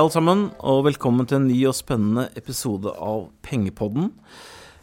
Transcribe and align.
alle 0.00 0.12
sammen, 0.14 0.46
og 0.64 0.86
velkommen 0.86 1.26
til 1.28 1.36
en 1.36 1.48
ny 1.50 1.58
og 1.68 1.74
spennende 1.76 2.30
episode 2.38 2.88
av 3.04 3.26
Pengepodden. 3.44 4.06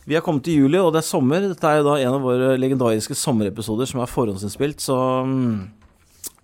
Vi 0.06 0.16
er 0.18 0.22
kommet 0.22 0.46
til 0.46 0.62
juli, 0.62 0.78
og 0.78 0.92
det 0.94 1.02
er 1.02 1.08
sommer. 1.08 1.48
Dette 1.50 1.70
er 1.70 1.80
jo 1.80 1.88
da 1.88 1.96
en 2.04 2.18
av 2.20 2.26
våre 2.28 2.52
legendariske 2.60 3.18
sommerepisoder 3.18 3.90
som 3.90 4.04
er 4.04 4.12
forhåndsinnspilt, 4.12 4.84
så 4.84 4.98
mm, 5.26 5.56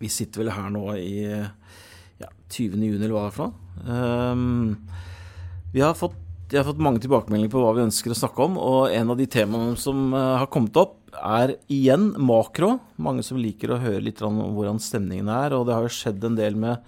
vi 0.01 0.09
sitter 0.11 0.41
vel 0.41 0.51
her 0.55 0.73
nå 0.73 0.87
i 0.97 1.13
ja, 1.21 2.31
20. 2.49 2.81
juni, 2.81 2.97
eller 2.97 3.13
hva 3.13 3.27
det 3.27 3.29
er 3.29 3.37
for 3.37 3.45
noe. 3.45 4.01
Um, 4.33 5.69
vi 5.75 5.85
har 5.85 5.93
fått, 5.99 6.17
jeg 6.49 6.63
har 6.63 6.69
fått 6.71 6.81
mange 6.81 7.03
tilbakemeldinger 7.03 7.53
på 7.53 7.61
hva 7.61 7.75
vi 7.77 7.85
ønsker 7.85 8.15
å 8.15 8.19
snakke 8.23 8.47
om, 8.47 8.57
og 8.57 8.93
en 8.95 9.13
av 9.13 9.21
de 9.21 9.29
temaene 9.37 9.77
som 9.79 10.07
uh, 10.17 10.39
har 10.41 10.49
kommet 10.53 10.81
opp, 10.81 10.97
er 11.13 11.59
igjen 11.69 12.15
makro. 12.17 12.79
Mange 12.97 13.21
som 13.21 13.37
liker 13.37 13.75
å 13.75 13.83
høre 13.83 14.01
litt 14.01 14.23
om 14.25 14.41
hvordan 14.55 14.81
stemningen 14.81 15.29
er, 15.29 15.53
og 15.53 15.67
det 15.69 15.77
har 15.77 15.85
jo 15.85 15.93
skjedd 15.93 16.25
en 16.25 16.39
del 16.39 16.57
med 16.57 16.81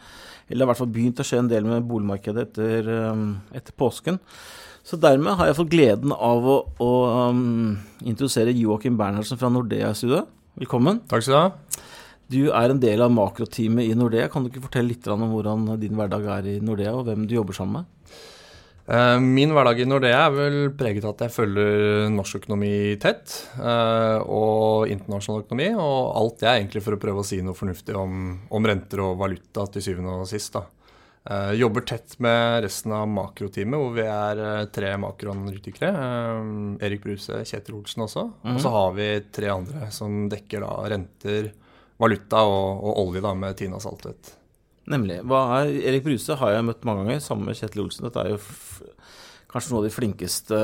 Eller 0.49 0.65
i 0.65 0.69
hvert 0.69 0.79
fall 0.79 0.93
begynt 0.93 1.21
å 1.21 1.25
skje 1.25 1.41
en 1.41 1.49
del 1.49 1.65
med 1.67 1.87
boligmarkedet 1.89 2.47
etter, 2.49 2.89
um, 3.09 3.27
etter 3.55 3.75
påsken. 3.77 4.19
Så 4.85 4.99
dermed 5.01 5.39
har 5.39 5.49
jeg 5.49 5.57
fått 5.57 5.71
gleden 5.73 6.13
av 6.13 6.45
å, 6.45 6.59
å 6.85 6.91
um, 7.31 7.73
introdusere 8.05 8.53
Joakim 8.53 8.99
Bernhardsen 8.99 9.41
fra 9.41 9.49
Nordea 9.49 9.89
i 9.89 9.97
studio. 9.97 10.21
Velkommen. 10.61 11.01
Takk 11.09 11.25
skal 11.25 11.33
du 11.33 11.39
ha. 11.39 11.81
Du 12.31 12.39
er 12.57 12.71
en 12.73 12.81
del 12.81 13.01
av 13.05 13.13
makroteamet 13.13 13.89
i 13.89 13.97
Nordea. 13.97 14.29
Kan 14.33 14.45
du 14.45 14.51
ikke 14.51 14.63
fortelle 14.67 14.93
litt 14.93 15.09
om 15.13 15.25
hvordan 15.33 15.67
din 15.81 15.97
hverdag 15.97 16.29
er 16.37 16.53
i 16.55 16.59
Nordea, 16.61 16.93
og 16.97 17.09
hvem 17.09 17.25
du 17.25 17.35
jobber 17.37 17.57
sammen 17.57 17.81
med? 17.81 17.94
Eh, 18.87 19.19
min 19.19 19.49
hverdag 19.49 19.79
i 19.81 19.85
Nordea 19.89 20.27
er 20.27 20.33
vel 20.35 20.57
preget 20.77 21.05
av 21.07 21.15
at 21.15 21.23
jeg 21.25 21.33
følger 21.33 22.11
norsk 22.13 22.43
økonomi 22.43 22.93
tett, 23.01 23.33
eh, 23.57 24.19
og 24.21 24.91
internasjonal 24.93 25.41
økonomi. 25.41 25.71
Og 25.73 25.97
alt 26.21 26.39
det 26.43 26.49
er 26.49 26.59
egentlig 26.59 26.85
for 26.85 26.97
å 26.97 27.01
prøve 27.01 27.23
å 27.23 27.25
si 27.25 27.41
noe 27.41 27.57
fornuftig 27.57 27.97
om, 27.97 28.37
om 28.53 28.69
renter 28.69 29.01
og 29.01 29.17
valuta 29.23 29.65
til 29.73 29.87
syvende 29.89 30.19
og 30.21 30.29
sist. 30.29 30.53
da. 30.53 30.67
Uh, 31.25 31.55
jobber 31.57 31.81
tett 31.81 32.19
med 32.21 32.59
resten 32.67 32.91
av 32.93 33.07
makroteamet, 33.09 33.79
hvor 33.81 33.95
vi 33.95 34.03
er 34.05 34.67
tre 34.69 34.91
makroanalytikere. 35.01 35.89
Erik 36.85 37.01
Bruse, 37.01 37.39
Kjetil 37.49 37.79
Olsen 37.79 38.05
også. 38.05 38.27
Og 38.45 38.61
så 38.61 38.69
har 38.75 38.93
vi 38.93 39.09
tre 39.33 39.49
andre 39.49 39.89
som 39.89 40.27
dekker 40.29 40.61
da 40.61 40.75
renter, 40.93 41.49
valuta 41.97 42.45
og, 42.45 42.85
og 42.85 43.01
olje 43.07 43.25
da 43.25 43.33
med 43.41 43.57
Tina 43.57 43.81
Saltvedt. 43.81 44.35
Nemlig. 44.91 45.21
Hva 45.25 45.41
er, 45.61 45.71
Erik 45.89 46.05
Bruse 46.05 46.37
har 46.37 46.53
jeg 46.53 46.65
møtt 46.67 46.85
mange 46.85 47.05
ganger, 47.05 47.23
sammen 47.23 47.49
med 47.49 47.57
Kjetil 47.57 47.85
Olsen. 47.85 48.05
Dette 48.05 48.21
er 48.21 48.35
jo 48.35 48.39
kanskje 49.55 49.71
noen 49.71 49.81
av 49.81 49.87
de 49.87 49.95
flinkeste 49.95 50.61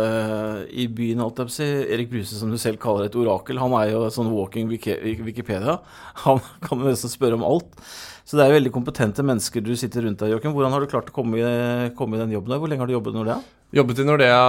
i 0.75 0.87
byen, 0.91 1.23
alt 1.23 1.39
jeg 1.39 1.47
på 1.47 1.55
si. 1.55 1.67
Erik 1.95 2.11
Bruse, 2.11 2.35
som 2.35 2.51
du 2.51 2.59
selv 2.59 2.81
kaller 2.83 3.07
et 3.07 3.15
orakel, 3.15 3.61
han 3.61 3.75
er 3.79 3.93
jo 3.93 4.05
sånn 4.11 4.31
walking 4.33 4.67
Wikipedia. 4.71 5.79
Han 6.25 6.41
kan 6.65 6.81
jo 6.81 6.89
nesten 6.89 7.11
spørre 7.11 7.39
om 7.39 7.47
alt. 7.47 7.71
Så 8.27 8.37
det 8.37 8.43
er 8.43 8.51
jo 8.51 8.59
veldig 8.59 8.71
kompetente 8.75 9.23
mennesker 9.25 9.63
du 9.65 9.73
sitter 9.79 10.05
rundt 10.05 10.21
deg, 10.21 10.35
Joakim. 10.35 10.53
Hvordan 10.55 10.75
har 10.75 10.83
du 10.83 10.91
klart 10.91 11.09
å 11.09 11.15
komme 11.15 11.39
i, 11.39 11.89
komme 11.97 12.15
i 12.15 12.21
den 12.21 12.35
jobben? 12.35 12.53
Hvor 12.61 12.69
lenge 12.69 12.83
har 12.83 12.91
du 12.91 12.93
jobbet 12.93 13.15
i 13.15 13.17
Nordea? 13.17 13.39
Jobbet 13.75 14.01
i 14.03 14.05
Nordea 14.07 14.43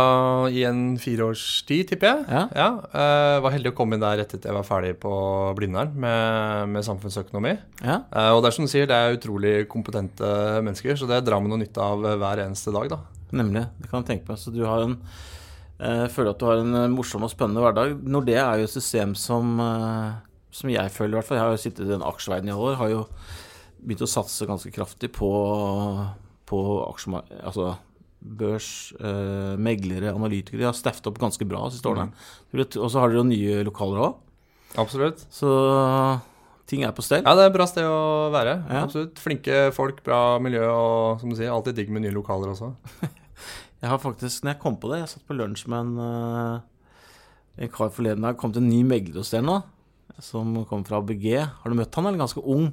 i 0.51 0.65
en 0.67 0.83
fireårstid, 0.99 1.89
tipper 1.93 2.11
jeg. 2.11 2.27
Ja. 2.27 2.43
ja 2.59 2.69
uh, 2.83 3.39
var 3.43 3.55
heldig 3.55 3.73
å 3.73 3.77
komme 3.79 3.97
inn 3.97 4.03
der 4.03 4.25
etter 4.25 4.43
jeg 4.43 4.59
var 4.59 4.67
ferdig 4.67 4.93
på 5.03 5.15
Blindern 5.59 5.95
med, 5.95 6.69
med 6.75 6.87
samfunnsøkonomi. 6.87 7.55
Ja. 7.81 8.03
Uh, 8.11 8.35
og 8.35 8.43
det 8.43 8.51
er 8.51 8.59
som 8.59 8.67
du 8.67 8.75
sier, 8.75 8.91
det 8.91 8.99
er 8.99 9.19
utrolig 9.19 9.57
kompetente 9.71 10.31
mennesker, 10.61 10.99
så 10.99 11.11
det 11.11 11.23
drar 11.27 11.43
vi 11.43 11.51
noe 11.51 11.63
nytte 11.63 11.83
av 11.83 12.07
hver 12.23 12.45
eneste 12.45 12.75
dag, 12.75 12.91
da. 12.93 13.22
Nemlig. 13.33 13.67
Det 13.81 13.91
kan 13.91 14.03
jeg 14.03 14.11
tenke 14.11 14.33
meg. 14.33 14.41
Så 14.41 14.53
du 14.55 14.63
har 14.69 14.85
en 14.85 14.99
uh, 14.99 16.09
føler 16.13 16.33
at 16.33 16.41
du 16.43 16.49
har 16.49 16.63
en 16.63 16.93
morsom 16.95 17.27
og 17.27 17.33
spennende 17.33 17.65
hverdag. 17.65 17.97
Nordea 18.05 18.47
er 18.49 18.63
jo 18.63 18.69
et 18.69 18.75
system 18.75 19.17
som, 19.19 19.57
som 20.55 20.73
jeg 20.73 20.93
føler, 20.95 21.15
i 21.15 21.21
hvert 21.21 21.31
fall. 21.31 21.41
Jeg 21.41 21.47
har 21.47 21.57
jo 21.57 21.63
sittet 21.65 21.87
i 21.87 21.95
den 21.95 22.05
aksjeverdenen 22.07 22.53
i 22.53 22.57
alle 22.57 22.75
år. 22.75 22.81
har 22.83 22.93
jo 22.93 23.07
begynt 23.83 24.05
å 24.07 24.11
satse 24.11 24.47
ganske 24.47 24.71
kraftig 24.75 25.11
på, 25.17 25.33
på 26.47 26.61
altså 26.87 27.73
børs, 28.23 28.93
eh, 29.01 29.55
meglere, 29.59 30.15
analytikere. 30.15 30.61
De 30.61 30.69
har 30.69 30.77
staffet 30.77 31.07
opp 31.11 31.19
ganske 31.19 31.47
bra 31.49 31.65
siste 31.71 31.89
årene. 31.89 32.13
Mm. 32.53 32.67
Og 32.79 32.91
så 32.91 33.01
har 33.01 33.11
dere 33.11 33.23
jo 33.23 33.29
nye 33.29 33.65
lokaler 33.67 34.05
òg. 34.07 34.21
Absolutt. 34.79 35.27
Så 35.31 35.49
ting 36.71 36.85
er 36.87 36.95
på 36.97 37.05
stell. 37.05 37.25
Ja, 37.27 37.35
det 37.35 37.45
er 37.45 37.51
et 37.51 37.57
bra 37.57 37.67
sted 37.69 37.85
å 37.85 38.31
være. 38.33 38.57
Ja. 38.69 38.85
Absolutt. 38.87 39.19
Flinke 39.21 39.65
folk, 39.75 40.03
bra 40.07 40.39
miljø 40.43 40.65
og 40.71 41.21
som 41.21 41.33
du 41.33 41.37
sier, 41.37 41.53
alltid 41.53 41.77
digg 41.77 41.91
med 41.93 42.07
nye 42.07 42.15
lokaler 42.15 42.55
også. 42.55 42.73
jeg 43.83 43.91
har 43.91 43.99
faktisk, 43.99 44.45
når 44.45 44.55
jeg 44.55 44.63
kom 44.63 44.79
på 44.79 44.93
det, 44.93 45.03
jeg 45.03 45.11
satt 45.11 45.27
på 45.27 45.35
lunsj 45.35 45.67
med 45.73 45.81
en, 45.83 45.95
eh, 46.07 47.65
en 47.67 47.73
kar 47.75 47.91
forleden 47.91 48.23
dag, 48.23 48.39
kom 48.39 48.53
til 48.55 48.63
en 48.63 48.71
ny 48.71 48.85
megler 48.87 49.19
hos 49.19 49.33
dere 49.35 49.43
nå, 49.49 49.59
som 50.23 50.55
kom 50.71 50.85
fra 50.87 51.01
ABG. 51.03 51.27
Har 51.43 51.73
du 51.73 51.79
møtt 51.79 51.99
han, 51.99 52.07
eller 52.07 52.23
ganske 52.23 52.43
ung? 52.47 52.71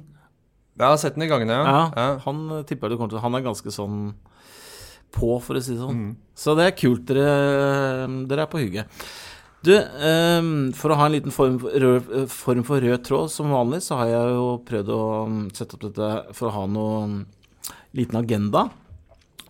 Jeg 0.78 0.86
har 0.86 1.00
sett 1.02 1.18
den 1.18 1.26
i 1.26 1.30
gangene, 1.30 1.56
ja. 1.58 1.80
ja. 1.96 2.12
Han 2.24 2.44
eh, 2.54 2.62
tipper 2.68 2.88
du 2.88 2.96
kommer 2.96 3.10
til 3.12 3.24
Han 3.24 3.34
er 3.34 3.42
ganske 3.44 3.74
sånn 3.74 4.12
på, 5.10 5.34
for 5.42 5.58
å 5.58 5.62
si 5.64 5.74
det 5.74 5.82
sånn. 5.82 5.98
Mm. 5.98 6.14
Så 6.38 6.54
det 6.54 6.68
er 6.68 6.78
kult. 6.78 7.02
Dere, 7.10 8.06
dere 8.30 8.46
er 8.46 8.52
på 8.52 8.62
hugget. 8.62 9.02
Du, 9.66 9.74
um, 9.74 10.70
for 10.72 10.94
å 10.94 10.96
ha 10.96 11.08
en 11.08 11.16
liten 11.18 11.34
form 11.34 11.58
for, 11.60 11.74
rød, 11.82 12.12
form 12.32 12.62
for, 12.64 12.80
rød, 12.80 13.02
tråd 13.04 13.32
som 13.34 13.50
vanlig, 13.52 13.82
så 13.84 13.98
har 13.98 14.08
jeg 14.08 14.36
jo 14.38 14.46
prøvd 14.70 14.92
å 14.94 15.02
sette 15.52 15.76
opp 15.76 15.82
dette 15.88 16.12
for 16.38 16.48
å 16.48 16.54
ha 16.54 16.62
noen 16.70 17.18
liten 17.98 18.22
agenda. 18.22 18.70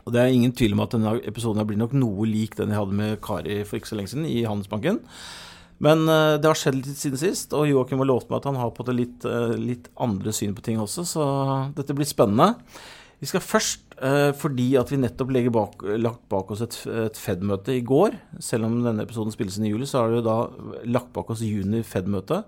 Og 0.06 0.14
det 0.14 0.22
er 0.22 0.32
ingen 0.32 0.54
tvil 0.56 0.74
om 0.76 0.82
at 0.84 0.96
denne 0.96 1.18
episoden 1.28 1.66
blir 1.68 1.80
nok 1.80 1.94
noe 1.98 2.26
lik 2.28 2.56
den 2.58 2.72
jeg 2.72 2.80
hadde 2.80 2.96
med 2.96 3.20
Kari 3.24 3.62
for 3.68 3.80
ikke 3.80 3.92
så 3.92 3.98
lenge 3.98 4.14
siden, 4.14 4.28
i 4.28 4.42
Handelsbanken. 4.48 5.02
Men 5.80 6.04
uh, 6.08 6.36
det 6.36 6.48
har 6.48 6.58
skjedd 6.58 6.76
litt 6.76 7.00
siden 7.00 7.20
sist, 7.20 7.54
og 7.56 7.68
Joakim 7.68 8.02
har 8.02 8.10
lovt 8.10 8.28
meg 8.28 8.42
at 8.42 8.50
han 8.50 8.60
har 8.60 8.72
på 8.76 8.84
det 8.88 8.96
litt, 8.98 9.28
uh, 9.28 9.56
litt, 9.56 9.88
andre 10.00 10.32
syn 10.36 10.52
på 10.56 10.64
ting 10.64 10.80
også, 10.80 11.06
så 11.08 11.28
dette 11.76 11.96
blir 11.96 12.08
spennende. 12.08 12.52
Vi 13.20 13.28
skal 13.28 13.44
først, 13.44 13.86
uh, 13.96 14.30
fordi 14.36 14.74
at 14.80 14.92
vi 14.92 15.00
nettopp 15.00 15.32
legger 15.32 15.54
bak, 15.56 15.80
lagt 16.00 16.26
bak 16.32 16.52
oss 16.52 16.60
et, 16.66 16.76
et 17.06 17.16
Fed-møte 17.20 17.72
i 17.78 17.84
går, 17.86 18.18
selv 18.44 18.68
om 18.68 18.76
denne 18.84 19.08
episoden 19.08 19.32
spilles 19.32 19.56
inn 19.56 19.70
i 19.70 19.72
juli, 19.72 19.88
så 19.88 20.04
har 20.04 20.12
vi 20.12 20.22
da 20.24 20.36
lagt 20.84 21.14
bak 21.16 21.32
oss 21.32 21.44
juni 21.44 21.82
Fed-møte. 21.86 22.44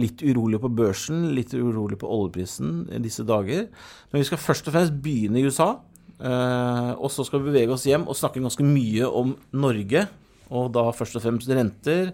litt 0.00 0.22
urolig 0.24 0.60
på 0.60 0.70
børsen, 0.72 1.34
litt 1.36 1.52
urolig 1.52 1.98
på 2.00 2.08
oljeprisen 2.08 2.86
disse 3.04 3.24
dager. 3.28 3.66
Men 4.08 4.22
vi 4.22 4.28
skal 4.28 4.40
først 4.40 4.68
og 4.68 4.72
fremst 4.72 4.96
begynne 5.04 5.40
i 5.40 5.44
USA. 5.44 5.74
Og 6.16 7.10
så 7.12 7.26
skal 7.26 7.42
vi 7.42 7.50
bevege 7.50 7.74
oss 7.74 7.84
hjem 7.84 8.06
og 8.08 8.16
snakke 8.16 8.40
ganske 8.40 8.64
mye 8.64 9.04
om 9.04 9.34
Norge 9.52 10.06
og 10.54 10.70
da 10.74 10.84
først 10.94 11.18
og 11.18 11.24
fremst 11.24 11.50
renter. 11.50 12.12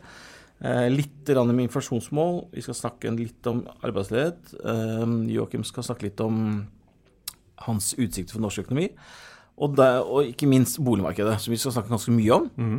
Eh, 0.62 0.86
litt 0.92 1.28
med 1.28 1.66
inflasjonsmål. 1.66 2.48
Vi 2.54 2.62
skal 2.62 2.78
snakke 2.78 3.10
litt 3.16 3.46
om 3.50 3.64
arbeidsledighet. 3.82 4.54
Eh, 4.64 5.34
Joakim 5.34 5.64
skal 5.64 5.82
snakke 5.82 6.06
litt 6.06 6.20
om 6.20 6.66
hans 7.66 7.92
utsikter 7.98 8.32
for 8.32 8.42
norsk 8.42 8.64
økonomi. 8.64 8.88
Og, 9.58 9.76
der, 9.76 10.00
og, 10.02 10.24
ikke 10.26 10.48
minst 10.48 10.80
boligmarkedet, 10.82 11.40
som 11.40 11.52
vi 11.52 11.60
skal 11.60 11.72
snakke 11.72 11.92
ganske 11.92 12.14
mye 12.14 12.32
om. 12.32 12.48
Mm. 12.56 12.78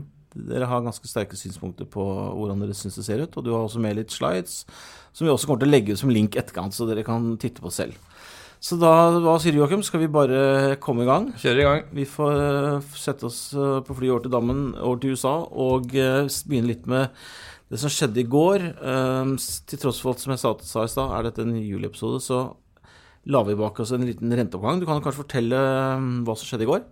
Dere 0.49 0.65
har 0.65 0.81
ganske 0.81 1.07
sterke 1.07 1.37
synspunkter 1.37 1.85
på 1.85 2.01
hvordan 2.01 2.63
dere 2.63 2.73
syns 2.73 2.97
det 2.97 3.05
ser 3.05 3.21
ut. 3.21 3.35
Og 3.37 3.45
du 3.45 3.51
har 3.53 3.67
også 3.67 3.83
med 3.83 3.99
litt 3.99 4.11
slides, 4.11 4.63
som 5.13 5.27
vi 5.27 5.31
også 5.31 5.47
kommer 5.47 5.61
til 5.61 5.69
å 5.69 5.75
legge 5.75 5.93
ut 5.93 6.01
som 6.01 6.09
link 6.09 6.35
etterkant, 6.39 6.73
så 6.73 6.87
dere 6.89 7.05
kan 7.05 7.35
titte 7.37 7.61
på 7.61 7.71
selv. 7.71 7.99
Så 8.63 8.77
da, 8.79 8.89
hva 9.19 9.33
sier 9.43 9.51
du, 9.51 9.59
Joakim? 9.59 9.81
Skal 9.83 10.05
vi 10.05 10.07
bare 10.11 10.77
komme 10.83 11.03
i 11.03 11.07
gang? 11.07 11.25
Kjøre 11.35 11.59
i 11.59 11.65
gang. 11.65 11.81
Vi 11.91 12.05
får 12.07 12.37
uh, 12.39 12.93
sette 12.95 13.27
oss 13.27 13.49
uh, 13.57 13.81
på 13.83 13.95
flyet 13.97 14.13
over 14.13 14.23
til 14.23 14.31
Dammen, 14.31 14.61
over 14.79 15.01
til 15.03 15.17
USA, 15.17 15.33
og 15.51 15.91
uh, 15.91 16.29
begynne 16.47 16.69
litt 16.69 16.87
med 16.87 17.11
det 17.73 17.81
som 17.81 17.91
skjedde 17.91 18.21
i 18.21 18.29
går. 18.29 18.63
til 19.67 19.81
tross 19.81 19.99
for 19.99 20.13
alt 20.13 20.23
som 20.23 20.31
jeg 20.31 20.39
sa, 20.39 20.53
sa 20.63 20.85
i 20.85 20.93
stad, 20.93 21.11
er 21.11 21.27
dette 21.27 21.43
en 21.43 21.57
juliepisode, 21.57 22.21
så 22.23 22.39
la 23.33 23.43
vi 23.43 23.57
bak 23.59 23.83
oss 23.83 23.91
en 23.97 24.05
liten 24.07 24.31
renteoppgang. 24.31 24.79
Du 24.79 24.87
kan 24.87 25.01
kanskje 25.01 25.23
fortelle 25.25 25.59
hva 26.23 26.35
som 26.37 26.47
skjedde 26.47 26.67
i 26.67 26.69
går? 26.69 26.83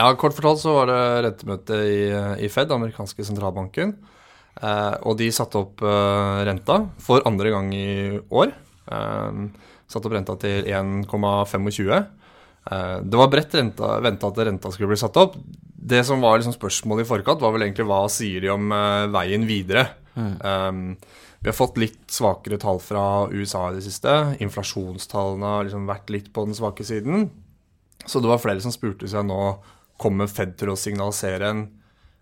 Ja, 0.00 0.10
Kort 0.18 0.34
fortalt 0.34 0.64
så 0.64 0.74
var 0.80 0.90
det 0.90 1.00
rentemøte 1.28 1.82
i, 1.84 1.98
i 2.42 2.50
Fed, 2.50 2.72
amerikanske 2.72 3.26
sentralbanken. 3.28 3.98
og 5.04 5.18
de 5.20 5.28
satte 5.30 5.60
opp 5.60 5.84
renta 6.48 6.86
for 6.98 7.22
andre 7.28 7.52
gang 7.52 7.74
i 7.76 7.90
år. 8.32 8.56
Uh, 8.90 9.50
Satt 9.90 10.06
opp 10.06 10.14
renta 10.14 10.36
til 10.38 10.68
1,25. 10.70 11.90
Eh, 12.70 12.96
det 13.02 13.18
var 13.18 13.30
bredt 13.32 13.56
venta 13.56 14.30
at 14.30 14.44
renta 14.46 14.72
skulle 14.72 14.92
bli 14.92 15.00
satt 15.00 15.18
opp. 15.20 15.34
Det 15.80 16.04
som 16.06 16.22
var 16.22 16.38
liksom 16.38 16.54
spørsmålet 16.54 17.06
i 17.06 17.08
forkant, 17.08 17.42
var 17.42 17.54
vel 17.54 17.66
egentlig 17.66 17.88
hva 17.88 18.04
sier 18.12 18.44
de 18.44 18.50
om 18.52 18.68
uh, 18.68 19.08
veien 19.10 19.46
videre. 19.48 19.86
Mm. 20.12 20.34
Um, 20.44 20.82
vi 21.40 21.48
har 21.48 21.56
fått 21.56 21.80
litt 21.80 22.02
svakere 22.12 22.58
tall 22.60 22.78
fra 22.84 23.02
USA 23.32 23.70
i 23.70 23.78
det 23.78 23.86
siste. 23.86 24.12
Inflasjonstallene 24.44 25.54
har 25.54 25.64
liksom 25.66 25.88
vært 25.88 26.12
litt 26.12 26.28
på 26.36 26.44
den 26.44 26.56
svake 26.58 26.84
siden. 26.84 27.30
Så 28.04 28.20
det 28.20 28.28
var 28.28 28.42
flere 28.42 28.60
som 28.60 28.74
spurte 28.74 29.08
seg 29.08 29.24
nå 29.26 29.40
kommer 30.00 30.28
Fed 30.28 30.52
til 30.60 30.72
å 30.72 30.78
signalisere 30.80 31.48
en 31.48 31.64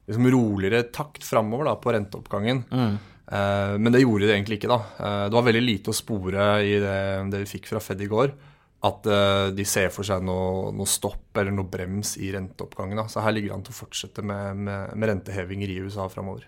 liksom 0.08 0.30
roligere 0.32 0.86
takt 0.94 1.26
framover 1.26 1.74
på 1.82 1.92
renteoppgangen. 1.94 2.62
Mm. 2.70 2.94
Eh, 3.28 3.74
men 3.76 3.92
det 3.92 4.02
gjorde 4.02 4.28
det 4.28 4.36
egentlig 4.36 4.60
ikke. 4.60 4.70
da. 4.72 4.80
Eh, 4.98 5.24
det 5.28 5.36
var 5.36 5.48
veldig 5.48 5.64
lite 5.64 5.92
å 5.92 5.96
spore 5.96 6.46
i 6.64 6.76
det, 6.82 7.00
det 7.32 7.42
vi 7.44 7.50
fikk 7.56 7.68
fra 7.70 7.82
Fed 7.84 8.04
i 8.04 8.10
går. 8.10 8.34
At 8.88 9.08
eh, 9.10 9.48
de 9.56 9.66
ser 9.66 9.90
for 9.94 10.06
seg 10.06 10.22
noe, 10.24 10.70
noe 10.76 10.88
stopp 10.88 11.36
eller 11.40 11.54
noe 11.54 11.68
brems 11.68 12.16
i 12.22 12.30
renteoppgangen. 12.34 13.00
Da. 13.00 13.08
Så 13.10 13.24
her 13.24 13.34
ligger 13.34 13.52
det 13.52 13.58
an 13.58 13.66
til 13.66 13.76
å 13.76 13.80
fortsette 13.82 14.24
med, 14.24 14.62
med, 14.68 14.94
med 14.94 15.12
rentehevinger 15.12 15.74
i 15.74 15.80
USA 15.84 16.08
framover. 16.12 16.46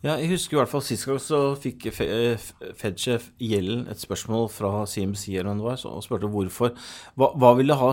Ja, 0.00 0.14
jeg 0.16 0.30
husker 0.30 0.56
i 0.56 0.58
hvert 0.62 0.70
fall 0.72 0.80
Sist 0.80 1.04
gang 1.04 1.18
så 1.20 1.38
fikk 1.60 1.90
Fed-sjef 1.92 3.26
Gjellen 3.36 3.82
et 3.92 4.00
spørsmål 4.00 4.46
fra 4.48 4.86
CMC 4.88 5.34
eller 5.34 5.58
noe 5.58 5.74
og 5.76 6.06
spurte 6.06 6.30
hvorfor. 6.32 6.72
Hva, 7.20 7.34
hva 7.36 7.50
ville 7.58 7.76
ha 7.76 7.90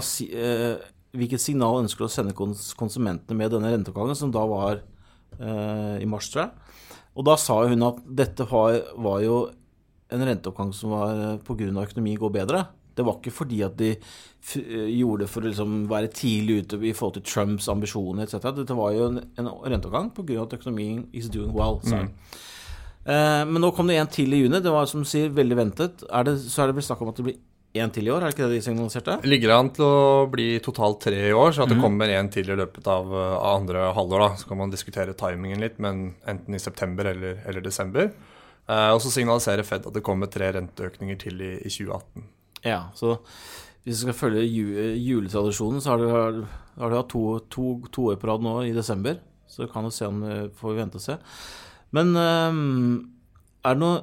hvilket 1.18 1.44
signal 1.44 1.82
ønsker 1.82 2.06
du 2.06 2.08
å 2.08 2.14
sende 2.14 2.36
kons 2.38 2.72
konsumentene 2.80 3.38
med 3.38 3.52
denne 3.54 3.74
renteoppgangen, 3.74 4.16
som 4.16 4.32
da 4.34 4.44
var 4.48 4.80
eh, 4.80 5.98
i 6.04 6.08
mars, 6.10 6.30
tror 6.32 6.46
jeg. 6.46 6.67
Og 7.18 7.26
da 7.26 7.38
sa 7.42 7.64
hun 7.66 7.86
at 7.88 8.02
dette 8.06 8.46
var, 8.50 8.78
var 9.02 9.22
jo 9.26 9.38
en 10.14 10.26
renteoppgang 10.30 10.74
som 10.76 10.94
var 10.96 11.14
eh, 11.18 11.40
pga. 11.44 11.72
økonomien 11.84 12.20
går 12.20 12.34
bedre. 12.34 12.66
Det 12.98 13.06
var 13.06 13.18
ikke 13.20 13.34
fordi 13.34 13.62
at 13.66 13.78
de 13.78 13.92
eh, 13.94 14.90
gjorde 14.98 15.26
det 15.26 15.32
for 15.32 15.42
å 15.42 15.50
liksom 15.50 15.80
være 15.90 16.14
tidlig 16.14 16.62
ute 16.64 16.80
i 16.82 16.94
forhold 16.94 17.18
til 17.18 17.26
Trumps 17.28 17.70
ambisjoner 17.74 18.26
etc. 18.26 18.52
Dette 18.62 18.78
var 18.78 18.94
jo 18.96 19.10
en, 19.12 19.24
en 19.38 19.50
renteoppgang 19.66 20.14
pga. 20.16 20.44
at 20.46 20.56
økonomien 20.60 21.08
is 21.14 21.30
doing 21.34 21.54
well. 21.58 21.82
Mm. 21.84 22.14
Eh, 23.08 23.44
men 23.50 23.62
nå 23.64 23.74
kom 23.76 23.90
det 23.90 24.00
en 24.02 24.14
til 24.14 24.34
i 24.34 24.44
juni. 24.44 24.62
Det 24.64 24.74
var 24.74 24.90
som 24.90 25.06
sier 25.08 25.34
veldig 25.34 25.60
ventet. 25.60 26.08
Er 26.12 26.28
det, 26.28 26.40
så 26.46 26.64
er 26.64 26.72
det 26.72 26.80
vel 26.80 26.88
snakk 26.88 27.04
om 27.04 27.14
at 27.14 27.20
det 27.20 27.30
blir 27.30 27.40
én 27.82 27.92
til 27.94 28.08
i 28.08 28.12
år, 28.14 28.24
er 28.24 28.32
det 28.32 28.36
ikke 28.36 28.48
det 28.48 28.58
de 28.58 28.66
signaliserte? 28.66 29.18
Ligger 29.28 29.54
an 29.56 29.70
til 29.76 29.86
å 29.86 30.26
bli 30.32 30.48
totalt 30.64 31.02
tre 31.08 31.20
i 31.30 31.36
år, 31.36 31.52
så 31.56 31.66
at 31.66 31.72
det 31.72 31.78
mm. 31.80 31.84
kommer 31.84 32.14
én 32.14 32.32
til 32.34 32.50
i 32.50 32.58
løpet 32.58 32.90
av, 32.92 33.14
av 33.14 33.46
andre 33.54 33.92
halvår. 33.98 34.24
da. 34.24 34.42
Så 34.42 34.50
kan 34.50 34.62
man 34.62 34.74
diskutere 34.74 35.16
timingen 35.18 35.64
litt, 35.64 35.78
men 35.84 36.10
enten 36.28 36.58
i 36.58 36.62
september 36.62 37.12
eller, 37.14 37.42
eller 37.48 37.66
desember. 37.66 38.12
Eh, 38.68 38.90
og 38.92 39.00
så 39.04 39.14
signaliserer 39.14 39.68
Fed 39.68 39.88
at 39.88 39.96
det 39.96 40.04
kommer 40.06 40.32
tre 40.32 40.52
renteøkninger 40.58 41.22
til 41.22 41.44
i, 41.44 41.54
i 41.62 41.72
2018. 41.72 42.28
Ja, 42.68 42.82
så 42.98 43.16
hvis 43.88 44.02
vi 44.02 44.02
skal 44.02 44.18
følge 44.20 44.44
juletradisjonen, 44.44 45.80
så 45.80 45.94
har 45.94 46.02
du, 46.02 46.10
har 46.82 46.92
du 46.92 46.98
hatt 46.98 47.12
to, 47.14 47.22
to, 47.48 47.78
to, 47.88 48.10
år 48.12 48.18
på 48.20 48.28
rad 48.28 48.44
nå 48.44 48.58
i 48.68 48.74
desember. 48.76 49.22
Så 49.48 49.64
vi 49.64 49.70
kan 49.72 49.88
du 49.88 49.94
se 49.96 50.10
om 50.10 50.20
vi 50.26 50.42
får 50.60 50.76
vente 50.76 51.00
og 51.00 51.06
se. 51.06 51.16
Men 51.96 52.12
um, 52.20 52.98
er 53.64 53.78
det 53.78 53.84
noe 53.86 54.02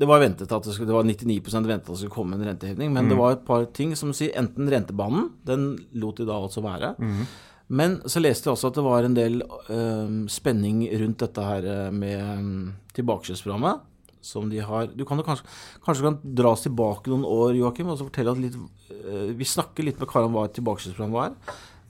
Det 0.00 0.08
var 0.08 0.22
ventet 0.22 0.50
at 0.50 0.64
det, 0.64 0.72
skulle, 0.74 0.88
det 0.88 0.96
var 0.96 1.06
99 1.06 1.38
ventet 1.68 1.86
at 1.86 1.92
det 1.92 2.00
skulle 2.00 2.14
komme 2.14 2.38
en 2.38 2.44
renteheving, 2.48 2.92
men 2.94 3.04
mm. 3.04 3.10
det 3.12 3.18
var 3.18 3.34
et 3.34 3.46
par 3.46 3.66
ting 3.76 3.92
som 3.98 4.14
sier 4.16 4.32
enten 4.40 4.70
rentebanen, 4.72 5.30
den 5.46 5.74
lot 5.92 6.16
de 6.18 6.26
da 6.28 6.38
altså 6.40 6.64
være. 6.64 6.94
Mm. 6.98 7.24
Men 7.72 8.00
så 8.10 8.20
leste 8.20 8.48
jeg 8.48 8.56
også 8.56 8.72
at 8.72 8.78
det 8.80 8.84
var 8.84 9.06
en 9.06 9.16
del 9.16 9.38
um, 9.68 10.24
spenning 10.32 10.82
rundt 11.00 11.22
dette 11.22 11.44
her 11.46 11.68
eh, 11.68 11.88
med 11.94 12.20
um, 12.20 12.72
tilbakekjøpsprogrammet 12.96 13.88
som 14.22 14.50
de 14.50 14.60
har 14.62 14.90
Du 14.94 15.04
kan 15.08 15.18
jo 15.18 15.24
kanskje, 15.26 15.46
kanskje 15.82 16.04
kan 16.04 16.18
dra 16.22 16.52
oss 16.54 16.62
tilbake 16.66 17.10
noen 17.10 17.24
år, 17.26 17.56
Joakim, 17.58 17.88
og 17.90 17.98
så 17.98 18.06
fortelle 18.06 18.34
at 18.34 18.42
litt 18.42 18.58
uh, 18.58 19.30
Vi 19.38 19.48
snakker 19.48 19.86
litt 19.86 20.00
med 20.02 20.10
Karan 20.10 20.34
hva 20.34 20.46
et 20.48 20.56
tilbakeskjøpsprogram 20.58 21.16
var. 21.16 21.32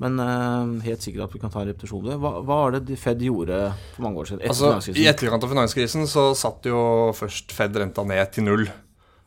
Men 0.02 0.18
uh, 0.18 0.82
helt 0.82 1.04
sikkert 1.04 1.28
at 1.28 1.34
vi 1.36 1.40
kan 1.42 1.52
ta 1.52 1.62
en 1.62 1.68
repetisjon 1.70 2.06
det. 2.08 2.18
Hva, 2.18 2.34
hva 2.42 2.58
var 2.64 2.78
det 2.78 2.98
Fed 2.98 3.22
gjorde 3.22 3.58
for 3.94 4.06
mange 4.06 4.22
år 4.22 4.32
siden? 4.32 4.42
Etter 4.42 4.74
altså, 4.74 4.94
I 4.98 5.06
etterkant 5.10 5.46
av 5.46 5.52
finanskrisen 5.52 6.08
så 6.10 6.32
satt 6.38 6.66
jo 6.66 7.12
først 7.14 7.54
Fed 7.54 7.78
renta 7.78 8.04
ned 8.06 8.32
til 8.34 8.48
null. 8.48 8.66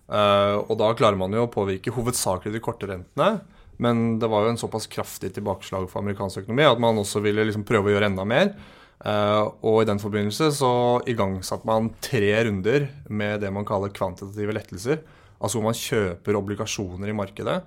Uh, 0.06 0.62
og 0.68 0.76
da 0.82 0.92
klarer 0.98 1.18
man 1.18 1.34
jo 1.34 1.46
å 1.46 1.52
påvirke 1.52 1.94
hovedsakelig 1.96 2.58
de 2.58 2.64
korte 2.64 2.90
rentene. 2.92 3.38
Men 3.82 4.18
det 4.20 4.28
var 4.32 4.46
jo 4.46 4.54
en 4.54 4.60
såpass 4.60 4.88
kraftig 4.92 5.34
tilbakeslag 5.36 5.88
for 5.92 6.00
amerikansk 6.00 6.46
økonomi 6.46 6.64
at 6.68 6.80
man 6.80 7.00
også 7.02 7.20
ville 7.24 7.44
liksom 7.44 7.66
prøve 7.68 7.92
å 7.92 7.96
gjøre 7.96 8.12
enda 8.12 8.28
mer. 8.28 8.54
Uh, 9.00 9.52
og 9.68 9.82
i 9.82 9.88
den 9.88 10.00
forbindelse 10.02 10.52
så 10.56 10.74
igangsatte 11.12 11.68
man 11.68 11.92
tre 12.04 12.32
runder 12.48 12.88
med 13.12 13.44
det 13.44 13.52
man 13.54 13.68
kaller 13.68 13.96
kvantitative 13.96 14.56
lettelser. 14.56 15.02
Altså 15.40 15.60
hvor 15.60 15.68
man 15.68 15.80
kjøper 15.80 16.40
obligasjoner 16.40 17.12
i 17.12 17.18
markedet 17.18 17.60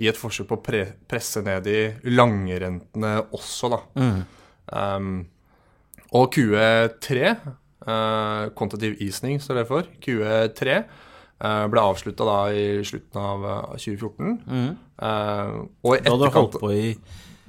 i 0.00 0.08
et 0.08 0.16
forsøk 0.18 0.48
på 0.48 0.58
å 0.58 0.62
pre 0.64 0.82
presse 1.10 1.42
ned 1.44 1.66
de 1.66 1.78
langrentene 2.08 3.12
også, 3.36 3.70
da. 3.72 3.80
Mm. 4.00 4.20
Um, 4.70 5.12
og 6.16 6.34
QE3, 6.34 7.32
uh, 7.86 8.48
isning 8.50 8.96
easing 9.04 9.40
står 9.42 9.60
det 9.60 9.66
for, 9.68 9.88
QE3 10.02 10.78
uh, 10.80 11.00
eh, 11.40 11.64
ble 11.72 11.82
avslutta 11.92 12.26
da 12.26 12.38
i 12.52 12.64
slutten 12.84 13.20
av 13.20 13.44
2014. 13.76 14.38
Mm. 14.46 14.70
og 15.00 15.94
i 15.94 16.00
etterkant 16.00 16.06
Da 16.06 16.10
hadde 16.10 16.24
dere 16.24 16.36
holdt 16.36 16.58
på 16.60 16.72
i 16.74 16.86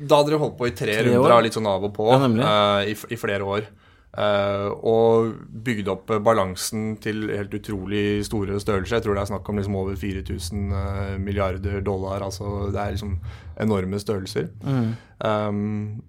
da 0.02 0.18
hadde 0.18 0.32
dere 0.32 0.42
holdt 0.42 0.58
på 0.58 0.66
i 0.66 0.74
tre, 0.74 0.96
tre 0.98 1.12
runder, 1.12 1.36
litt 1.46 1.56
sånn 1.56 1.70
av 1.70 1.84
og 1.86 1.94
på, 1.94 2.08
ja, 2.10 2.18
uh, 2.26 2.80
i, 2.90 2.96
i, 3.14 3.18
flere 3.22 3.46
år. 3.46 3.68
Uh, 4.12 4.68
og 4.84 5.38
bygd 5.64 5.88
opp 5.88 6.10
balansen 6.20 6.98
til 7.00 7.30
helt 7.32 7.54
utrolig 7.56 8.26
store 8.28 8.60
størrelser. 8.60 8.98
Jeg 8.98 9.06
tror 9.06 9.16
det 9.16 9.22
er 9.24 9.30
snakk 9.30 9.50
om 9.50 9.60
liksom 9.62 9.78
over 9.80 9.96
4000 9.96 10.74
uh, 10.74 10.80
eh, 10.82 11.18
milliarder 11.18 11.80
dollar. 11.80 12.26
altså 12.26 12.68
Det 12.74 12.82
er 12.82 12.92
liksom 12.92 13.14
enorme 13.64 14.00
størrelser. 14.04 14.50
Mm. 14.68 14.90
Um, 15.24 16.02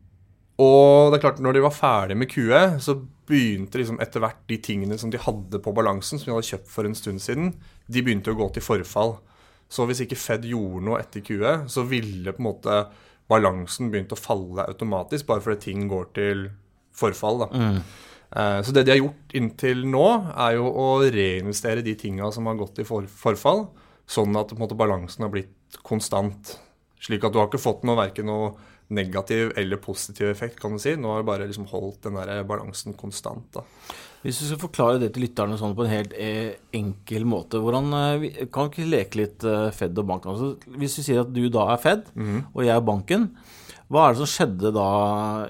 og 0.59 1.13
det 1.13 1.21
er 1.21 1.23
klart, 1.29 1.41
når 1.41 1.55
de 1.55 1.63
var 1.63 1.77
ferdig 1.77 2.17
med 2.19 2.31
QE, 2.31 2.63
så 2.83 2.97
begynte 3.31 3.79
liksom 3.79 4.01
etter 4.03 4.21
hvert 4.21 4.43
de 4.51 4.59
tingene 4.59 4.99
som 4.99 5.11
de 5.11 5.23
hadde 5.23 5.63
på 5.63 5.75
balansen, 5.75 6.19
som 6.19 6.27
de 6.27 6.35
hadde 6.35 6.51
kjøpt 6.51 6.73
for 6.75 6.89
en 6.89 6.99
stund 6.99 7.23
siden, 7.23 7.55
de 7.87 8.03
begynte 8.03 8.35
å 8.35 8.39
gå 8.39 8.51
til 8.53 8.67
forfall. 8.67 9.15
Så 9.73 9.87
hvis 9.87 10.03
ikke 10.05 10.19
Fed 10.19 10.45
gjorde 10.51 10.83
noe 10.85 10.99
etter 11.01 11.23
QE, 11.25 11.55
så 11.71 11.87
ville 11.89 12.35
på 12.35 12.43
en 12.43 12.51
måte 12.51 12.83
balansen 13.31 13.95
begynt 13.95 14.13
å 14.13 14.19
falle 14.19 14.67
automatisk, 14.67 15.31
bare 15.31 15.45
fordi 15.45 15.71
ting 15.71 15.87
går 15.89 16.11
til 16.19 16.45
forfall. 16.97 17.47
Mm. 17.53 17.79
Uh, 18.33 18.59
så 18.65 18.73
det 18.73 18.87
de 18.87 18.95
har 18.95 19.01
gjort 19.03 19.37
inntil 19.37 19.85
nå, 19.93 20.07
er 20.33 20.57
jo 20.57 20.69
å 20.69 20.89
reinvestere 21.05 21.85
de 21.85 21.97
tinga 22.01 22.31
som 22.33 22.49
har 22.49 22.61
gått 22.61 22.81
i 22.81 22.89
for 22.89 23.09
forfall, 23.09 23.67
sånn 24.09 24.37
at 24.41 24.55
måte, 24.59 24.79
balansen 24.79 25.27
har 25.27 25.33
blitt 25.33 25.81
konstant. 25.87 26.57
Slik 27.03 27.25
at 27.27 27.35
du 27.35 27.41
har 27.41 27.51
ikke 27.51 27.63
fått 27.63 27.83
noe, 27.87 27.99
verken 27.99 28.29
noe 28.31 28.53
negativ 28.93 29.53
eller 29.57 29.81
positiv 29.81 30.29
effekt, 30.31 30.61
kan 30.61 30.77
du 30.77 30.81
si. 30.83 30.95
Nå 31.01 31.13
har 31.13 31.23
du 31.23 31.29
bare 31.29 31.49
liksom 31.49 31.69
holdt 31.71 32.07
den 32.07 32.19
der 32.21 32.43
balansen 32.49 32.97
konstant. 32.99 33.49
da. 33.55 33.65
Hvis 34.23 34.39
du 34.39 34.47
skal 34.47 34.61
forklare 34.63 35.01
det 35.03 35.11
til 35.15 35.25
lytterne 35.27 35.57
sånn 35.59 35.75
på 35.75 35.83
en 35.83 35.91
helt 35.91 36.13
eh, 36.15 36.55
enkel 36.79 37.25
måte, 37.27 37.59
hvordan 37.63 37.89
eh, 37.99 38.45
kan 38.55 38.69
vi 38.69 38.71
ikke 38.71 38.93
leke 38.93 39.19
litt 39.19 39.47
eh, 39.49 39.73
Fed 39.75 39.99
og 39.99 40.07
banken? 40.07 40.37
Altså, 40.37 40.77
hvis 40.79 41.01
vi 41.01 41.07
sier 41.09 41.25
at 41.25 41.33
du 41.35 41.43
da 41.51 41.67
er 41.73 41.83
Fed, 41.83 42.05
mm 42.15 42.29
-hmm. 42.29 42.45
og 42.55 42.65
jeg 42.65 42.77
er 42.77 42.87
banken, 42.87 43.31
hva 43.93 44.07
er 44.07 44.15
det 44.15 44.23
som 44.23 44.31
skjedde 44.31 44.71
da 44.73 44.89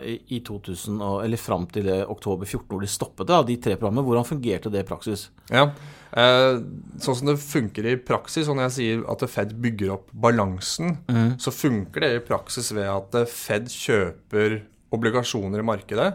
i 0.03 0.41
2000, 0.43 0.99
eller 1.23 1.39
fram 1.39 1.69
til 1.71 1.87
oktober 2.03 2.49
14, 2.49 2.67
hvor 2.73 2.83
de 2.83 2.91
stoppet 2.91 3.29
da, 3.31 3.39
de 3.47 3.55
tre 3.63 3.77
programmene? 3.77 4.03
Hvordan 4.09 4.27
fungerte 4.27 4.73
det 4.73 4.83
i 4.83 4.89
praksis? 4.89 5.29
Ja, 5.53 5.69
eh, 6.11 6.57
Sånn 7.03 7.19
som 7.21 7.31
det 7.31 7.37
funker 7.43 7.87
i 7.87 7.95
praksis, 8.03 8.51
og 8.51 8.59
når 8.59 8.69
jeg 8.69 8.77
sier 8.79 9.07
at 9.15 9.23
Fed 9.31 9.55
bygger 9.63 9.95
opp 9.95 10.11
balansen, 10.11 10.97
mm. 11.07 11.39
så 11.43 11.55
funker 11.55 12.03
det 12.03 12.13
i 12.17 12.27
praksis 12.27 12.73
ved 12.75 12.91
at 12.91 13.17
Fed 13.31 13.71
kjøper 13.71 14.59
obligasjoner 14.93 15.63
i 15.63 15.69
markedet 15.71 16.11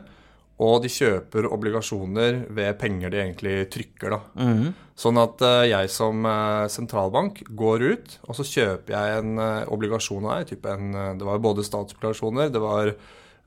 og 0.58 0.82
de 0.82 0.90
kjøper 0.90 1.46
obligasjoner 1.54 2.48
ved 2.58 2.78
penger 2.82 3.14
de 3.14 3.22
egentlig 3.22 3.58
trykker. 3.74 4.16
da. 4.16 4.20
Mm. 4.42 4.72
Sånn 4.98 5.20
at 5.22 5.44
uh, 5.46 5.62
jeg 5.70 5.92
som 5.94 6.26
uh, 6.26 6.66
sentralbank 6.74 7.44
går 7.54 7.86
ut, 7.92 8.18
og 8.26 8.40
så 8.40 8.46
kjøper 8.48 8.96
jeg 8.96 9.20
en 9.20 9.38
uh, 9.38 9.70
obligasjon 9.74 10.26
av 10.26 10.42
deg. 10.42 10.58
Det 10.58 11.28
var 11.30 11.44
både 11.46 11.66
statsobligasjoner, 11.66 12.52
det 12.54 12.64
var 12.64 12.96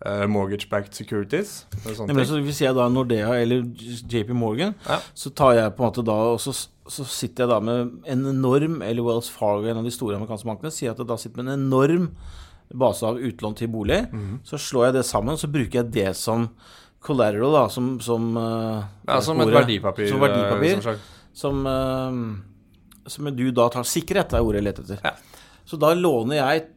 mortgage-backed 0.01 0.95
securities. 0.97 1.67
Nemlig, 1.85 2.23
så 2.25 2.39
Hvis 2.41 2.63
jeg 2.63 2.73
da 2.73 2.87
er 2.87 2.93
Nordea 2.95 3.35
eller 3.37 3.67
JP 4.09 4.31
Morgan, 4.33 4.71
ja. 4.87 4.97
så 5.13 5.29
tar 5.37 5.59
jeg 5.59 5.75
på 5.77 5.85
en 5.85 5.91
måte 5.91 6.05
da 6.09 6.15
og 6.31 6.39
så, 6.41 6.55
så, 6.89 7.05
sitter 7.05 7.45
jeg 7.45 7.51
da 7.51 7.59
med 7.61 8.07
en 8.09 8.23
enorm, 8.31 8.79
eller 8.81 9.05
Wells 9.05 9.29
Fargo, 9.29 9.69
en 9.69 9.83
av 9.83 9.85
de 9.85 9.93
store 9.93 10.17
amerikanske 10.17 10.49
bankene, 10.49 10.73
sier 10.73 10.95
at 10.95 11.03
jeg 11.03 11.11
da 11.11 11.19
sitter 11.21 11.43
med 11.43 11.53
en 11.53 11.67
enorm 11.67 12.09
base 12.73 13.05
av 13.05 13.21
utlån 13.21 13.59
til 13.61 13.69
bolig. 13.69 14.07
Mm. 14.09 14.39
Så 14.49 14.57
slår 14.71 14.89
jeg 14.89 15.01
det 15.01 15.07
sammen, 15.11 15.37
så 15.37 15.53
bruker 15.53 15.83
jeg 15.83 15.93
det 15.93 16.15
som 16.17 16.49
collateral, 17.01 17.53
da, 17.53 17.69
som 17.69 18.01
Som, 18.01 18.37
uh, 18.37 18.85
ja, 19.07 19.21
som 19.21 19.41
et 19.41 19.53
verdipapir. 19.53 20.09
Som, 20.09 20.21
verdipapir, 20.21 20.83
som, 20.83 20.99
som, 21.33 21.67
uh, 21.67 23.07
som 23.07 23.31
du 23.37 23.49
da 23.51 23.69
tar 23.73 23.89
Sikkerhet 23.89 24.37
er 24.37 24.45
ordet 24.45 24.61
jeg 24.61 24.69
leter 24.69 24.87
etter. 24.87 25.05
Ja. 25.05 25.47
Så 25.65 25.79
da 25.81 25.95
låner 25.95 26.41
jeg 26.43 26.69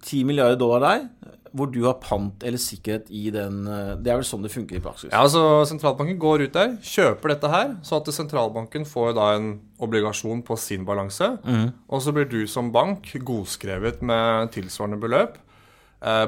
10 0.00 0.24
milliarder 0.24 0.58
dollar 0.58 0.80
der, 0.86 1.36
hvor 1.50 1.66
du 1.66 1.80
har 1.82 1.96
pant 1.98 2.44
eller 2.46 2.60
sikkerhet 2.62 3.08
i 3.10 3.24
den 3.34 3.64
Det 3.98 4.06
er 4.06 4.20
vel 4.20 4.24
sånn 4.24 4.44
det 4.44 4.52
funker 4.54 4.78
i 4.78 4.82
praksis? 4.82 5.08
Ja, 5.10 5.24
altså 5.24 5.64
Sentralbanken 5.66 6.14
går 6.22 6.44
ut 6.46 6.54
der, 6.54 6.76
kjøper 6.78 7.32
dette 7.32 7.50
her, 7.50 7.72
så 7.82 7.98
at 7.98 8.06
sentralbanken 8.14 8.86
får 8.86 9.16
da 9.18 9.32
en 9.34 9.48
obligasjon 9.82 10.44
på 10.46 10.54
sin 10.62 10.86
balanse. 10.86 11.26
Mm. 11.42 11.72
Og 11.90 12.04
så 12.04 12.14
blir 12.14 12.30
du 12.30 12.46
som 12.46 12.70
bank 12.70 13.10
godskrevet 13.26 13.98
med 13.98 14.54
tilsvarende 14.54 15.00
beløp 15.02 15.40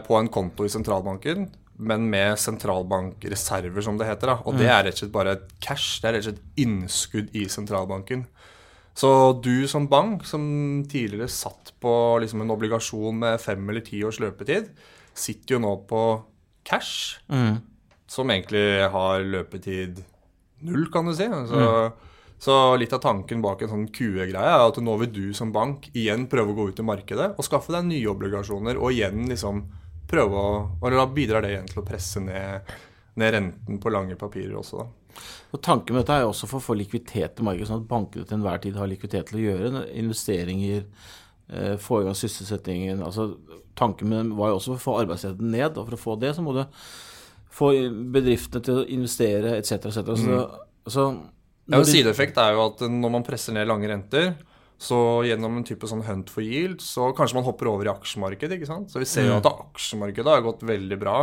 på 0.08 0.18
en 0.18 0.28
konto 0.28 0.66
i 0.66 0.74
sentralbanken 0.74 1.46
men 1.82 2.06
med 2.10 2.38
sentralbankreserver, 2.40 3.82
som 3.84 3.98
det 3.98 4.08
heter. 4.08 4.32
Da. 4.32 4.38
Og 4.46 4.54
mm. 4.54 4.60
det 4.60 4.68
er 4.70 4.84
rett 4.86 4.98
og 4.98 5.02
slett 5.02 5.14
bare 5.14 5.36
et 5.36 5.48
cash. 5.64 5.98
Det 6.00 6.08
er 6.08 6.16
rett 6.16 6.26
og 6.26 6.30
slett 6.30 6.62
innskudd 6.64 7.34
i 7.38 7.46
sentralbanken. 7.50 8.26
Så 8.94 9.10
du 9.44 9.66
som 9.68 9.88
bank, 9.88 10.26
som 10.28 10.44
tidligere 10.90 11.30
satt 11.32 11.72
på 11.80 11.92
liksom 12.20 12.44
en 12.44 12.52
obligasjon 12.52 13.18
med 13.22 13.40
fem 13.40 13.70
eller 13.72 13.84
ti 13.84 14.02
års 14.04 14.20
løpetid, 14.20 14.68
sitter 15.16 15.56
jo 15.56 15.62
nå 15.64 15.74
på 15.88 16.02
cash, 16.68 17.20
mm. 17.32 17.56
som 18.10 18.30
egentlig 18.30 18.88
har 18.92 19.24
løpetid 19.24 20.02
null, 20.62 20.86
kan 20.92 21.08
du 21.08 21.14
si. 21.16 21.26
Så, 21.26 21.62
mm. 21.62 22.10
Så 22.42 22.54
litt 22.74 22.90
av 22.90 22.98
tanken 23.04 23.42
bak 23.42 23.60
en 23.62 23.70
sånn 23.70 23.84
QE-greie 23.94 24.34
er 24.34 24.64
at 24.64 24.78
nå 24.82 24.96
vil 25.04 25.12
du 25.14 25.26
som 25.36 25.52
bank 25.54 25.86
igjen 25.94 26.24
prøve 26.30 26.50
å 26.50 26.56
gå 26.56 26.64
ut 26.72 26.80
i 26.82 26.86
markedet 26.86 27.28
og 27.36 27.46
skaffe 27.46 27.70
deg 27.70 27.86
nye 27.86 28.08
obligasjoner 28.10 28.80
og 28.82 28.90
igjen 28.90 29.28
liksom 29.30 29.60
prøve 30.12 30.38
å 30.38 30.50
Og 30.78 30.88
da 30.92 31.06
bidrar 31.08 31.44
det 31.44 31.54
igjen 31.54 31.70
til 31.70 31.82
å 31.82 31.86
presse 31.86 32.20
ned, 32.22 32.72
ned 33.20 33.34
renten 33.36 33.80
på 33.80 33.92
lange 33.92 34.18
papirer 34.20 34.58
også, 34.60 34.84
da. 34.84 34.90
Og 35.52 35.60
Tanken 35.60 35.94
med 35.94 36.04
dette 36.04 36.14
er 36.22 36.26
også 36.26 36.48
for 36.48 36.58
å 36.58 36.64
få 36.64 36.76
likviditet 36.78 37.40
i 37.40 37.44
markedet, 37.44 37.68
sånn 37.68 37.82
at 37.82 37.90
bankene 37.90 38.24
til 38.24 38.38
enhver 38.38 38.62
tid 38.62 38.78
har 38.80 38.88
likviditet 38.88 39.28
til 39.28 39.40
å 39.40 39.42
gjøre 39.42 39.82
investeringer 40.00 40.86
eh, 41.52 41.74
få 41.80 42.00
i 42.00 42.06
gang 42.06 42.16
sysselsettingen. 42.16 43.02
Altså, 43.04 43.34
tanken 43.78 44.08
med 44.08 44.22
dem 44.22 44.30
var 44.38 44.52
jo 44.52 44.60
også 44.60 44.72
for 44.72 44.80
å 44.80 44.84
få 44.86 44.94
arbeidsledigheten 45.02 45.52
ned, 45.52 45.76
og 45.76 45.90
for 45.90 45.98
å 45.98 46.02
få 46.06 46.16
det 46.22 46.32
så 46.36 46.44
må 46.44 46.56
du 46.56 46.62
få 47.52 47.68
bedriftene 48.14 48.64
til 48.64 48.80
å 48.80 48.86
investere 48.96 49.58
etc. 49.58 49.90
etc. 49.90 50.14
Så, 50.16 50.40
så 50.88 51.06
Ja, 51.68 51.78
en 51.78 51.86
sideeffekt 51.86 52.40
er 52.40 52.56
jo 52.56 52.64
at 52.70 52.80
når 52.88 53.12
man 53.12 53.26
presser 53.26 53.54
ned 53.54 53.68
lange 53.68 53.90
renter, 53.92 54.32
så 54.82 54.98
gjennom 55.26 55.60
en 55.60 55.66
type 55.66 55.86
sånn 55.86 56.02
hunt 56.08 56.30
for 56.32 56.42
yield, 56.42 56.82
så 56.82 57.12
kanskje 57.14 57.38
man 57.38 57.46
hopper 57.46 57.70
over 57.70 57.86
i 57.86 57.92
aksjemarkedet. 57.92 58.56
ikke 58.58 58.70
sant? 58.70 58.90
Så 58.90 59.02
vi 59.02 59.06
ser 59.06 59.28
jo 59.28 59.38
at 59.38 59.46
aksjemarkedet 59.46 60.32
har 60.32 60.44
gått 60.44 60.64
veldig 60.66 60.98
bra 60.98 61.16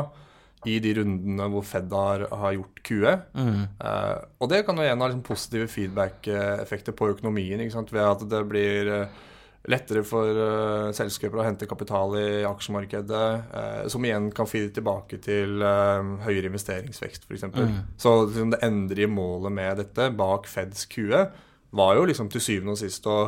i 0.67 0.75
de 0.83 0.93
rundene 0.97 1.47
hvor 1.51 1.63
Fed 1.67 1.91
har, 1.95 2.25
har 2.35 2.55
gjort 2.55 2.81
QE. 2.83 3.15
Eh, 3.39 4.15
og 4.39 4.51
det 4.51 4.63
kan 4.67 4.79
jo 4.79 4.85
igjen 4.85 5.01
ha 5.03 5.09
liksom 5.09 5.25
positive 5.27 5.67
feedback-effekter 5.71 6.95
på 6.95 7.11
økonomien, 7.13 7.59
ikke 7.63 7.75
sant? 7.77 7.91
ved 7.95 8.03
at 8.03 8.23
det 8.31 8.41
blir 8.49 8.91
eh, 8.95 9.19
lettere 9.69 10.05
for 10.07 10.39
uh, 10.39 10.89
selskaper 10.95 11.41
å 11.41 11.43
hente 11.45 11.67
kapital 11.69 12.15
i 12.17 12.27
aksjemarkedet, 12.47 13.25
uh, 13.51 13.83
som 13.91 14.07
igjen 14.07 14.31
kan 14.35 14.47
feede 14.49 14.71
tilbake 14.77 15.19
til 15.21 15.59
høyere 16.23 16.47
investeringsvekst, 16.47 17.27
f.eks. 17.27 17.45
Mm. 17.51 17.75
Så 17.99 18.15
liksom, 18.23 18.55
det 18.55 18.63
endelige 18.65 19.11
målet 19.11 19.53
med 19.53 19.83
dette, 19.83 20.09
bak 20.15 20.47
Feds 20.49 20.87
QE, 20.89 21.27
var 21.75 21.99
jo 21.99 22.07
liksom 22.09 22.31
til 22.33 22.41
syvende 22.41 22.73
og 22.73 22.81
sist 22.81 23.05
å, 23.11 23.19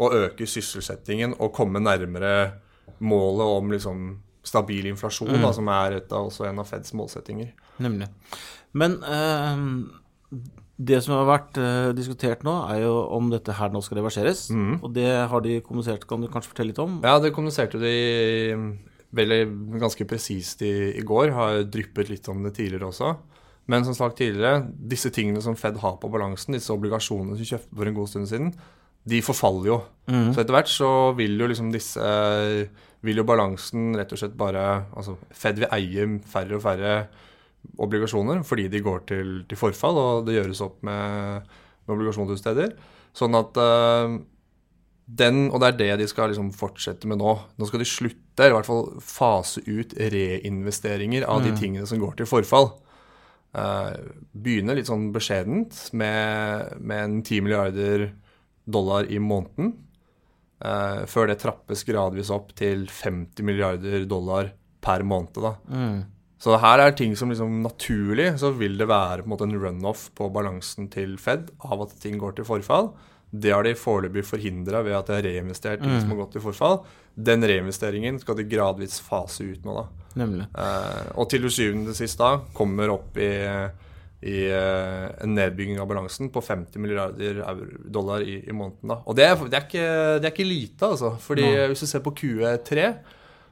å 0.00 0.10
øke 0.24 0.46
sysselsettingen 0.50 1.36
og 1.38 1.52
komme 1.54 1.82
nærmere 1.82 2.34
målet 3.04 3.58
om 3.58 3.74
liksom 3.74 4.06
stabil 4.44 4.90
inflasjon, 4.90 5.38
da, 5.40 5.52
som 5.56 5.68
er 5.72 6.00
et 6.00 6.10
av, 6.12 6.28
også 6.28 6.48
en 6.48 6.60
av 6.60 6.68
Feds 6.68 6.92
målsettinger. 6.96 7.54
Nemlig. 7.82 8.10
Men 8.76 8.98
eh, 9.08 9.62
det 10.76 10.98
som 11.04 11.14
har 11.16 11.28
vært 11.28 11.60
eh, 11.62 11.92
diskutert 11.96 12.42
nå, 12.46 12.56
er 12.72 12.82
jo 12.82 12.92
om 13.16 13.30
dette 13.32 13.54
her 13.56 13.72
nå 13.72 13.80
skal 13.84 14.02
reverseres. 14.02 14.48
Og 14.82 14.90
det 14.96 15.08
har 15.30 15.44
de 15.44 15.60
kommunisert, 15.64 16.04
kan 16.10 16.20
du 16.20 16.28
kanskje 16.28 16.52
fortelle 16.52 16.72
litt 16.74 16.82
om? 16.82 16.98
Ja, 17.06 17.16
det 17.22 17.32
kommuniserte 17.36 17.80
de 17.80 17.94
veldig 19.14 19.40
ganske 19.80 20.06
presist 20.10 20.64
i, 20.66 20.74
i 20.98 21.04
går. 21.06 21.32
Har 21.36 21.62
dryppet 21.70 22.10
litt 22.10 22.28
om 22.32 22.42
det 22.44 22.56
tidligere 22.58 22.90
også. 22.90 23.14
Men 23.70 23.86
som 23.86 23.96
sagt 23.96 24.18
tidligere, 24.20 24.66
disse 24.76 25.08
tingene 25.14 25.40
som 25.44 25.56
Fed 25.56 25.78
har 25.80 25.96
på 26.02 26.10
balansen, 26.12 26.56
disse 26.56 26.74
obligasjonene 26.74 27.38
som 27.38 27.48
kjøpte 27.54 27.78
for 27.78 27.88
en 27.88 27.96
god 27.96 28.10
stund 28.10 28.28
siden, 28.28 28.50
de 29.04 29.20
forfaller 29.24 29.68
jo. 29.68 29.78
Så 30.04 30.42
etter 30.42 30.52
hvert 30.52 30.68
så 30.68 30.88
vil 31.16 31.38
jo 31.40 31.46
liksom 31.48 31.70
disse 31.72 32.08
Vil 33.04 33.20
jo 33.20 33.24
balansen 33.24 33.94
rett 33.96 34.10
og 34.12 34.20
slett 34.20 34.34
bare 34.36 34.64
Altså 34.92 35.14
Fed 35.32 35.62
vil 35.62 35.70
eie 35.72 36.04
færre 36.28 36.58
og 36.58 36.64
færre 36.64 36.96
obligasjoner 37.80 38.42
fordi 38.44 38.66
de 38.68 38.82
går 38.84 39.06
til, 39.08 39.28
til 39.48 39.56
forfall, 39.56 39.96
og 39.96 40.26
det 40.26 40.34
gjøres 40.34 40.58
opp 40.66 40.82
med, 40.84 41.46
med 41.86 41.94
obligasjonsutsteder. 41.94 42.74
Sånn 43.16 43.38
at 43.38 43.56
uh, 43.56 44.18
den, 45.04 45.46
og 45.48 45.62
det 45.62 45.70
er 45.70 45.78
det 45.78 45.88
de 46.02 46.08
skal 46.10 46.28
liksom 46.28 46.50
fortsette 46.52 47.08
med 47.08 47.22
nå. 47.22 47.32
Nå 47.56 47.68
skal 47.70 47.80
de 47.80 47.88
slutte, 47.88 48.44
i 48.44 48.52
hvert 48.52 48.68
fall 48.68 48.90
fase 49.00 49.62
ut 49.64 49.96
reinvesteringer 49.96 51.24
av 51.24 51.40
de 51.46 51.54
tingene 51.56 51.88
som 51.88 52.02
går 52.02 52.18
til 52.20 52.28
forfall. 52.28 52.74
Uh, 53.56 53.96
begynne 54.36 54.76
litt 54.76 54.92
sånn 54.92 55.08
beskjedent 55.14 55.86
med, 55.96 56.76
med 56.84 57.00
en 57.00 57.18
10 57.22 57.44
milliarder 57.48 58.08
dollar 58.66 59.04
i 59.10 59.18
måneden. 59.18 59.74
eh, 60.64 61.04
før 61.10 61.26
det 61.28 61.38
trappes 61.42 61.84
gradvis 61.84 62.30
opp 62.32 62.54
til 62.56 62.86
50 62.88 63.42
milliarder 63.44 64.06
dollar 64.08 64.52
per 64.80 65.02
måned. 65.02 65.34
da. 65.42 65.54
Så 66.38 66.58
her 66.60 66.78
er 66.78 66.92
ting 66.92 67.14
som 67.16 67.30
liksom 67.30 67.62
naturlig 67.62 68.38
så 68.38 68.50
vil 68.56 68.76
det 68.78 68.86
være 68.88 69.22
på 69.22 69.28
en 69.28 69.32
måte 69.32 69.44
en 69.48 69.58
runoff 69.60 70.10
på 70.14 70.30
balansen 70.32 70.90
til 70.92 71.16
Fed 71.16 71.50
av 71.64 71.82
at 71.82 71.94
ting 72.00 72.18
går 72.18 72.36
til 72.36 72.44
forfall. 72.44 72.92
Det 73.34 73.50
har 73.50 73.64
de 73.64 73.72
foreløpig 73.74 74.22
forhindra 74.24 74.82
ved 74.84 74.94
at 74.94 75.06
de 75.08 75.12
har 75.16 75.22
reinvestert 75.26 75.80
ting 75.82 75.90
som 76.00 76.10
har 76.12 76.20
gått 76.22 76.32
til 76.36 76.44
forfall. 76.44 76.84
Den 77.16 77.42
reinvesteringen 77.42 78.20
skal 78.20 78.36
de 78.36 78.44
gradvis 78.44 79.00
fase 79.00 79.42
ut 79.42 79.64
nå, 79.64 79.74
da. 79.74 79.86
Nemlig. 80.20 80.46
Eh, 80.54 81.08
og 81.16 81.28
til 81.30 81.48
syvende 81.50 81.90
og 81.90 81.96
sist 81.98 82.18
da 82.18 82.36
kommer 82.54 82.92
opp 82.94 83.16
i, 83.16 83.30
i 84.24 84.46
eh, 84.48 85.06
en 85.20 85.34
nedbygging 85.36 85.76
av 85.82 85.88
balansen 85.90 86.30
på 86.32 86.40
50 86.40 86.80
milliarder 86.80 87.42
dollar 87.92 88.24
i, 88.24 88.38
i 88.48 88.54
måneden. 88.56 88.94
da. 88.94 88.96
Og 89.04 89.18
det 89.18 89.26
er, 89.28 89.36
det, 89.36 89.58
er 89.58 89.66
ikke, 89.66 89.88
det 90.22 90.28
er 90.28 90.32
ikke 90.32 90.48
lite, 90.48 90.88
altså. 90.88 91.10
Fordi 91.20 91.44
no. 91.44 91.66
hvis 91.68 91.84
du 91.84 91.88
ser 91.90 92.04
på 92.04 92.14
Q3, 92.16 92.86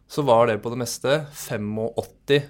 så 0.08 0.24
var 0.24 0.48
det 0.48 0.62
på 0.64 0.72
det 0.72 0.80
meste 0.80 1.18
85 1.44 2.48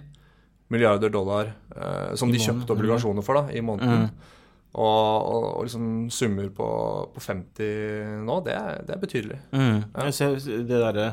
milliarder 0.72 1.10
dollar 1.12 1.50
eh, 1.50 2.14
som 2.14 2.30
I 2.30 2.36
de 2.36 2.38
måneden, 2.38 2.46
kjøpte 2.46 2.76
obligasjoner 2.76 3.26
for 3.26 3.40
da, 3.40 3.44
i 3.50 3.64
måneden. 3.64 4.06
Og, 4.72 4.86
og, 4.86 5.48
og 5.58 5.66
liksom 5.66 5.88
summer 6.14 6.46
på, 6.54 6.68
på 7.12 7.20
50 7.26 8.22
nå, 8.24 8.38
det 8.46 8.54
er, 8.56 8.84
det 8.86 8.94
er 8.94 9.02
betydelig. 9.02 9.40
Mm. 9.50 9.82
Jeg 9.98 10.16
ser 10.16 10.38
det 10.38 10.78
derre 10.78 11.10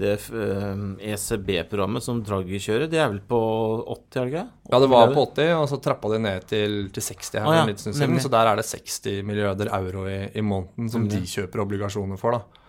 det 0.00 0.14
eh, 0.32 0.84
ECB-programmet 1.12 2.04
som 2.04 2.22
Draghi 2.24 2.60
kjører, 2.62 2.88
det 2.90 3.00
er 3.00 3.10
vel 3.12 3.20
på 3.30 3.40
80, 3.84 4.20
er 4.22 4.30
det? 4.34 4.44
Ja, 4.70 4.80
det 4.82 4.88
var 4.92 5.12
på 5.14 5.26
80, 5.28 5.52
og 5.58 5.66
så 5.70 5.80
trappa 5.84 6.12
de 6.14 6.22
ned 6.24 6.46
til, 6.50 6.78
til 6.94 7.06
60 7.10 7.36
her 7.38 7.50
ah, 7.50 7.58
ja, 7.60 7.76
stund 7.76 7.98
siden. 7.98 8.22
Så 8.22 8.32
der 8.32 8.50
er 8.50 8.60
det 8.60 8.66
60 8.68 9.20
milliarder 9.28 9.72
euro 9.80 10.06
i, 10.08 10.22
i 10.34 10.44
måneden 10.44 10.88
som 10.92 11.04
Nemlig. 11.04 11.20
de 11.26 11.34
kjøper 11.34 11.64
obligasjoner 11.66 12.20
for, 12.20 12.38
da. 12.38 12.60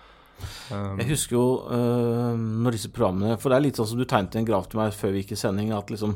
Um, 0.71 0.97
Jeg 0.97 1.11
husker 1.11 1.35
jo 1.37 1.45
uh, 1.69 2.33
når 2.33 2.73
disse 2.73 2.89
programmene 2.89 3.35
For 3.37 3.51
det 3.51 3.59
er 3.59 3.63
litt 3.67 3.77
sånn 3.77 3.91
som 3.91 3.99
du 3.99 4.07
tegnet 4.09 4.39
en 4.39 4.47
graf 4.47 4.71
til 4.71 4.79
meg 4.79 4.95
før 4.97 5.11
vi 5.13 5.21
gikk 5.21 5.35
i 5.35 5.37
sending, 5.37 5.69
at 5.75 5.91
liksom 5.93 6.15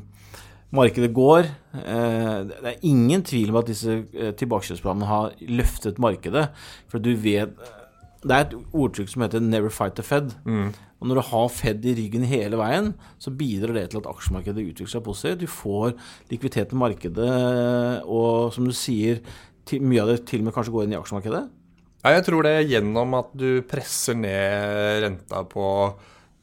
markedet 0.75 1.11
går. 1.15 1.45
Eh, 1.77 2.39
det 2.49 2.71
er 2.71 2.87
ingen 2.89 3.21
tvil 3.23 3.51
om 3.53 3.59
at 3.61 3.69
disse 3.69 3.93
tilbakekjøpsprogrammene 4.41 5.07
har 5.07 5.35
løftet 5.47 6.01
markedet. 6.01 6.49
For 6.91 6.99
du 6.99 7.13
vet 7.15 7.53
Det 8.25 8.33
er 8.33 8.47
et 8.47 8.53
ordtrykk 8.73 9.09
som 9.11 9.21
heter 9.21 9.39
'never 9.39 9.69
fight 9.69 9.95
the 9.95 10.01
Fed'. 10.03 10.33
Og 11.01 11.09
når 11.09 11.19
du 11.19 11.23
har 11.27 11.49
Fed 11.51 11.83
i 11.85 11.93
ryggen 11.97 12.23
hele 12.25 12.57
veien, 12.57 12.93
så 13.21 13.33
bidrar 13.35 13.75
det 13.75 13.89
til 13.91 13.99
at 13.99 14.07
aksjemarkedet 14.09 14.63
utvikler 14.63 14.93
seg 14.93 15.03
positivt. 15.05 15.43
Du 15.43 15.51
får 15.51 15.91
likviditet 16.31 16.71
i 16.71 16.79
markedet, 16.79 17.29
og 18.07 18.53
som 18.55 18.65
du 18.65 18.73
sier, 18.75 19.19
mye 19.81 20.01
av 20.03 20.11
det 20.13 20.21
til 20.29 20.43
og 20.43 20.47
med 20.47 20.55
kanskje 20.55 20.73
går 20.75 20.87
inn 20.87 20.95
i 20.95 20.99
aksjemarkedet. 21.01 21.45
ja, 22.05 22.11
jeg 22.15 22.25
tror 22.27 22.45
det 22.45 22.51
er 22.53 22.67
gjennom 22.69 23.15
at 23.17 23.31
du 23.33 23.63
presser 23.65 24.13
ned 24.15 25.01
renta 25.03 25.41
på 25.49 25.65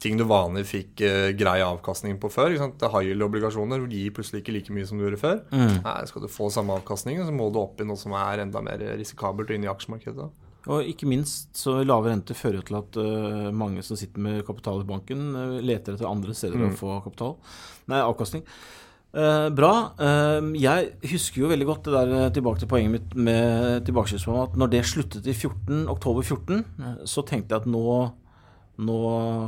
ting 0.02 0.16
du 0.18 0.25
vanlig 0.26 0.64
fikk 0.66 1.00
eh, 1.06 1.28
grei 1.38 1.61
avkastning 1.62 2.16
på 2.18 2.26
før. 2.35 2.50
Ikke 2.50 2.64
sant? 2.64 2.82
High 2.90 3.12
yield-obligasjoner 3.12 3.85
gir 3.87 4.11
plutselig 4.16 4.42
ikke 4.42 4.56
like 4.56 4.75
mye 4.75 4.88
som 4.88 4.99
du 4.99 5.04
gjorde 5.06 5.21
før. 5.23 5.37
Nei, 5.54 5.99
Skal 6.11 6.25
du 6.25 6.30
få 6.32 6.49
samme 6.50 6.75
avkastning, 6.75 7.21
så 7.23 7.30
må 7.35 7.47
du 7.54 7.61
opp 7.62 7.78
i 7.78 7.87
noe 7.87 8.00
som 8.00 8.16
er 8.18 8.42
enda 8.42 8.59
mer 8.66 8.82
risikabelt 8.99 9.54
inn 9.54 9.62
i 9.62 9.71
aksjemarkedet. 9.71 10.26
Og 10.71 10.87
ikke 10.87 11.09
minst 11.11 11.50
så 11.59 11.81
lave 11.83 12.12
renter 12.12 12.38
fører 12.38 12.61
jo 12.61 12.66
til 12.69 12.78
at 12.78 12.99
uh, 13.00 13.49
mange 13.54 13.83
som 13.83 13.99
sitter 13.99 14.23
med 14.23 14.45
kapital 14.47 14.83
i 14.83 14.87
banken, 14.87 15.33
uh, 15.35 15.59
leter 15.59 15.97
etter 15.97 16.07
andre 16.07 16.37
steder 16.38 16.69
å 16.69 16.71
få 16.78 17.00
kapital. 17.02 17.35
Nei, 17.90 17.99
avkastning. 18.04 18.45
Uh, 19.12 19.50
bra. 19.52 19.73
Jeg 20.57 21.11
husker 21.11 21.42
jo 21.42 21.50
veldig 21.50 21.66
godt 21.69 21.88
det 21.88 21.99
der 21.99 22.31
tilbake 22.38 22.62
til 22.62 22.71
poenget 22.71 22.95
mitt 22.95 23.16
med 23.19 23.83
tilbakekjøpsprogrammet, 23.88 24.54
at 24.54 24.62
når 24.62 24.73
det 24.73 24.85
sluttet 24.88 25.26
i 25.28 25.35
14, 25.35 25.83
oktober 25.92 26.25
14, 26.25 26.62
eh, 26.62 27.02
så 27.11 27.26
tenkte 27.28 27.52
jeg 27.52 27.64
at 27.64 27.69
nå, 27.69 27.83
nå 28.87 29.00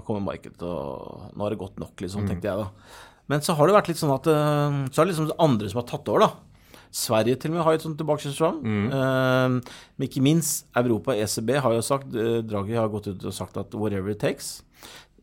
kommer 0.05 0.27
markedet 0.27 0.59
til 0.61 0.69
å 0.69 1.31
Nå 1.35 1.47
er 1.47 1.55
det 1.55 1.63
godt 1.63 1.79
nok, 1.81 1.95
liksom, 2.03 2.27
tenkte 2.29 2.51
jeg 2.51 2.61
da. 2.61 2.99
Men 3.31 3.41
så 3.41 3.55
har 3.57 3.71
det 3.71 3.79
vært 3.79 3.89
litt 3.89 3.99
sånn 4.03 4.13
at 4.13 4.27
Så 4.29 5.01
er 5.01 5.07
det 5.07 5.15
liksom 5.15 5.31
andre 5.41 5.71
som 5.71 5.81
har 5.81 5.87
tatt 5.89 6.11
over, 6.13 6.27
da. 6.27 6.54
Sverige 6.95 7.41
til 7.43 7.51
og 7.51 7.57
med 7.57 7.67
har 7.67 7.77
et 7.77 7.83
sånt 7.83 7.99
tilbakekjøpsprogram. 7.99 8.61
Uh, 8.93 9.81
men 9.99 10.07
ikke 10.07 10.23
minst 10.23 10.69
Europa, 10.79 11.17
ECB, 11.19 11.57
har 11.65 11.75
jo 11.75 11.83
sagt 11.83 12.15
uh, 12.15 12.39
Draghi 12.47 12.77
har 12.79 12.93
gått 12.93 13.11
ut 13.11 13.25
og 13.27 13.35
sagt 13.35 13.59
at 13.59 13.75
whatever 13.75 14.15
it 14.15 14.23
takes. 14.23 14.61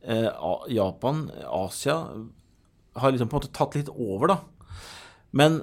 Uh, 0.03 0.27
Japan, 0.67 1.29
Asia 1.47 2.01
har 2.99 3.13
liksom 3.13 3.29
på 3.31 3.37
en 3.37 3.43
måte 3.43 3.55
tatt 3.55 3.77
litt 3.79 3.91
over, 3.93 4.33
da. 4.33 4.37
Men 5.31 5.61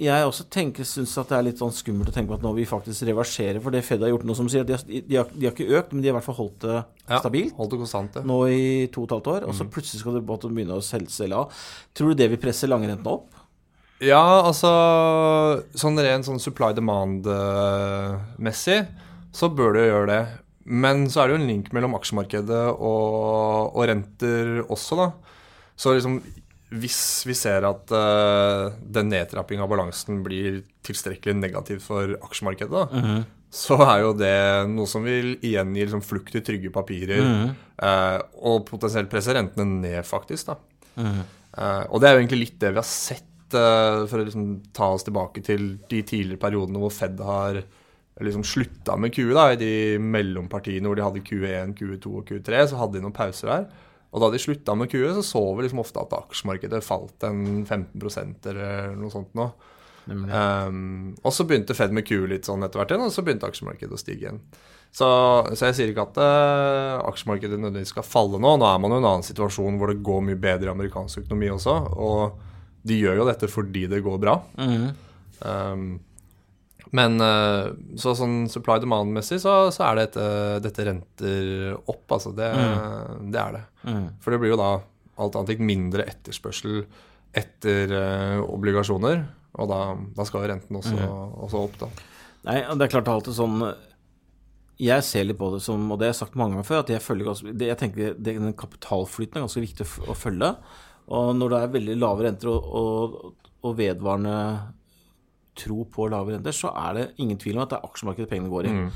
jeg 0.00 0.26
også 0.26 0.48
tenker, 0.50 0.86
syns 0.88 1.12
at 1.20 1.28
det 1.30 1.36
er 1.36 1.44
litt 1.46 1.60
sånn 1.60 1.74
skummelt 1.74 2.10
å 2.10 2.14
tenke 2.14 2.32
på 2.32 2.38
at 2.38 2.42
nå 2.42 2.50
vi 2.56 2.64
faktisk 2.66 3.06
reverserer, 3.06 3.60
for 3.62 3.74
det 3.74 3.84
Fed 3.86 4.02
har 4.02 4.10
gjort 4.10 4.24
nå, 4.26 4.34
som 4.34 4.48
sier 4.50 4.64
at 4.64 4.70
de 4.70 4.74
har, 4.74 4.82
de 4.88 5.18
har, 5.20 5.28
de 5.30 5.46
har 5.46 5.54
ikke 5.54 5.78
økt, 5.78 5.92
men 5.92 6.02
de 6.02 6.10
har 6.10 6.16
i 6.16 6.18
hvert 6.18 6.26
fall 6.26 6.38
holdt 6.40 6.64
det 6.64 6.78
Ja, 6.80 7.20
stabilt 7.20 7.54
Holdt 7.60 7.76
det 7.76 7.80
konstant, 7.84 8.16
det. 8.16 8.24
nå 8.26 8.40
i 8.50 8.64
to 8.90 9.04
og 9.04 9.06
et 9.06 9.14
halvt 9.14 9.30
år, 9.36 9.46
og 9.46 9.54
så 9.54 9.68
plutselig 9.70 10.02
skal 10.02 10.18
måte 10.26 10.50
begynne 10.50 10.80
å 10.80 10.82
selge 10.82 11.30
av. 11.36 11.62
Tror 11.94 12.10
du 12.10 12.18
det 12.18 12.30
vil 12.32 12.42
presse 12.42 12.70
langrentene 12.70 13.12
opp? 13.12 13.43
Ja, 14.02 14.42
altså 14.42 14.70
Sånn 15.78 15.98
rent 16.02 16.26
sånn 16.26 16.42
supply 16.42 16.72
demand-messig 16.76 18.80
så 19.34 19.48
bør 19.50 19.72
det 19.74 19.80
jo 19.84 19.90
gjøre 19.92 20.10
det. 20.10 20.24
Men 20.64 21.10
så 21.10 21.20
er 21.20 21.24
det 21.26 21.32
jo 21.34 21.40
en 21.42 21.50
link 21.50 21.66
mellom 21.74 21.94
aksjemarkedet 21.98 22.64
og, 22.74 23.74
og 23.74 23.82
renter 23.90 24.46
også, 24.64 24.92
da. 25.00 25.08
Så 25.76 25.86
liksom 25.96 26.14
hvis 26.74 27.22
vi 27.28 27.34
ser 27.38 27.62
at 27.68 27.84
uh, 27.94 28.64
den 28.82 29.08
nedtrappinga 29.12 29.62
av 29.66 29.70
balansen 29.70 30.22
blir 30.26 30.62
tilstrekkelig 30.86 31.34
negativ 31.38 31.78
for 31.84 32.04
aksjemarkedet, 32.26 32.72
da, 32.72 32.84
så 33.54 33.74
er 33.84 33.98
jo 34.02 34.10
det 34.18 34.34
noe 34.72 34.86
som 34.90 35.02
vil 35.06 35.36
igjen 35.46 35.70
gi 35.76 35.82
liksom 35.84 36.02
flukt 36.02 36.34
i 36.34 36.40
trygge 36.42 36.72
papirer, 36.74 37.22
eh, 37.78 38.18
og 38.42 38.64
potensielt 38.66 39.06
presse 39.12 39.30
rentene 39.36 39.64
ned, 39.84 40.00
faktisk. 40.08 40.46
da. 40.50 40.56
Eh, 41.54 41.84
og 41.94 42.00
det 42.02 42.08
er 42.08 42.12
jo 42.16 42.20
egentlig 42.24 42.40
litt 42.40 42.56
det 42.64 42.72
vi 42.74 42.80
har 42.82 42.88
sett, 42.88 43.28
eh, 43.58 44.02
for 44.10 44.20
å 44.20 44.26
liksom 44.26 44.46
ta 44.76 44.90
oss 44.96 45.06
tilbake 45.06 45.42
til 45.46 45.74
de 45.90 46.02
tidligere 46.02 46.42
periodene 46.42 46.82
hvor 46.82 46.92
Fed 46.94 47.20
har 47.24 47.62
liksom 48.22 48.44
slutta 48.46 48.96
med 49.00 49.14
QE, 49.14 49.32
da, 49.34 49.48
i 49.52 49.58
de 49.58 49.72
mellompartiene 49.98 50.86
hvor 50.86 50.98
de 50.98 51.06
hadde 51.06 51.24
Q1, 51.26 51.74
Q2 51.78 52.12
og 52.20 52.28
Q3, 52.28 52.60
så 52.70 52.78
hadde 52.78 52.98
de 52.98 53.04
noen 53.04 53.16
pauser 53.16 53.50
der. 53.50 53.66
Og 54.14 54.22
da 54.22 54.30
de 54.30 54.38
slutta 54.38 54.76
med 54.78 54.90
QE, 54.92 55.08
så 55.16 55.24
så 55.26 55.42
vi 55.56 55.64
liksom 55.64 55.82
ofte 55.82 56.02
at 56.02 56.14
aksjemarkedet 56.14 56.84
falt 56.86 57.26
en 57.26 57.64
15 57.66 58.36
eller 58.52 58.94
noe 58.94 59.10
sånt 59.10 59.34
nå. 59.34 59.48
Um, 60.04 61.14
og 61.24 61.32
så 61.32 61.46
begynte 61.48 61.74
Fed 61.74 61.94
med 61.96 62.04
QE 62.06 62.28
litt 62.28 62.46
sånn 62.46 62.62
etter 62.62 62.78
hvert 62.78 62.92
igjen, 62.92 63.06
og 63.08 63.14
så 63.14 63.24
begynte 63.24 63.48
aksjemarkedet 63.48 63.96
å 63.96 64.00
stige 64.00 64.28
igjen. 64.28 64.40
Så, 64.94 65.06
så 65.58 65.66
jeg 65.66 65.74
sier 65.74 65.90
ikke 65.90 66.04
at 66.06 66.18
uh, 66.22 67.02
aksjemarkedet 67.08 67.56
nødvendigvis 67.58 67.90
skal 67.90 68.06
falle 68.06 68.38
nå. 68.38 68.52
Nå 68.60 68.68
er 68.68 68.82
man 68.82 68.94
jo 68.94 69.00
i 69.00 69.02
en 69.02 69.08
annen 69.10 69.26
situasjon 69.26 69.80
hvor 69.80 69.90
det 69.90 70.04
går 70.06 70.22
mye 70.28 70.38
bedre 70.38 70.70
i 70.70 70.74
amerikansk 70.74 71.24
økonomi 71.24 71.50
også. 71.56 71.74
Og 71.98 72.52
de 72.84 72.98
gjør 73.00 73.22
jo 73.22 73.28
dette 73.28 73.48
fordi 73.50 73.86
det 73.90 74.02
går 74.04 74.18
bra. 74.22 74.38
Mm. 74.60 74.88
Um, 75.44 75.86
men 76.94 77.16
uh, 77.18 77.72
så 77.98 78.12
sånn 78.14 78.44
supply 78.52 78.76
demand-messig 78.82 79.40
så, 79.42 79.54
så, 79.74 79.86
er 79.88 79.96
det 79.96 80.04
dette, 80.08 80.26
dette 80.68 80.84
renter 80.86 81.48
opp, 81.80 82.04
altså. 82.14 82.34
Det, 82.36 82.50
mm. 82.54 83.30
det 83.34 83.40
er 83.40 83.56
det. 83.56 83.64
Mm. 83.88 84.04
For 84.22 84.34
det 84.34 84.42
blir 84.42 84.54
jo 84.54 84.60
da 84.60 84.74
alt 85.14 85.38
annet 85.38 85.54
likt 85.54 85.64
mindre 85.66 86.06
etterspørsel 86.10 86.84
etter 87.34 87.94
uh, 87.94 88.44
obligasjoner. 88.46 89.24
Og 89.54 89.70
da, 89.70 89.80
da 90.16 90.26
skal 90.26 90.48
renten 90.50 90.78
også, 90.78 90.94
mm. 90.98 91.10
også, 91.46 91.64
opp, 91.66 91.76
da. 91.82 91.90
Nei, 92.48 92.60
det 92.74 92.86
er 92.86 92.92
klart 92.92 93.08
alltid 93.08 93.36
sånn 93.38 93.62
Jeg 94.82 95.04
ser 95.06 95.22
litt 95.24 95.38
på 95.40 95.46
det 95.54 95.62
som, 95.64 95.86
og 95.88 95.96
det 95.96 96.08
har 96.08 96.12
jeg 96.12 96.18
sagt 96.18 96.34
mange 96.36 96.56
ganger 96.56 96.66
før, 96.68 96.82
at 96.82 96.90
jeg 96.92 97.00
følger 97.00 97.62
Jeg 97.62 97.78
tenker 97.80 98.18
den 98.18 98.50
kapitalflyten 98.58 99.38
er 99.38 99.46
ganske 99.46 99.62
viktig 99.64 99.86
å, 100.10 100.16
følge. 100.18 100.50
Og 101.12 101.34
når 101.36 101.52
det 101.52 101.58
er 101.60 101.74
veldig 101.74 101.98
lave 102.00 102.24
renter 102.28 102.50
og, 102.52 102.70
og, 102.80 103.50
og 103.64 103.76
vedvarende 103.76 104.38
tro 105.58 105.84
på 105.90 106.08
lave 106.10 106.34
renter, 106.34 106.56
så 106.56 106.72
er 106.72 106.96
det 106.96 107.10
ingen 107.22 107.38
tvil 107.40 107.58
om 107.58 107.66
at 107.66 107.74
det 107.74 107.78
er 107.78 107.90
aksjemarkedet 107.90 108.30
pengene 108.30 108.52
går 108.52 108.70
i. 108.70 108.72
Mm. 108.78 108.88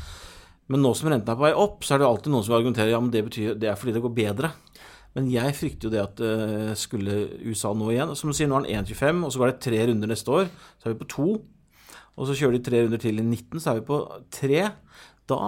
Men 0.73 0.85
nå 0.85 0.93
som 0.97 1.11
rentene 1.11 1.33
er 1.33 1.39
på 1.39 1.47
vei 1.47 1.53
opp, 1.57 1.85
så 1.85 1.95
er 1.95 2.03
det 2.03 2.09
alltid 2.09 2.33
noen 2.33 2.47
som 2.47 2.57
argumenterer 2.59 2.93
ja, 2.93 3.01
men 3.01 3.13
det, 3.13 3.25
betyr, 3.29 3.53
det 3.61 3.71
er 3.71 3.79
fordi 3.79 3.95
det 3.97 4.05
går 4.05 4.17
bedre. 4.17 4.53
Men 5.17 5.31
jeg 5.33 5.55
frykter 5.57 5.89
jo 5.89 5.93
det 5.95 6.03
at 6.03 6.21
uh, 6.21 6.73
skulle 6.79 7.15
USA 7.49 7.71
nå 7.75 7.87
igjen 7.91 8.13
Som 8.19 8.29
du 8.29 8.37
sier, 8.37 8.51
nå 8.51 8.59
er 8.61 8.67
den 8.67 8.85
1,25, 8.85 9.23
og 9.25 9.33
så 9.33 9.41
går 9.41 9.51
det 9.51 9.63
tre 9.65 9.79
runder 9.89 10.13
neste 10.13 10.35
år. 10.35 10.51
Så 10.77 10.89
er 10.89 10.95
vi 10.95 11.01
på 11.01 11.09
to. 11.15 11.29
Og 12.19 12.29
så 12.29 12.37
kjører 12.37 12.59
de 12.59 12.67
tre 12.67 12.83
runder 12.85 13.01
til 13.01 13.23
i 13.23 13.25
19, 13.25 13.63
så 13.63 13.73
er 13.73 13.81
vi 13.81 13.89
på 13.89 13.99
tre. 14.35 14.63
Da 15.29 15.39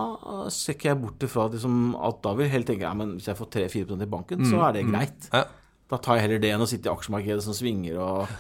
ser 0.53 0.77
ikke 0.77 0.91
jeg 0.91 1.01
bort 1.03 1.25
ifra 1.25 1.47
liksom, 1.53 1.79
at 1.97 2.21
da 2.25 2.35
vil 2.37 2.47
jeg 2.47 2.55
helt 2.55 2.69
tenke 2.69 2.85
ja, 2.85 2.93
men 2.97 3.15
hvis 3.17 3.31
jeg 3.31 3.39
får 3.39 3.49
3-4% 3.57 4.05
i 4.05 4.11
banken, 4.13 4.43
mm. 4.45 4.51
så 4.51 4.61
er 4.67 4.77
det 4.77 4.85
mm. 4.85 4.93
greit. 4.93 5.29
Ja. 5.33 5.45
Da 5.91 5.99
tar 5.99 6.19
jeg 6.19 6.27
heller 6.27 6.43
det 6.43 6.55
enn 6.55 6.65
å 6.65 6.71
sitte 6.71 6.89
i 6.89 6.93
aksjemarkedet 6.93 7.45
som 7.45 7.57
svinger 7.57 7.99
og 7.99 8.33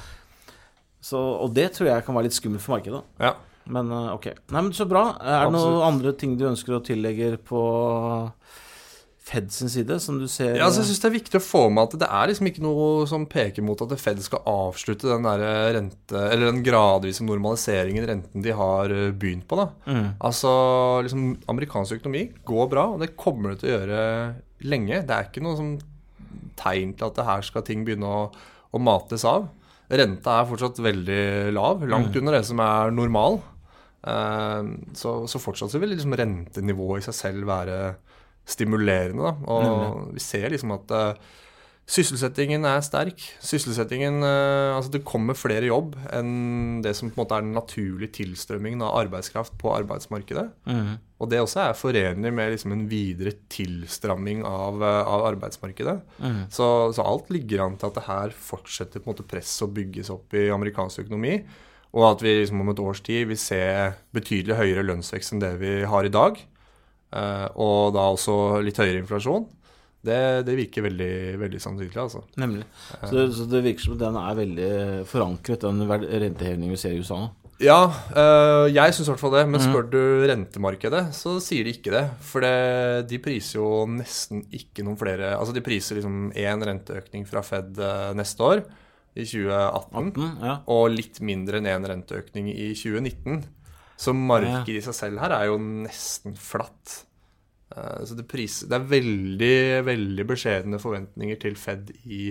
så, 1.00 1.18
Og 1.18 1.54
det 1.56 1.70
tror 1.74 1.88
jeg 1.88 2.04
kan 2.04 2.16
være 2.16 2.28
litt 2.28 2.36
skummelt 2.36 2.62
for 2.62 2.76
markedet. 2.76 3.00
Ja. 3.22 3.34
Men 3.70 3.92
uh, 3.92 4.12
ok. 4.16 4.32
Nei, 4.52 4.64
men 4.66 4.74
så 4.76 4.86
bra. 4.88 5.14
Er 5.20 5.46
det 5.48 5.54
noen 5.54 5.80
andre 5.86 6.12
ting 6.18 6.36
du 6.36 6.44
ønsker 6.50 6.76
å 6.76 6.84
tillegge 6.84 7.36
på 7.48 7.62
Fed 9.30 9.50
sin 9.54 9.70
side, 9.70 9.98
som 10.02 10.16
du 10.18 10.26
ser 10.30 10.56
Ja, 10.56 10.66
altså, 10.66 10.80
jeg 10.80 10.90
syns 10.90 11.02
det 11.02 11.08
er 11.10 11.14
viktig 11.14 11.38
å 11.38 11.44
få 11.44 11.60
med 11.70 11.84
at 11.84 11.98
det 12.02 12.08
er 12.08 12.30
liksom 12.30 12.48
ikke 12.50 12.64
noe 12.64 13.04
som 13.06 13.28
peker 13.30 13.62
mot 13.62 13.78
at 13.84 13.92
Fed 14.00 14.18
skal 14.24 14.42
avslutte 14.48 15.06
den 15.06 15.28
der 15.28 15.44
rente, 15.76 16.22
eller 16.24 16.48
den 16.48 16.64
gradvise 16.66 17.26
normaliseringen 17.26 18.08
renten 18.10 18.42
de 18.42 18.56
har 18.56 18.90
eh, 18.90 19.12
begynt 19.14 19.46
på. 19.46 19.60
da. 19.60 19.68
Mm. 19.86 20.08
Altså, 20.26 20.50
liksom, 21.06 21.28
Amerikansk 21.52 22.00
økonomi 22.00 22.24
går 22.48 22.72
bra, 22.72 22.88
og 22.96 23.04
det 23.04 23.12
kommer 23.20 23.52
det 23.52 23.62
til 23.62 23.70
å 23.70 23.76
gjøre 23.76 24.02
lenge. 24.72 25.04
Det 25.06 25.14
er 25.14 25.30
ikke 25.30 25.44
noe 25.46 25.60
sånn 25.60 25.76
tegn 26.58 26.94
til 26.96 27.08
at 27.08 27.18
det 27.18 27.26
her 27.28 27.46
skal 27.46 27.64
ting 27.66 27.84
begynne 27.86 28.08
å, 28.08 28.26
å 28.70 28.82
mates 28.82 29.26
av. 29.28 29.48
Renta 29.90 30.38
er 30.38 30.48
fortsatt 30.50 30.78
veldig 30.82 31.22
lav, 31.56 31.82
langt 31.90 32.14
mm. 32.14 32.20
under 32.20 32.38
det 32.38 32.44
som 32.46 32.62
er 32.62 32.94
normal. 32.94 33.40
Uh, 34.00 34.76
så, 34.96 35.16
så, 35.28 35.40
fortsatt 35.42 35.74
så 35.74 35.80
vil 35.82 35.92
liksom 35.92 36.14
rentenivået 36.16 37.02
i 37.02 37.06
seg 37.08 37.18
selv 37.18 37.50
være 37.50 37.80
stimulerende. 38.48 39.26
Da. 39.26 39.34
Og 39.52 40.14
vi 40.14 40.22
ser 40.24 40.48
liksom 40.52 40.76
at 40.78 40.94
uh, 40.94 41.32
sysselsettingen 41.90 42.64
er 42.68 42.82
sterk. 42.86 43.22
Sysselsettingen 43.42 44.22
uh, 44.22 44.76
Altså 44.76 44.92
det 44.94 45.02
kommer 45.08 45.38
flere 45.38 45.68
jobb 45.68 45.96
enn 46.14 46.80
det 46.84 46.94
som 46.96 47.10
på 47.10 47.18
en 47.18 47.22
måte 47.22 47.38
er 47.38 47.46
den 47.46 47.56
naturlige 47.56 48.14
tilstrømmingen 48.20 48.84
av 48.86 48.96
arbeidskraft 49.02 49.56
på 49.60 49.72
arbeidsmarkedet. 49.74 50.46
Mm. 50.70 50.92
Og 51.20 51.30
det 51.32 51.40
også 51.42 51.64
er 51.64 51.76
forenlig 51.76 52.32
med 52.36 52.54
liksom 52.54 52.76
en 52.76 52.86
videre 52.90 53.34
tilstramming 53.52 54.44
av, 54.46 54.78
uh, 54.80 55.00
av 55.02 55.26
arbeidsmarkedet. 55.32 55.96
Mm. 56.22 56.44
Så, 56.52 56.68
så, 56.96 57.06
alt 57.06 57.32
ligger 57.34 57.66
an 57.66 57.80
til 57.80 57.90
at 57.90 57.98
det 57.98 58.06
her 58.06 58.38
fortsetter 58.50 59.02
på 59.02 59.10
en 59.10 59.14
måte 59.16 59.28
presset 59.28 59.66
å 59.66 59.74
bygges 59.74 60.12
opp 60.14 60.38
i 60.38 60.46
amerikansk 60.54 61.04
økonomi. 61.04 61.40
Og 61.90 62.06
at 62.06 62.22
vi 62.22 62.36
liksom 62.38 62.62
om 62.62 62.70
et 62.70 62.80
års 62.82 63.02
tid 63.02 63.26
vil 63.32 63.38
se 63.40 63.60
betydelig 64.14 64.58
høyere 64.60 64.86
lønnsvekst 64.86 65.34
enn 65.34 65.42
det 65.42 65.56
vi 65.58 65.72
har 65.90 66.06
i 66.06 66.12
dag. 66.14 66.38
Eh, 67.10 67.46
og 67.58 67.96
da 67.96 68.04
også 68.12 68.36
litt 68.62 68.78
høyere 68.78 69.00
inflasjon. 69.02 69.48
Det, 70.00 70.20
det 70.46 70.54
virker 70.56 70.86
veldig, 70.86 71.12
veldig 71.42 71.58
sannsynlig, 71.60 71.96
altså. 72.00 72.22
Nemlig. 72.40 72.64
Så 73.02 73.10
det, 73.12 73.26
så 73.36 73.44
det, 73.50 73.60
virker 73.66 73.84
som 73.84 73.98
den 74.00 74.16
er 74.16 74.38
veldig 74.38 74.70
forankret, 75.10 75.66
den 75.66 75.84
rentehevingen 75.90 76.72
vi 76.72 76.80
ser 76.80 76.96
i 76.96 77.02
USA 77.02 77.18
nå? 77.20 77.28
Ja, 77.60 77.90
øh, 78.16 78.70
jeg 78.72 78.94
syns 78.96 79.10
i 79.10 79.12
hvert 79.12 79.20
fall 79.20 79.34
det. 79.36 79.42
Men 79.52 79.60
spør 79.60 79.88
du 79.92 80.00
rentemarkedet, 80.30 81.02
så 81.16 81.34
sier 81.44 81.66
de 81.66 81.74
ikke 81.76 81.92
det. 81.92 82.06
For 82.24 82.44
det, 82.44 83.08
de 83.10 83.20
priser 83.20 83.58
jo 83.58 83.84
nesten 83.90 84.46
ikke 84.56 84.84
noen 84.86 84.96
flere 85.00 85.34
Altså 85.36 85.52
de 85.52 85.64
priser 85.64 86.00
liksom 86.00 86.30
én 86.32 86.64
renteøkning 86.70 87.26
fra 87.28 87.44
Fed 87.44 87.76
øh, 87.76 88.14
neste 88.16 88.46
år, 88.46 88.64
i 89.10 89.26
2018, 89.26 90.00
18, 90.14 90.26
ja. 90.46 90.56
og 90.70 90.92
litt 90.94 91.18
mindre 91.26 91.58
enn 91.58 91.68
én 91.68 91.88
renteøkning 91.92 92.48
i 92.54 92.70
2019. 92.78 93.42
Så 94.00 94.14
markedet 94.16 94.80
i 94.80 94.84
seg 94.86 94.96
selv 94.96 95.20
her 95.20 95.34
er 95.36 95.50
jo 95.50 95.60
nesten 95.60 96.36
flatt. 96.40 97.02
Uh, 97.70 98.02
så 98.04 98.16
det, 98.18 98.26
pris, 98.30 98.60
det, 98.66 98.76
er 98.76 98.90
veldig, 98.90 99.56
veldig 99.86 100.26
beskjedne 100.26 100.80
forventninger 100.82 101.38
til 101.42 101.58
Fed 101.58 101.92
i, 102.02 102.30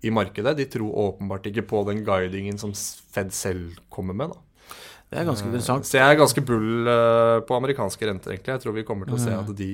i, 0.00 0.12
markedet. 0.14 0.56
De 0.56 0.68
tror 0.72 1.00
åpenbart 1.08 1.50
ikke 1.50 1.66
på 1.68 1.82
den 1.90 2.04
guidingen 2.06 2.60
som 2.60 2.72
Fed 2.74 3.34
selv 3.36 3.80
kommer 3.92 4.16
med. 4.16 4.32
da. 4.32 4.44
Det 5.08 5.20
er 5.20 5.28
ganske 5.28 5.46
eh, 5.46 5.52
interessant. 5.52 5.88
Så 5.88 5.96
jeg 5.96 6.04
er 6.04 6.20
ganske 6.20 6.44
bull 6.44 6.88
uh, 6.88 7.40
på 7.48 7.56
amerikanske 7.56 8.08
renter, 8.08 8.34
egentlig. 8.34 8.56
Jeg 8.56 8.64
tror 8.64 8.76
vi 8.76 8.86
kommer 8.88 9.08
til 9.08 9.16
å 9.16 9.22
se 9.22 9.32
mm. 9.32 9.38
at 9.44 9.52
de, 9.60 9.70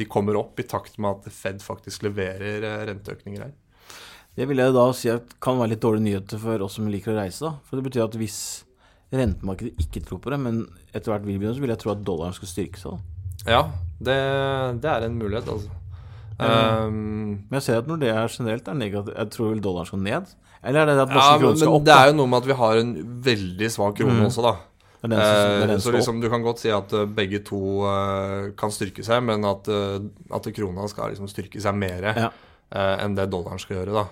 de 0.00 0.08
kommer 0.08 0.40
opp 0.40 0.60
i 0.60 0.68
takt 0.68 0.98
med 1.00 1.20
at 1.20 1.32
Fed 1.32 1.64
faktisk 1.64 2.04
leverer 2.08 2.84
renteøkninger 2.90 3.46
her. 3.46 3.54
Det 4.34 4.48
vil 4.50 4.58
jeg 4.58 4.74
da 4.74 4.84
si 4.96 5.10
at 5.12 5.36
kan 5.42 5.60
være 5.60 5.74
litt 5.74 5.82
dårlige 5.84 6.08
nyheter 6.08 6.40
for 6.42 6.62
oss 6.66 6.76
som 6.80 6.88
liker 6.90 7.12
å 7.12 7.20
reise. 7.20 7.44
da. 7.46 7.54
For 7.68 7.78
det 7.78 7.86
betyr 7.86 8.08
at 8.08 8.16
hvis 8.18 8.38
rentemarkedet 9.14 9.76
ikke 9.84 10.02
tror 10.08 10.20
på 10.24 10.32
det, 10.32 10.40
men 10.42 10.64
etter 10.90 11.12
hvert 11.12 11.26
vil 11.26 11.38
begynne, 11.38 11.54
så 11.54 11.62
vil 11.62 11.72
jeg 11.74 11.82
tro 11.84 11.92
at 11.92 12.02
dollaren 12.06 12.34
skal 12.36 12.50
styrke 12.50 12.80
seg. 12.80 13.02
Ja, 13.44 13.62
det, 14.06 14.20
det, 14.82 14.90
er 14.90 15.06
en 15.08 15.16
mulighet, 15.20 15.48
altså. 15.54 15.80
Um, 16.34 16.94
men 17.46 17.60
jeg 17.60 17.66
ser 17.68 17.82
at 17.82 17.88
når 17.90 18.00
det 18.02 18.10
er 18.10 18.32
generelt 18.32 18.68
er 18.68 18.78
negativt, 18.78 19.14
jeg 19.14 19.32
tror 19.36 19.52
vel 19.52 19.60
dollaren 19.62 19.90
skal 19.90 20.00
ned? 20.02 20.32
Eller 20.64 20.82
er 20.82 20.90
det 20.90 20.96
at 21.04 21.12
norske 21.12 21.34
ja, 21.34 21.42
kroner 21.42 21.60
skal 21.60 21.76
opp? 21.76 21.84
Det 21.86 21.96
er 21.96 22.08
jo 22.10 22.16
noe 22.18 22.30
med 22.32 22.40
at 22.40 22.48
vi 22.48 22.56
har 22.58 22.80
en 22.80 22.94
veldig 23.28 23.68
svak 23.74 24.00
krone 24.00 24.16
mm. 24.18 24.24
også, 24.30 24.46
da. 24.46 24.54
Den, 25.04 25.14
uh, 25.20 25.76
så 25.84 25.92
liksom, 25.94 26.18
du 26.24 26.30
kan 26.32 26.42
godt 26.42 26.62
si 26.64 26.72
at 26.72 26.92
uh, 26.96 27.04
begge 27.04 27.42
to 27.44 27.60
uh, 27.84 28.50
kan 28.58 28.72
styrke 28.74 29.04
seg, 29.06 29.22
men 29.28 29.46
at, 29.46 29.68
at 29.68 30.52
krona 30.56 30.88
skal 30.90 31.14
liksom 31.14 31.30
styrke 31.30 31.62
seg 31.62 31.76
mer 31.76 32.10
ja. 32.10 32.28
enn 32.72 33.16
det 33.18 33.28
dollaren 33.32 33.62
skal 33.62 33.82
gjøre, 33.82 34.02
da. 34.02 34.06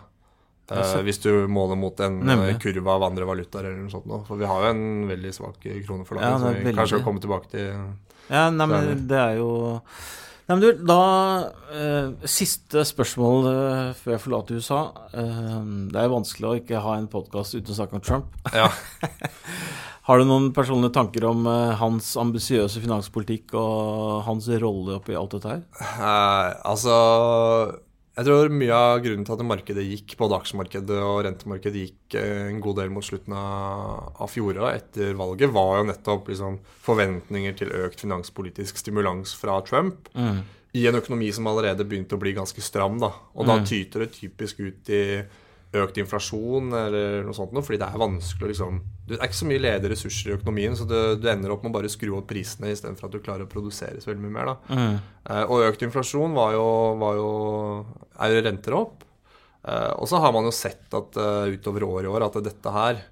Uh, 0.73 1.03
hvis 1.05 1.19
du 1.21 1.31
måler 1.51 1.77
mot 1.77 1.99
en 2.01 2.21
eh, 2.23 2.29
Nemlig. 2.31 2.55
kurve 2.63 2.95
av 2.95 3.03
andre 3.05 3.27
valutaer 3.29 3.67
eller 3.69 3.83
noe 3.83 3.93
sånt. 3.93 4.07
Nå. 4.09 4.23
For 4.29 4.41
vi 4.41 4.49
har 4.49 4.63
jo 4.63 4.71
en 4.73 5.09
veldig 5.11 5.33
svak 5.35 5.59
krone 5.61 6.07
for 6.09 6.17
dagen, 6.17 6.31
ja, 6.31 6.39
så 6.39 6.53
vi 6.53 6.63
veldig... 6.63 6.77
kanskje 6.79 6.95
skal 6.95 7.05
komme 7.09 7.23
tilbake 7.25 7.51
til 7.53 7.67
Ja, 8.31 8.49
nei, 8.55 8.67
men 8.71 9.07
det 9.11 9.19
er 9.19 9.39
jo 9.41 9.53
Nei, 10.43 10.57
men 10.57 10.63
du, 10.63 10.83
da 10.89 11.03
eh, 11.71 12.29
Siste 12.29 12.83
spørsmål 12.87 13.47
eh, 13.51 13.93
før 13.99 14.15
jeg 14.17 14.23
forlater 14.25 14.59
USA. 14.59 14.81
det 15.13 16.01
er 16.03 16.11
vanskelig 16.13 16.49
å 16.49 16.57
ikke 16.59 16.83
ha 16.83 16.97
en 16.99 17.09
podkast 17.11 17.55
uten 17.55 17.73
å 17.73 17.79
snakke 17.79 17.97
om 17.99 18.05
Trump. 18.05 18.35
Ja. 18.55 18.67
har 20.09 20.19
du 20.19 20.27
noen 20.27 20.51
personlige 20.57 20.97
tanker 20.99 21.29
om 21.31 21.47
hans 21.79 22.11
ambisiøse 22.21 22.83
finanspolitikk 22.83 23.55
og 23.55 24.27
hans 24.27 24.51
rolle 24.63 24.99
oppi 24.99 25.17
alt 25.19 25.39
dette 25.39 25.55
her? 25.55 25.65
altså 26.67 26.99
jeg 28.13 28.27
tror 28.29 28.51
mye 28.53 28.77
av 28.77 28.99
grunnen 29.01 29.25
til 29.25 29.35
at 29.35 29.45
markedet 29.49 29.83
gikk, 29.87 30.15
både 30.21 30.37
aksjemarkedet 30.37 30.99
og 31.01 31.23
rentemarkedet 31.25 31.85
gikk 31.87 32.17
eh, 32.21 32.49
en 32.51 32.59
god 32.61 32.83
del 32.83 32.91
mot 32.93 33.07
slutten 33.07 33.33
av, 33.39 34.27
fjoråret 34.29 34.83
etter 34.83 35.15
valget, 35.17 35.53
var 35.55 35.79
jo 35.79 35.87
nettopp 35.89 36.29
liksom, 36.29 36.59
forventninger 36.85 37.57
til 37.57 37.73
økt 37.87 38.05
finanspolitisk 38.05 38.83
stimulans 38.83 39.33
fra 39.41 39.57
Trump. 39.65 40.11
Mm. 40.13 40.43
I 40.77 40.85
en 40.91 41.01
økonomi 41.01 41.31
som 41.33 41.49
allerede 41.49 41.87
begynte 41.89 42.19
å 42.19 42.21
bli 42.21 42.35
ganske 42.37 42.65
stram. 42.65 43.01
da, 43.01 43.15
Og 43.33 43.49
da 43.49 43.57
mm. 43.61 43.65
tyter 43.69 44.05
det 44.05 44.13
typisk 44.19 44.61
ut 44.61 44.93
i 44.93 45.03
økt 45.73 46.01
inflasjon 46.03 46.73
eller 46.77 47.23
noe 47.25 47.37
sånt 47.37 47.55
noe, 47.57 47.65
fordi 47.65 47.79
det 47.81 47.89
er 47.89 48.01
vanskelig 48.03 48.45
å 48.45 48.51
liksom 48.51 48.81
Det 49.09 49.17
er 49.17 49.29
ikke 49.29 49.39
så 49.39 49.49
mye 49.49 49.63
ledige 49.63 49.93
ressurser 49.95 50.31
i 50.31 50.35
økonomien, 50.37 50.75
så 50.77 50.85
du, 50.89 50.97
du 51.21 51.29
ender 51.31 51.55
opp 51.55 51.65
med 51.65 51.73
å 51.73 51.77
bare 51.79 51.93
skru 51.93 52.13
opp 52.19 52.29
prisene 52.31 52.73
istedenfor 52.73 53.09
at 53.09 53.15
du 53.17 53.25
klarer 53.25 53.47
å 53.47 53.51
produsere 53.51 54.01
så 54.01 54.13
veldig 54.13 54.25
mye 54.27 54.37
mer. 54.37 54.53
da. 54.53 54.77
Mm. 54.77 54.99
Eh, 55.29 55.45
og 55.47 55.65
økt 55.71 55.87
inflasjon 55.87 56.37
var 56.37 56.53
jo, 56.57 56.67
var 57.01 57.17
jo 57.19 57.31
er 58.23 58.37
jo 58.37 58.45
renter 58.47 58.77
opp. 58.79 59.07
Eh, 59.65 59.91
og 59.97 60.11
så 60.11 60.21
har 60.23 60.35
man 60.37 60.47
jo 60.49 60.55
sett 60.55 60.93
at 60.97 61.19
uh, 61.19 61.49
utover 61.51 61.87
året 61.89 62.09
i 62.09 62.13
år 62.13 62.29
at 62.29 62.39
dette 62.45 62.77
her 62.77 63.03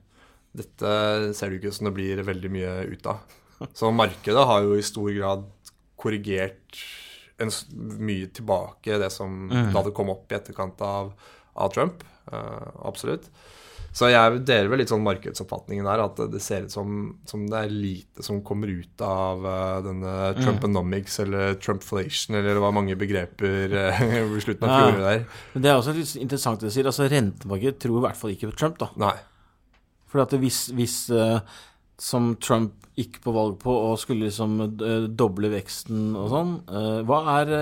dette 0.57 0.95
ser 1.37 1.51
det 1.51 1.61
ikke 1.61 1.71
ut 1.71 1.77
som 1.77 1.89
det 1.89 1.97
blir 1.97 2.23
veldig 2.27 2.51
mye 2.53 2.73
ut 2.91 3.11
av. 3.11 3.21
Så 3.79 3.91
markedet 3.95 4.47
har 4.51 4.65
jo 4.67 4.79
i 4.79 4.87
stor 4.87 5.11
grad 5.15 5.45
korrigert 6.01 6.81
en, 7.41 7.53
mye 8.01 8.31
tilbake 8.35 8.99
det 9.01 9.11
som 9.15 9.47
mm. 9.51 9.71
da 9.75 9.85
det 9.87 9.95
kom 9.97 10.11
opp 10.13 10.33
i 10.33 10.39
etterkant 10.39 10.81
av, 10.85 11.13
av 11.55 11.75
Trump. 11.75 12.03
Uh, 12.29 12.69
absolutt. 12.91 13.31
Så 13.91 14.07
jeg 14.07 14.43
deler 14.47 14.71
vel 14.71 14.81
litt 14.85 14.91
sånn 14.93 15.03
markedsoppfatningen 15.03 15.87
der, 15.89 16.03
at 16.05 16.21
det 16.31 16.41
ser 16.43 16.67
ut 16.69 16.75
som, 16.75 16.99
som 17.27 17.47
det 17.51 17.59
er 17.59 17.73
lite 17.75 18.23
som 18.23 18.39
kommer 18.47 18.71
ut 18.71 19.03
av 19.03 19.43
uh, 19.43 19.79
denne 19.83 20.13
mm. 20.37 20.39
Trumponomics 20.45 21.19
mm. 21.19 21.23
eller 21.25 21.57
Trumpflation, 21.59 22.39
eller 22.39 22.55
det 22.55 22.63
var 22.63 22.77
mange 22.77 22.95
begreper 22.99 23.75
uh, 23.75 24.05
i 24.39 24.45
slutten 24.45 24.69
av 24.69 24.77
fjoråret 24.77 25.09
der. 25.09 25.25
Men 25.55 25.67
Det 25.67 25.73
er 25.73 25.81
også 25.81 25.97
litt 25.97 26.15
interessant 26.23 26.63
det 26.63 26.71
du 26.71 26.77
sier. 26.77 26.91
altså 26.93 27.09
Rentemarkedet 27.11 27.83
tror 27.83 27.99
i 27.99 28.05
hvert 28.07 28.21
fall 28.21 28.37
ikke 28.37 28.53
på 28.53 28.61
Trump, 28.63 28.79
da. 28.79 28.93
Nei. 29.03 29.17
For 30.11 30.23
at 30.23 30.39
hvis, 30.39 30.69
hvis 30.79 30.97
uh, 31.11 31.43
som 31.99 32.37
Trump 32.43 32.87
gikk 32.99 33.19
på 33.25 33.35
valg 33.35 33.59
på 33.59 33.75
og 33.75 33.99
skulle 33.99 34.29
liksom 34.29 34.61
doble 35.19 35.51
veksten 35.53 36.13
og 36.19 36.31
sånn, 36.33 36.51
hva 37.09 37.19
er 37.39 37.53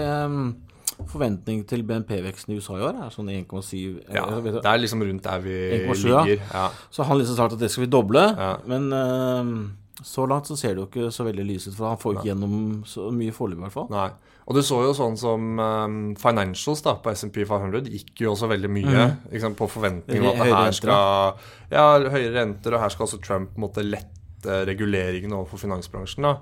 forventning 1.06 1.62
til 1.68 1.84
BNP-veksten 1.86 2.54
i 2.54 2.58
USA 2.58 2.78
i 2.78 2.86
år 2.88 3.02
er 3.04 3.12
sånn 3.14 3.30
1,7 3.30 3.76
Ja, 4.14 4.24
det 4.42 4.62
er 4.62 4.80
liksom 4.82 5.04
rundt 5.04 5.24
der 5.24 5.42
vi 5.44 5.58
ligger. 5.86 6.32
Ja. 6.40 6.68
Så 6.90 7.06
han 7.06 7.20
liksom 7.20 7.38
sagt 7.38 7.54
at 7.54 7.62
det 7.62 7.70
skal 7.72 7.86
vi 7.86 7.92
doble, 7.92 8.24
ja. 8.34 8.56
men 8.68 8.90
uh, 8.92 10.02
så 10.02 10.26
langt 10.30 10.50
så 10.50 10.56
ser 10.58 10.74
det 10.74 10.82
jo 10.82 10.88
ikke 10.88 11.12
så 11.14 11.26
veldig 11.26 11.46
lyst 11.46 11.70
ut, 11.70 11.76
for 11.76 11.90
han 11.90 12.00
får 12.00 12.18
ikke 12.18 12.30
gjennom 12.32 12.58
så 12.86 13.08
mye 13.14 13.34
foreløpig, 13.34 13.62
i 13.62 13.66
hvert 13.66 13.76
fall. 13.78 13.88
Nei. 13.94 14.10
Og 14.48 14.56
du 14.56 14.62
så 14.64 14.78
jo 14.80 14.94
sånn 14.96 15.16
som 15.20 15.58
um, 15.60 15.96
financials 16.16 16.80
da, 16.86 16.94
på 17.04 17.12
SMP 17.12 17.42
500 17.44 17.90
gikk 17.92 18.22
jo 18.24 18.32
også 18.32 18.48
veldig 18.48 18.70
mye 18.72 18.94
mm. 18.94 19.16
liksom, 19.34 19.56
på 19.58 19.68
forventning 19.68 20.22
om 20.24 20.30
at 20.32 20.40
det 20.40 20.54
her 20.54 20.76
skal 20.78 21.42
Ja, 21.68 21.88
høyere 22.00 22.32
renter, 22.38 22.72
og 22.72 22.80
her 22.80 22.94
skal 22.94 23.04
også 23.04 23.20
Trump 23.20 23.58
måtte 23.60 23.84
lette 23.84 24.17
reguleringen 24.46 25.34
overfor 25.34 25.62
finansbransjen. 25.64 26.26
da. 26.26 26.36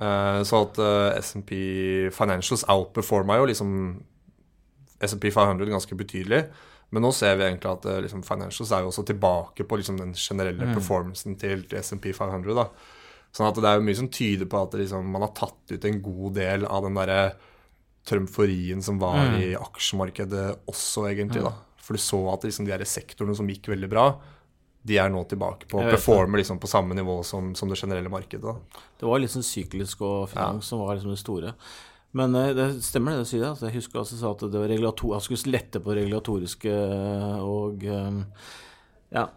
Uh, 0.00 0.40
så 0.48 0.62
at 0.64 0.80
uh, 0.80 1.20
SMP 1.20 1.56
Financials 2.16 2.64
outperforma 2.72 3.36
jo 3.38 3.48
liksom 3.50 3.74
SMP 5.02 5.30
500 5.34 5.70
ganske 5.70 5.98
betydelig. 5.98 6.44
Men 6.92 7.06
nå 7.06 7.12
ser 7.16 7.38
vi 7.40 7.46
egentlig 7.46 7.70
at 7.70 7.86
liksom, 8.04 8.24
Financials 8.26 8.72
er 8.72 8.82
jo 8.84 8.90
også 8.90 9.04
tilbake 9.08 9.64
på 9.64 9.78
liksom, 9.80 9.96
den 9.98 10.12
generelle 10.14 10.68
mm. 10.68 10.74
performancen 10.76 11.38
til, 11.40 11.64
til 11.68 11.80
SMP 11.80 12.10
500. 12.12 12.52
da. 12.58 12.66
Sånn 13.32 13.48
at 13.48 13.56
det 13.56 13.70
er 13.70 13.78
jo 13.80 13.86
mye 13.86 13.96
som 13.96 14.10
tyder 14.12 14.48
på 14.50 14.60
at 14.60 14.76
liksom, 14.76 15.08
man 15.08 15.24
har 15.24 15.32
tatt 15.36 15.72
ut 15.72 15.86
en 15.88 16.02
god 16.04 16.36
del 16.36 16.66
av 16.68 16.84
den 16.84 16.98
derre 17.00 17.22
trømforien 18.08 18.82
som 18.84 18.98
var 19.00 19.20
mm. 19.22 19.36
i 19.40 19.48
aksjemarkedet 19.56 20.46
også, 20.68 21.06
egentlig. 21.08 21.44
da. 21.46 21.54
For 21.82 21.96
du 21.96 22.02
så 22.02 22.20
at 22.34 22.44
liksom, 22.46 22.68
de 22.68 22.88
sektorene 22.88 23.36
som 23.38 23.48
gikk 23.50 23.70
veldig 23.72 23.90
bra, 23.90 24.06
de 24.82 24.98
er 24.98 25.12
nå 25.12 25.22
tilbake 25.30 25.68
på 25.70 25.78
å 25.78 25.86
performe 25.86 26.40
liksom 26.40 26.58
på 26.62 26.70
samme 26.70 26.96
nivå 26.98 27.20
som, 27.26 27.52
som 27.58 27.70
det 27.70 27.78
generelle 27.78 28.10
markedet. 28.10 28.42
Da. 28.42 28.82
Det 28.98 29.08
var 29.08 29.26
sånn 29.30 29.46
syklisk 29.46 30.02
og 30.02 30.30
finans 30.32 30.64
ja. 30.64 30.68
som 30.72 30.82
var 30.82 30.96
liksom 30.96 31.14
det 31.14 31.22
store. 31.22 31.52
Men 32.18 32.34
uh, 32.36 32.50
det 32.56 32.66
stemmer 32.84 33.14
det 33.14 33.24
du 33.24 33.30
sier. 33.30 33.46
Altså, 33.48 33.68
jeg 33.68 33.78
husker 33.78 34.02
altså 34.02 34.32
at 34.32 34.42
det 34.42 34.58
var 34.58 34.72
regulator, 34.72 35.14
jeg 35.16 35.28
skulle 35.28 35.54
lette 35.54 35.82
på 35.84 35.94
regulatoriske 35.96 36.74
og 37.46 37.86
um, 37.86 38.24
ja, 39.12 39.28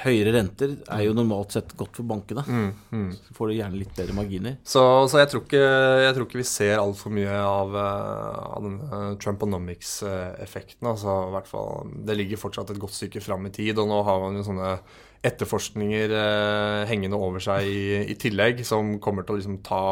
høyere 0.00 0.32
renter 0.32 0.70
er 0.88 1.02
jo 1.04 1.12
normalt 1.12 1.52
sett 1.52 1.74
godt 1.76 1.98
for 2.00 2.08
bankene. 2.08 2.44
Mm, 2.48 2.70
mm. 2.96 3.08
Så 3.26 3.36
får 3.36 3.50
du 3.50 3.54
gjerne 3.58 3.80
litt 3.80 3.92
bedre 3.96 4.16
marginer. 4.16 4.56
Så, 4.64 4.82
så 5.12 5.20
jeg, 5.20 5.28
tror 5.32 5.44
ikke, 5.44 5.62
jeg, 6.06 6.16
tror 6.16 6.28
ikke, 6.28 6.40
vi 6.40 6.48
ser 6.48 6.80
altfor 6.80 7.12
mye 7.12 7.36
av, 7.36 7.76
eh, 7.76 8.42
av 8.56 8.66
den 8.66 9.16
Trumponomics-effekten. 9.22 10.88
Altså, 10.88 11.16
hvert 11.36 11.50
fall, 11.50 11.92
det 12.08 12.16
ligger 12.18 12.40
fortsatt 12.40 12.72
et 12.72 12.80
godt 12.82 12.96
stykke 12.96 13.24
fram 13.24 13.48
i 13.50 13.54
tid, 13.54 13.76
og 13.82 13.90
nå 13.92 14.00
har 14.08 14.22
man 14.24 14.40
jo 14.40 14.46
sånne 14.48 14.76
etterforskninger 15.22 16.14
eh, 16.18 16.84
hengende 16.90 17.18
over 17.20 17.42
seg 17.42 17.68
i, 17.68 17.82
i, 18.10 18.16
tillegg, 18.18 18.64
som 18.66 18.96
kommer 19.02 19.26
til 19.26 19.36
å 19.36 19.42
liksom 19.42 19.60
ta, 19.66 19.84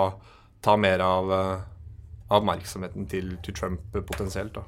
ta 0.65 0.75
mer 0.81 1.05
av, 1.05 1.31
uh, 1.31 1.61
av 2.31 2.41
oppmerksomheten 2.41 3.07
til, 3.11 3.37
til 3.45 3.55
Trump 3.55 3.95
potensielt. 3.95 4.57
da. 4.57 4.65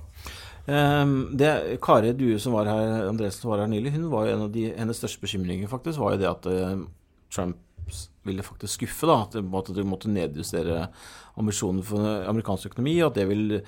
Um, 0.67 1.15
det, 1.35 1.79
Kari 1.83 2.13
Due 2.15 2.39
som 2.39 2.55
var 2.55 2.71
her, 2.71 3.09
Andresen 3.09 3.43
som 3.43 3.51
var 3.51 3.65
her 3.65 3.71
nylig, 3.71 3.97
hun 3.97 4.07
var 4.13 4.29
jo 4.29 4.37
en 4.37 4.45
av 4.45 4.53
de, 4.55 4.69
hennes 4.77 4.99
største 4.99 5.25
bekymringer 5.25 5.71
faktisk 5.71 5.99
var 5.99 6.15
jo 6.15 6.21
det 6.23 6.29
at 6.31 6.47
uh, 6.47 6.85
Trump 7.35 7.59
ville 8.23 8.45
faktisk 8.47 8.75
skuffe. 8.75 9.09
da, 9.11 9.27
At, 9.27 9.75
de 9.75 9.85
måtte 9.87 10.11
nedjustere 10.13 10.87
ambisjonene 11.41 11.85
for 11.87 12.29
amerikansk 12.31 12.71
økonomi, 12.71 12.95
og 13.03 13.11
at 13.11 13.21
det 13.21 13.27
vil 13.31 13.59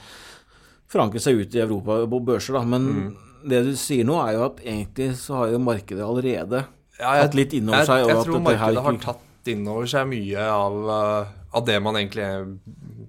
forankre 0.90 1.22
seg 1.22 1.40
ut 1.40 1.56
i 1.56 1.62
Europa 1.64 2.02
på 2.10 2.20
børser. 2.30 2.58
da, 2.58 2.64
Men 2.68 2.86
mm. 2.86 3.08
det 3.50 3.62
du 3.66 3.72
sier 3.78 4.06
nå, 4.06 4.20
er 4.22 4.38
jo 4.38 4.46
at 4.46 4.62
egentlig 4.62 5.14
så 5.20 5.42
har 5.42 5.54
jo 5.54 5.62
markedet 5.64 6.04
allerede 6.06 6.62
ja, 7.00 7.16
jeg, 7.18 7.24
tatt 7.26 7.38
litt 7.40 7.56
inn 7.58 7.72
over 7.72 7.88
seg. 7.88 8.04
Jeg, 8.04 8.12
jeg 8.12 8.28
tror 8.28 8.44
markedet 8.44 8.84
har 8.86 9.00
tatt 9.02 9.50
inn 9.50 9.66
over 9.68 9.90
seg 9.90 10.06
mye 10.08 10.44
av, 10.46 10.78
uh, 10.86 11.32
av 11.58 11.66
det 11.66 11.80
man 11.82 11.98
egentlig 11.98 12.28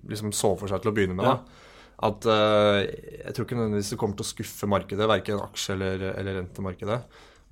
liksom 0.10 0.34
så 0.36 0.56
for 0.58 0.72
seg 0.72 0.82
til 0.82 0.92
å 0.92 0.96
begynne 0.96 1.20
med. 1.20 1.30
Ja. 1.30 1.65
At 2.04 2.28
uh, 2.28 2.82
jeg 2.82 3.32
tror 3.36 3.46
ikke 3.46 3.58
nødvendigvis 3.58 3.94
det 3.94 4.00
kommer 4.02 4.20
til 4.20 4.26
å 4.26 4.34
skuffe 4.34 4.68
markedet, 4.68 5.08
verken 5.08 5.40
aksje- 5.40 5.78
eller, 5.78 6.04
eller, 6.12 6.42
rentemarkedet, 6.42 7.00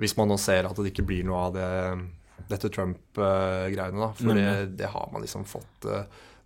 hvis 0.02 0.18
man 0.20 0.34
nå 0.34 0.38
ser 0.42 0.68
at 0.68 0.76
det 0.80 0.92
ikke 0.92 1.06
blir 1.08 1.24
noe 1.28 1.46
av 1.48 1.56
det, 1.56 1.70
dette 2.50 2.72
Trump-greiene. 2.74 4.02
da, 4.02 4.12
For 4.18 4.36
det, 4.36 4.78
det, 4.82 4.90
har 4.92 5.10
man 5.14 5.24
liksom 5.24 5.48
fått 5.48 5.88
uh, 5.88 6.04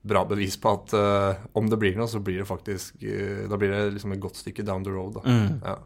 bra 0.07 0.21
bevis 0.29 0.59
på 0.61 0.75
at 0.77 0.93
uh, 0.93 1.47
om 1.57 1.71
det 1.71 1.79
blir 1.81 1.97
noe, 1.97 2.09
så 2.11 2.21
blir 2.23 2.43
det 2.43 2.47
faktisk 2.47 3.01
Da 3.01 3.57
blir 3.59 3.73
det 3.73 3.95
liksom 3.97 4.13
et 4.13 4.21
godt 4.21 4.37
stykke 4.39 4.67
down 4.67 4.85
the 4.85 4.93
road. 4.93 5.17
da. 5.17 5.25
Mm. 5.25 5.61
Ja. 5.65 5.77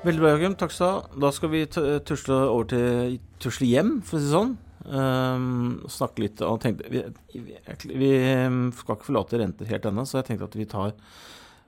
Veldig 0.00 0.22
bra, 0.22 0.32
Joakim. 0.32 0.56
Takk 0.56 0.72
skal 0.72 0.86
du 0.86 0.92
ha. 0.96 1.20
Da 1.26 1.30
skal 1.36 1.52
vi 1.52 1.66
tusle 1.68 2.40
over 2.48 2.70
til 2.72 3.18
tusle 3.42 3.68
hjem, 3.68 3.98
for 4.00 4.16
å 4.16 4.22
si 4.22 4.30
det 4.30 4.32
sånn. 4.32 4.56
Um, 4.80 5.82
snakke 5.92 6.22
litt 6.24 6.40
og 6.40 6.56
tenkte 6.62 6.88
vi, 6.88 7.02
vi, 7.34 7.42
vi, 7.84 8.06
ehm, 8.16 8.70
skal 8.72 8.96
ikke 8.96 9.10
forlate 9.10 9.40
renter 9.42 9.68
helt 9.68 9.88
ennå, 9.90 10.06
så 10.08 10.20
jeg 10.20 10.30
tenkte 10.30 10.48
at 10.48 10.56
vi 10.56 10.66
tar 10.70 10.94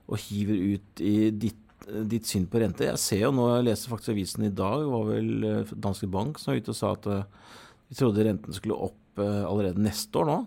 og 0.03 0.17
hiver 0.25 0.57
ut 0.73 1.03
i 1.05 1.29
ditt, 1.29 1.61
ditt 2.09 2.27
syn 2.27 2.47
på 2.49 2.59
rente. 2.63 2.87
Jeg 2.89 3.01
ser 3.01 3.21
jo 3.27 3.29
nå, 3.37 3.45
jeg 3.53 3.67
leser 3.69 3.93
faktisk 3.93 4.15
avisen 4.15 4.47
i 4.47 4.51
dag, 4.51 4.81
det 4.81 4.89
var 4.91 5.05
vel 5.11 5.47
eh, 5.47 5.75
Danske 5.85 6.09
Bank 6.11 6.41
som 6.41 6.51
var 6.51 6.59
ute 6.63 6.73
og 6.73 6.79
sa 6.79 6.91
at 6.97 7.07
vi 7.13 7.93
de 7.93 7.99
trodde 7.99 8.25
renten 8.25 8.57
skulle 8.57 8.79
opp 8.89 9.21
uh, 9.21 9.43
allerede 9.45 9.83
neste 9.83 10.17
år 10.17 10.25
nå. 10.31 10.37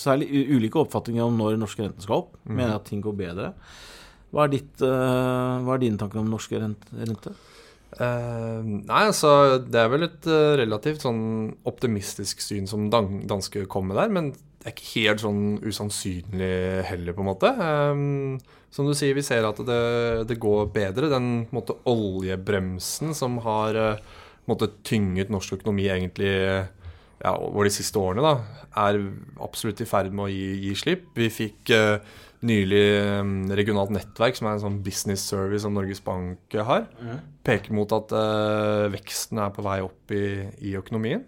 Så 0.00 0.10
er 0.10 0.24
det 0.24 0.42
ulike 0.50 0.80
oppfatninger 0.80 1.22
om 1.22 1.36
når 1.38 1.60
norske 1.60 1.84
renten 1.84 2.02
skal 2.02 2.24
opp. 2.24 2.32
Mm. 2.42 2.56
Mener 2.56 2.74
at 2.74 2.88
ting 2.88 3.04
går 3.04 3.14
bedre. 3.14 3.52
Hva 4.34 4.48
er, 4.48 4.50
ditt, 4.56 4.82
hva 4.82 5.76
er 5.76 5.80
dine 5.84 6.00
tanker 6.00 6.18
om 6.18 6.32
norske 6.32 6.58
rente? 6.58 7.36
Uh, 7.96 8.60
nei, 8.62 9.06
altså 9.08 9.30
det 9.64 9.78
er 9.80 9.88
vel 9.90 10.04
et 10.06 10.26
uh, 10.28 10.52
relativt 10.60 11.06
sånn 11.06 11.22
optimistisk 11.66 12.42
syn 12.44 12.68
som 12.68 12.90
dan 12.92 13.22
danske 13.30 13.64
kommer 13.70 13.96
der, 13.96 14.12
men 14.12 14.30
det 14.34 14.68
er 14.68 14.74
ikke 14.74 14.90
helt 14.92 15.22
sånn 15.22 15.42
usannsynlig 15.64 16.52
heller, 16.90 17.16
på 17.16 17.24
en 17.24 17.30
måte. 17.30 17.52
Um, 17.56 18.36
som 18.74 18.84
du 18.84 18.92
sier, 18.98 19.16
vi 19.16 19.24
ser 19.24 19.46
at 19.48 19.60
det, 19.64 19.82
det 20.28 20.36
går 20.42 20.68
bedre. 20.74 21.08
Den 21.08 21.46
måte, 21.54 21.78
oljebremsen 21.88 23.14
som 23.16 23.38
har 23.46 23.78
uh, 23.78 24.18
måte, 24.50 24.68
tynget 24.84 25.32
norsk 25.32 25.56
økonomi 25.60 25.88
egentlig 25.88 26.34
ja, 26.36 27.32
over 27.32 27.66
de 27.66 27.72
siste 27.74 27.98
årene, 27.98 28.22
da, 28.22 28.66
er 28.84 29.00
absolutt 29.42 29.80
i 29.82 29.88
ferd 29.88 30.12
med 30.12 30.26
å 30.26 30.32
gi, 30.32 30.48
gi 30.66 30.74
slipp. 30.78 31.08
Vi 31.16 31.30
fikk 31.32 31.72
uh, 31.72 32.02
nylig 32.46 32.84
um, 33.18 33.32
regionalt 33.56 33.90
nettverk, 33.94 34.36
som 34.38 34.48
er 34.48 34.56
en 34.56 34.62
sånn 34.62 34.78
business 34.84 35.24
service 35.26 35.64
som 35.64 35.74
Norges 35.74 36.02
Bank 36.04 36.54
har, 36.54 36.86
peker 37.46 37.74
mot 37.74 37.90
at 37.96 38.14
uh, 38.14 38.86
veksten 38.92 39.40
er 39.42 39.52
på 39.54 39.64
vei 39.66 39.80
opp 39.84 40.14
i, 40.14 40.24
i 40.70 40.76
økonomien. 40.78 41.24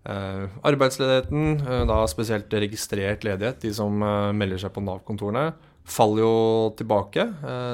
Uh, 0.00 0.48
arbeidsledigheten, 0.66 1.60
uh, 1.62 1.82
da 1.88 2.00
spesielt 2.10 2.52
registrert 2.64 3.26
ledighet, 3.26 3.60
de 3.62 3.74
som 3.76 4.02
melder 4.36 4.62
seg 4.62 4.74
på 4.74 4.82
Nav-kontorene, 4.84 5.52
faller 5.90 6.22
jo 6.22 6.34
tilbake. 6.78 7.24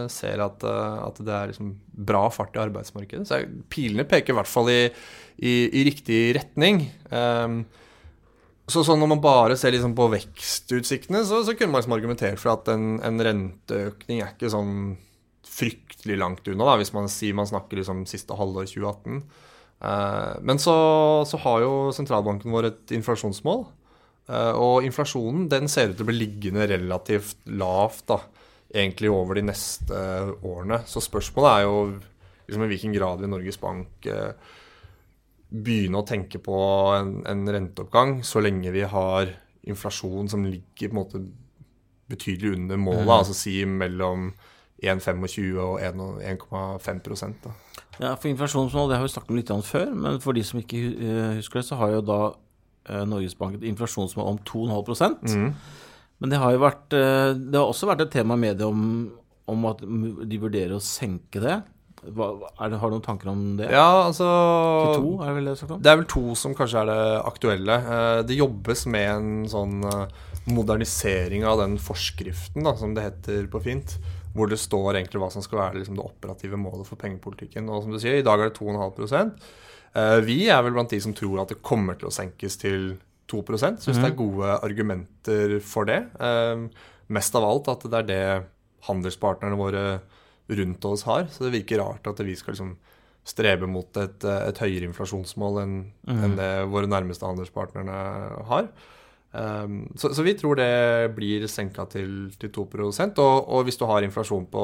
ser 0.08 0.40
at, 0.40 0.62
at, 0.64 1.18
det 1.20 1.32
er 1.34 1.50
liksom 1.50 1.72
bra 2.08 2.22
fart 2.32 2.54
i 2.56 2.62
arbeidsmarkedet. 2.62 3.26
Så 3.28 3.42
pilene 3.68 4.06
peker 4.08 4.32
i 4.32 4.36
hvert 4.38 4.48
fall 4.48 4.70
i, 4.72 4.78
i, 5.36 5.56
i 5.68 5.82
riktig 5.84 6.20
retning. 6.38 6.86
Um, 7.10 7.58
så, 8.66 8.82
sånn 8.82 8.98
når 8.98 9.10
man 9.14 9.22
bare 9.22 9.56
ser 9.58 9.74
liksom 9.74 9.94
på 9.94 10.08
vekstutsiktene, 10.10 11.22
så, 11.26 11.42
så, 11.46 11.54
kunne 11.54 11.70
man 11.70 11.82
liksom 11.82 11.94
argumentert 11.94 12.40
for 12.42 12.56
at 12.56 12.70
en, 12.72 12.96
en, 13.06 13.22
renteøkning 13.22 14.22
er 14.22 14.32
ikke 14.32 14.50
sånn 14.50 14.96
fryktelig 15.46 16.18
langt 16.18 16.48
unna, 16.50 16.66
da, 16.66 16.74
hvis 16.80 16.90
man 16.96 17.06
sier 17.10 17.36
man 17.38 17.48
snakker 17.48 17.78
liksom 17.78 18.02
siste 18.10 18.34
halvår 18.36 18.66
2018. 18.72 19.20
Eh, 19.86 20.32
men 20.42 20.58
så, 20.62 20.74
så, 21.30 21.40
har 21.44 21.62
jo 21.62 21.72
sentralbanken 21.94 22.52
vår 22.52 22.70
et 22.72 22.96
inflasjonsmål. 22.98 23.64
Eh, 24.26 24.52
og 24.58 24.86
inflasjonen 24.88 25.46
den 25.52 25.70
ser 25.70 25.92
ut 25.92 26.00
til 26.00 26.06
å 26.06 26.10
bli 26.10 26.18
liggende 26.24 26.66
relativt 26.70 27.38
lavt 27.46 28.08
da, 28.10 28.20
egentlig 28.74 29.14
over 29.14 29.38
de 29.38 29.46
neste 29.46 30.02
årene. 30.42 30.82
Så 30.90 31.04
spørsmålet 31.04 31.52
er 31.52 31.66
jo 31.68 31.78
liksom 32.46 32.66
i 32.66 32.70
hvilken 32.74 32.94
grad 32.98 33.22
vil 33.22 33.30
Norges 33.30 33.62
Bank 33.62 34.10
eh, 34.10 34.32
begynne 35.48 36.00
å 36.00 36.06
tenke 36.06 36.40
på 36.42 36.56
en, 36.96 37.20
en, 37.28 37.46
renteoppgang 37.54 38.20
så 38.26 38.42
lenge 38.42 38.72
vi 38.74 38.82
har 38.88 39.30
inflasjon 39.66 40.30
som 40.30 40.46
ligger 40.46 40.90
på 40.90 40.94
en 40.94 40.98
måte 40.98 41.22
betydelig 42.10 42.54
under 42.56 42.78
målet, 42.78 43.06
mm. 43.06 43.14
altså 43.16 43.34
si 43.34 43.56
mellom 43.66 44.30
1,25 44.82 45.60
og 45.62 45.80
1,5% 45.82 47.48
Ja, 47.98 48.12
for 48.14 48.28
inflasjonsmål 48.28 48.90
det 48.90 48.98
har 48.98 49.06
vi 49.06 49.14
snakket 49.14 49.32
om 49.32 49.40
litt 49.40 49.54
om 49.54 49.64
før, 49.64 49.88
men 49.94 50.20
for 50.22 50.36
de 50.36 50.44
som 50.46 50.60
ikke 50.60 50.82
husker 51.38 51.62
det, 51.62 51.66
så 51.70 51.78
har 51.80 51.94
jo 51.96 52.02
da 52.04 52.20
eh, 52.90 53.04
Norges 53.08 53.38
Bank 53.38 53.56
et 53.56 53.66
inflasjonsmål 53.70 54.34
om 54.34 54.42
2,5 54.46 55.16
mm. 55.22 55.48
Men 56.22 56.32
det 56.32 56.40
har 56.40 56.54
jo 56.54 56.62
vært 56.62 56.94
eh, 56.96 57.30
Det 57.36 57.58
har 57.58 57.68
også 57.68 57.88
vært 57.90 58.06
et 58.06 58.14
tema 58.18 58.36
i 58.36 58.44
media 58.46 58.68
om, 58.68 58.84
om 59.50 59.66
at 59.70 59.82
de 59.82 60.42
vurderer 60.42 60.76
å 60.76 60.82
senke 60.82 61.42
det. 61.42 61.58
Hva, 62.04 62.26
det, 62.36 62.78
har 62.78 62.90
du 62.90 62.96
noen 62.96 63.04
tanker 63.04 63.30
om 63.30 63.42
det? 63.58 63.70
Ja, 63.72 64.06
altså 64.06 64.26
Til 64.26 65.00
to, 65.00 65.12
er 65.24 65.30
det 65.30 65.36
vel 65.38 65.48
det 65.48 65.56
om? 65.64 65.80
Det 65.82 65.90
er 65.90 65.98
vel 66.02 66.08
to 66.12 66.36
som 66.38 66.54
kanskje 66.56 66.82
er 66.82 66.90
det 66.90 67.04
aktuelle. 67.26 67.78
Eh, 67.80 68.18
det 68.28 68.38
jobbes 68.38 68.84
med 68.92 69.08
en 69.10 69.30
sånn 69.50 69.80
eh, 69.88 70.04
modernisering 70.52 71.46
av 71.48 71.62
den 71.64 71.78
forskriften, 71.82 72.66
da, 72.66 72.76
som 72.78 72.94
det 72.96 73.06
heter 73.08 73.48
på 73.50 73.62
fint. 73.64 73.96
Hvor 74.36 74.50
det 74.50 74.60
står 74.60 75.00
egentlig 75.00 75.22
hva 75.22 75.30
som 75.32 75.44
skal 75.44 75.62
være 75.62 75.80
liksom, 75.80 75.96
det 75.98 76.04
operative 76.04 76.60
målet 76.60 76.86
for 76.88 77.00
pengepolitikken. 77.00 77.70
Og 77.72 77.86
som 77.86 77.94
du 77.94 78.00
sier, 78.02 78.20
i 78.20 78.26
dag 78.26 78.38
er 78.38 78.52
det 78.52 78.58
2,5 78.60 79.32
eh, 79.96 80.18
Vi 80.28 80.40
er 80.52 80.62
vel 80.66 80.76
blant 80.76 80.92
de 80.92 81.00
som 81.02 81.16
tror 81.16 81.42
at 81.42 81.54
det 81.54 81.62
kommer 81.64 81.98
til 81.98 82.10
å 82.10 82.14
senkes 82.14 82.60
til 82.60 82.92
2 83.32 83.40
Syns 83.56 83.80
mm. 83.82 83.86
det 83.96 84.04
er 84.04 84.12
mhm. 84.12 84.20
gode 84.20 84.58
argumenter 84.62 85.56
for 85.58 85.88
det. 85.88 86.04
Mest 87.10 87.34
av 87.34 87.42
alt 87.48 87.72
at 87.72 87.88
det 87.90 87.98
er 87.98 88.06
det 88.06 88.26
handelspartnerne 88.86 89.58
våre 89.58 89.86
rundt 90.48 90.84
oss 90.84 91.06
har. 91.06 91.26
Så 91.30 91.46
det 91.46 91.54
virker 91.54 91.82
rart 91.82 92.06
at 92.06 92.20
vi 92.24 92.36
skal 92.38 92.54
liksom 92.54 92.76
strebe 93.26 93.66
mot 93.66 93.96
et, 93.98 94.22
et 94.22 94.60
høyere 94.62 94.86
inflasjonsmål 94.86 95.62
enn 95.64 95.78
mm. 96.06 96.20
en 96.22 96.36
det 96.38 96.50
våre 96.70 96.90
nærmeste 96.90 97.26
handelspartnerne 97.26 97.96
har. 98.50 98.68
Um, 99.36 99.80
så, 99.98 100.12
så, 100.14 100.22
vi 100.22 100.36
tror 100.38 100.56
det 100.56 101.10
blir 101.16 101.42
senka 101.50 101.84
til, 101.90 102.30
til 102.40 102.52
2 102.54 102.62
og, 102.62 103.18
og 103.18 103.66
hvis 103.66 103.76
du 103.76 103.84
har 103.84 104.06
inflasjon 104.06 104.46
på 104.48 104.62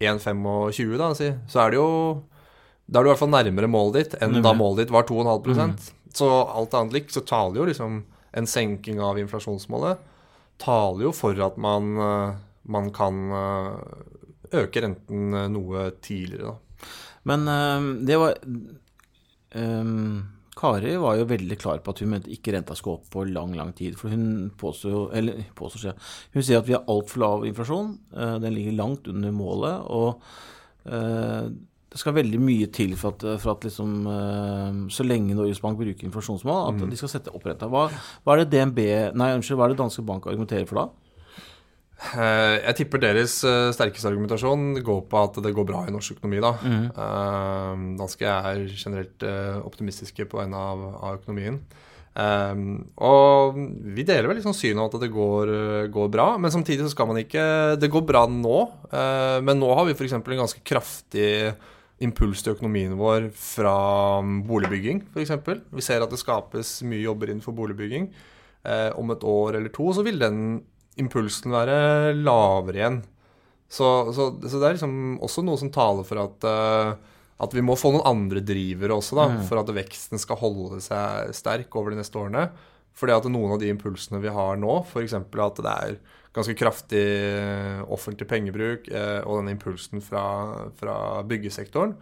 1,25, 0.00 0.96
da, 0.98 1.12
så 1.14 1.60
er 1.62 1.70
det 1.70 1.78
jo 1.78 1.90
Da 2.86 2.98
er 2.98 3.04
du 3.04 3.08
i 3.08 3.12
hvert 3.12 3.20
fall 3.20 3.30
nærmere 3.32 3.68
målet 3.70 3.96
ditt 3.96 4.16
enn 4.22 4.42
da 4.42 4.52
målet 4.56 4.84
ditt 4.84 4.94
var 4.94 5.06
2,5 5.08 5.54
mm. 5.54 5.76
Så 6.16 6.26
alt 6.28 6.74
annet 6.74 6.96
likt 6.96 7.14
så 7.14 7.22
taler 7.28 7.60
jo 7.60 7.68
liksom 7.68 8.02
en 8.36 8.48
senking 8.48 9.00
av 9.00 9.20
inflasjonsmålet 9.20 10.02
taler 10.62 11.06
jo 11.06 11.12
for 11.16 11.36
at 11.44 11.56
man, 11.60 11.96
eh, 12.00 12.36
man 12.72 12.90
kan 12.94 13.22
eh, 13.32 13.72
øke 14.54 14.82
renten 14.84 15.34
eh, 15.34 15.50
noe 15.52 15.90
tidligere, 16.04 16.54
da. 16.54 16.88
Men 17.26 17.46
uh, 17.50 17.86
det 18.06 18.16
var 18.22 18.36
um, 19.58 20.24
Kari 20.56 20.94
var 21.02 21.18
jo 21.18 21.28
veldig 21.28 21.56
klar 21.60 21.80
på 21.84 21.92
at 21.92 22.00
hun 22.00 22.12
mente 22.14 22.30
ikke 22.32 22.54
renta 22.54 22.76
skulle 22.78 23.00
opp 23.00 23.08
på 23.12 23.24
lang, 23.28 23.56
lang 23.58 23.74
tid. 23.76 23.96
For 23.98 24.12
hun 24.14 24.52
påstår 24.56 24.92
jo 24.94 25.00
Eller 25.12 25.42
påstår, 25.58 25.96
hun 26.32 26.44
sier 26.46 26.62
at 26.62 26.68
vi 26.68 26.76
har 26.76 26.86
altfor 26.88 27.20
lav 27.20 27.46
inflasjon. 27.48 27.90
Den 28.40 28.54
ligger 28.54 28.78
langt 28.78 29.10
under 29.10 29.34
målet. 29.36 29.90
Og 29.92 30.22
uh, 30.88 31.50
det 31.92 32.00
skal 32.00 32.16
veldig 32.16 32.40
mye 32.40 32.70
til 32.72 32.94
for 32.96 33.16
at, 33.16 33.26
for 33.42 33.52
at 33.52 33.66
liksom, 33.68 33.92
så 34.92 35.04
lenge 35.04 35.36
Norges 35.36 35.60
Bank 35.64 35.78
bruker 35.80 36.08
inflasjonsmål, 36.08 36.62
at 36.70 36.80
mm. 36.80 36.90
de 36.92 36.98
skal 37.00 37.12
sette 37.12 37.32
opp 37.36 37.46
renta. 37.46 37.68
Hva, 37.72 37.86
hva, 37.90 38.34
er 38.34 38.42
det 38.42 38.50
DNB 38.52 38.80
Nei, 39.16 39.30
unnskyld, 39.36 39.56
hva 39.60 39.68
er 39.68 39.72
det 39.72 39.78
Danske 39.80 40.04
Bank 40.08 40.26
argumenterer 40.28 40.66
for 40.68 40.82
da? 40.82 41.05
Eh, 41.96 42.56
jeg 42.60 42.76
tipper 42.82 43.00
deres 43.00 43.38
eh, 43.48 43.70
sterkeste 43.72 44.10
argumentasjon 44.10 44.76
går 44.84 45.02
på 45.08 45.20
at 45.22 45.38
det 45.44 45.54
går 45.56 45.66
bra 45.68 45.86
i 45.86 45.94
norsk 45.94 46.18
økonomi. 46.18 46.42
da. 46.44 46.52
Mm. 46.60 47.96
Danske 48.00 48.28
er 48.28 48.64
generelt 48.68 49.26
optimistiske 49.64 50.28
på 50.28 50.42
vegne 50.42 50.60
av, 50.60 50.86
av 51.00 51.20
økonomien. 51.20 51.60
Um, 52.16 52.86
og 53.04 53.58
vi 53.92 54.00
deler 54.08 54.24
vel 54.24 54.38
liksom 54.38 54.54
synet 54.56 54.94
at 54.94 55.02
det 55.02 55.10
går, 55.12 55.50
går, 55.92 56.06
bra, 56.08 56.30
men 56.40 56.52
samtidig 56.52 56.86
så 56.86 56.94
skal 56.94 57.10
man 57.10 57.18
ikke 57.20 57.42
Det 57.76 57.90
går 57.92 58.06
bra 58.08 58.22
nå, 58.24 58.60
uh, 58.88 59.36
men 59.44 59.60
nå 59.60 59.68
har 59.76 59.84
vi 59.84 59.92
f.eks. 59.92 60.14
en 60.16 60.24
ganske 60.24 60.62
kraftig 60.64 61.52
impuls 62.00 62.40
til 62.40 62.54
økonomien 62.56 62.94
vår 62.96 63.28
fra 63.36 63.76
boligbygging, 64.48 65.02
f.eks. 65.12 65.34
Vi 65.76 65.84
ser 65.84 66.04
at 66.04 66.12
det 66.12 66.20
skapes 66.22 66.78
mye 66.88 67.04
jobber 67.04 67.34
innenfor 67.34 67.56
boligbygging. 67.56 68.08
Uh, 68.64 68.96
om 68.96 69.12
et 69.12 69.28
år 69.28 69.60
eller 69.60 69.76
to 69.76 69.92
så 69.92 70.02
vil 70.06 70.16
den 70.22 70.40
impulsen 71.00 71.54
være 71.54 72.14
lavere 72.16 72.80
igjen. 72.80 73.02
Så, 73.68 73.86
så, 74.14 74.30
så, 74.46 74.60
det 74.60 74.68
er 74.68 74.76
liksom 74.76 75.18
også 75.24 75.42
noe 75.44 75.58
som 75.60 75.72
taler 75.74 76.06
for 76.06 76.22
at, 76.22 76.46
uh, 76.46 77.16
at 77.42 77.56
vi 77.56 77.64
må 77.66 77.74
få 77.78 77.92
noen 77.94 78.06
andre 78.06 78.42
drivere 78.46 78.94
også, 78.94 79.18
da, 79.18 79.28
mm. 79.32 79.40
for 79.48 79.60
at 79.60 79.72
veksten 79.76 80.22
skal 80.22 80.38
holde 80.40 80.80
seg 80.84 81.34
sterk 81.36 81.74
over 81.78 81.92
de 81.92 82.00
neste 82.00 82.20
årene. 82.20 82.48
Fordi 82.96 83.12
at 83.12 83.26
noen 83.28 83.56
av 83.56 83.60
de 83.60 83.68
impulsene 83.68 84.22
vi 84.22 84.32
har 84.32 84.56
nå, 84.60 84.78
f.eks. 84.86 85.16
at 85.18 85.58
det 85.60 85.72
er 85.72 85.98
ganske 86.36 86.54
kraftig 86.56 87.06
offentlig 87.92 88.28
pengebruk 88.30 88.88
uh, 88.92 89.20
og 89.26 89.42
den 89.42 89.56
impulsen 89.56 90.04
fra, 90.04 90.24
fra 90.78 90.96
byggesektoren, 91.28 91.96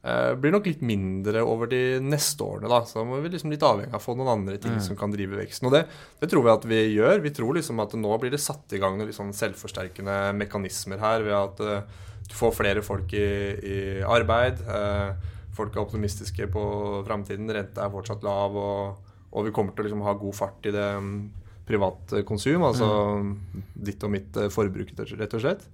blir 0.00 0.54
nok 0.54 0.64
litt 0.64 0.80
mindre 0.80 1.42
over 1.44 1.68
de 1.68 1.98
neste 2.00 2.40
årene. 2.40 2.70
da, 2.72 2.78
Så 2.88 3.02
må 3.04 3.18
vi 3.20 3.28
liksom 3.34 3.52
litt 3.52 3.64
avhengig 3.66 3.92
av 3.92 4.00
å 4.00 4.04
få 4.04 4.14
noen 4.16 4.30
andre 4.32 4.56
ting 4.56 4.78
mm. 4.78 4.84
som 4.86 4.96
kan 4.96 5.12
drive 5.12 5.36
veksten. 5.36 5.68
Og 5.68 5.74
det, 5.76 5.82
det, 6.22 6.30
tror 6.32 6.46
vi 6.46 6.52
at 6.54 6.64
vi 6.70 6.78
gjør. 6.94 7.20
Vi 7.20 7.32
tror 7.36 7.58
liksom 7.58 7.82
at 7.84 7.96
nå 8.00 8.14
blir 8.22 8.32
det 8.32 8.40
satt 8.40 8.72
i 8.72 8.80
gang 8.80 8.96
noen 8.96 9.10
liksom 9.10 9.34
selvforsterkende 9.36 10.32
mekanismer 10.40 11.02
her 11.02 11.26
ved 11.26 11.36
at 11.36 11.60
uh, 11.60 12.06
du 12.30 12.32
får 12.38 12.56
flere 12.56 12.84
folk 12.86 13.12
i, 13.12 13.26
i 13.60 13.76
arbeid. 14.00 14.62
Uh, 14.64 15.12
folk 15.56 15.76
er 15.76 15.84
optimistiske 15.84 16.48
på 16.54 16.64
framtiden. 17.04 17.52
Renta 17.52 17.84
er 17.84 17.92
fortsatt 17.92 18.24
lav, 18.24 18.56
og, 18.56 19.12
og, 19.34 19.44
vi 19.44 19.52
kommer 19.52 19.76
til 19.76 19.84
å 19.84 19.90
liksom 19.90 20.06
ha 20.08 20.16
god 20.16 20.38
fart 20.38 20.70
i 20.70 20.74
det 20.74 20.88
um, 20.96 21.28
privat 21.68 22.16
konsum, 22.26 22.64
altså 22.66 22.88
mm. 23.20 23.34
ditt 23.84 24.02
og 24.02 24.16
mitt 24.16 24.38
forbruk, 24.50 24.96
rett 24.96 25.36
og 25.36 25.44
slett. 25.44 25.68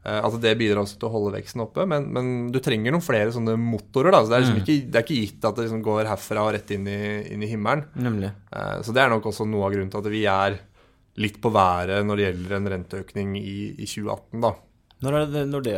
Eh, 0.00 0.16
at 0.24 0.36
det 0.40 0.54
bidrar 0.56 0.80
også 0.82 0.96
til 0.96 1.10
å 1.10 1.12
holde 1.12 1.34
veksten 1.36 1.64
oppe. 1.64 1.84
Men, 1.88 2.08
men 2.14 2.32
du 2.54 2.60
trenger 2.64 2.94
noen 2.94 3.04
flere 3.04 3.34
sånne 3.34 3.56
motorer. 3.60 4.14
Da. 4.14 4.22
Så 4.24 4.32
det, 4.32 4.38
er 4.38 4.44
liksom 4.46 4.58
mm. 4.58 4.64
ikke, 4.64 4.78
det 4.88 5.00
er 5.00 5.06
ikke 5.06 5.20
gitt 5.20 5.46
at 5.50 5.58
det 5.58 5.66
liksom 5.66 5.84
går 5.86 6.10
herfra 6.10 6.46
og 6.46 6.54
rett 6.56 6.74
inn 6.76 6.88
i, 6.88 7.00
inn 7.34 7.44
i 7.44 7.50
himmelen. 7.50 7.86
Nemlig. 8.00 8.32
Eh, 8.48 8.76
så 8.86 8.96
det 8.96 9.04
er 9.04 9.12
nok 9.12 9.30
også 9.30 9.48
noe 9.48 9.68
av 9.68 9.76
grunnen 9.76 9.92
til 9.92 10.02
at 10.02 10.12
vi 10.12 10.24
er 10.30 10.60
litt 11.20 11.40
på 11.42 11.52
været 11.52 12.06
når 12.06 12.16
det 12.16 12.28
gjelder 12.28 12.56
en 12.56 12.70
renteøkning 12.74 13.34
i, 13.40 13.56
i 13.76 13.88
2018. 13.88 14.44
da. 14.44 14.54
Når 15.00 15.16
er, 15.16 15.26
det, 15.32 15.42
når, 15.48 15.64
det, 15.64 15.76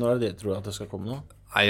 når 0.00 0.10
er 0.14 0.20
det 0.20 0.34
tror 0.40 0.52
du 0.52 0.58
at 0.58 0.68
det 0.68 0.76
skal 0.76 0.88
komme 0.88 1.10
nå? 1.10 1.22
Nei, 1.52 1.66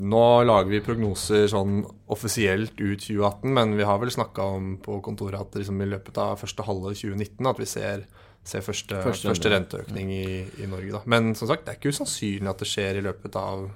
Nå 0.00 0.22
lager 0.48 0.72
vi 0.72 0.80
prognoser 0.84 1.44
sånn 1.52 1.82
offisielt 2.08 2.78
ut 2.80 3.02
2018, 3.04 3.50
men 3.52 3.74
vi 3.76 3.84
har 3.84 4.00
vel 4.00 4.12
snakka 4.12 4.46
om 4.56 4.70
på 4.80 5.02
kontoret 5.04 5.42
at 5.42 5.58
liksom 5.60 5.82
i 5.84 5.88
løpet 5.90 6.16
av 6.22 6.38
første 6.40 6.64
halvår 6.64 6.96
2019 6.96 7.50
at 7.50 7.60
vi 7.60 7.68
ser 7.68 8.06
se 8.48 8.62
første, 8.64 9.02
første, 9.04 9.28
første 9.30 9.52
renteøkning 9.52 10.12
i, 10.14 10.28
i, 10.62 10.68
Norge. 10.70 10.94
Da. 10.96 11.02
Men 11.10 11.34
som 11.38 11.50
sagt, 11.50 11.66
det 11.66 11.74
er 11.74 11.80
ikke 11.80 11.92
usannsynlig 11.94 12.50
at 12.50 12.62
det 12.64 12.70
skjer 12.70 13.00
i 13.00 13.04
løpet 13.04 13.36
av, 13.38 13.68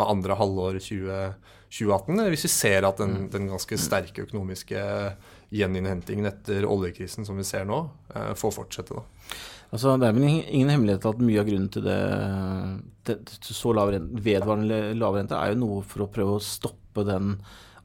av 0.00 0.10
andre 0.10 0.38
halvår 0.40 0.80
20, 0.82 1.18
2018. 1.74 2.22
Hvis 2.32 2.46
vi 2.46 2.52
ser 2.52 2.88
at 2.88 3.00
den, 3.02 3.16
mm. 3.24 3.30
den 3.34 3.50
ganske 3.52 3.80
sterke 3.80 4.24
økonomiske 4.26 4.84
gjeninnhentingen 5.54 6.30
etter 6.30 6.66
oljekrisen 6.66 7.26
som 7.26 7.38
vi 7.38 7.46
ser 7.46 7.66
nå, 7.68 7.82
eh, 8.14 8.32
får 8.38 8.56
fortsette. 8.58 8.96
da. 8.96 9.04
Altså, 9.74 9.96
det 9.98 10.08
er 10.08 10.16
vel 10.16 10.28
ingen 10.28 10.70
hemmelighet 10.70 11.06
at 11.10 11.22
mye 11.22 11.42
av 11.42 11.48
grunnen 11.48 11.70
til 11.74 11.84
det, 11.86 12.00
det 13.08 13.16
så 13.42 13.72
lav 13.74 13.90
rente, 13.90 14.22
vedvarende 14.22 14.80
lave 14.94 15.18
rente 15.18 15.38
er 15.38 15.54
jo 15.54 15.62
noe 15.64 15.84
for 15.88 16.04
å 16.04 16.10
prøve 16.14 16.36
å 16.36 16.42
stoppe 16.42 17.02
den 17.08 17.36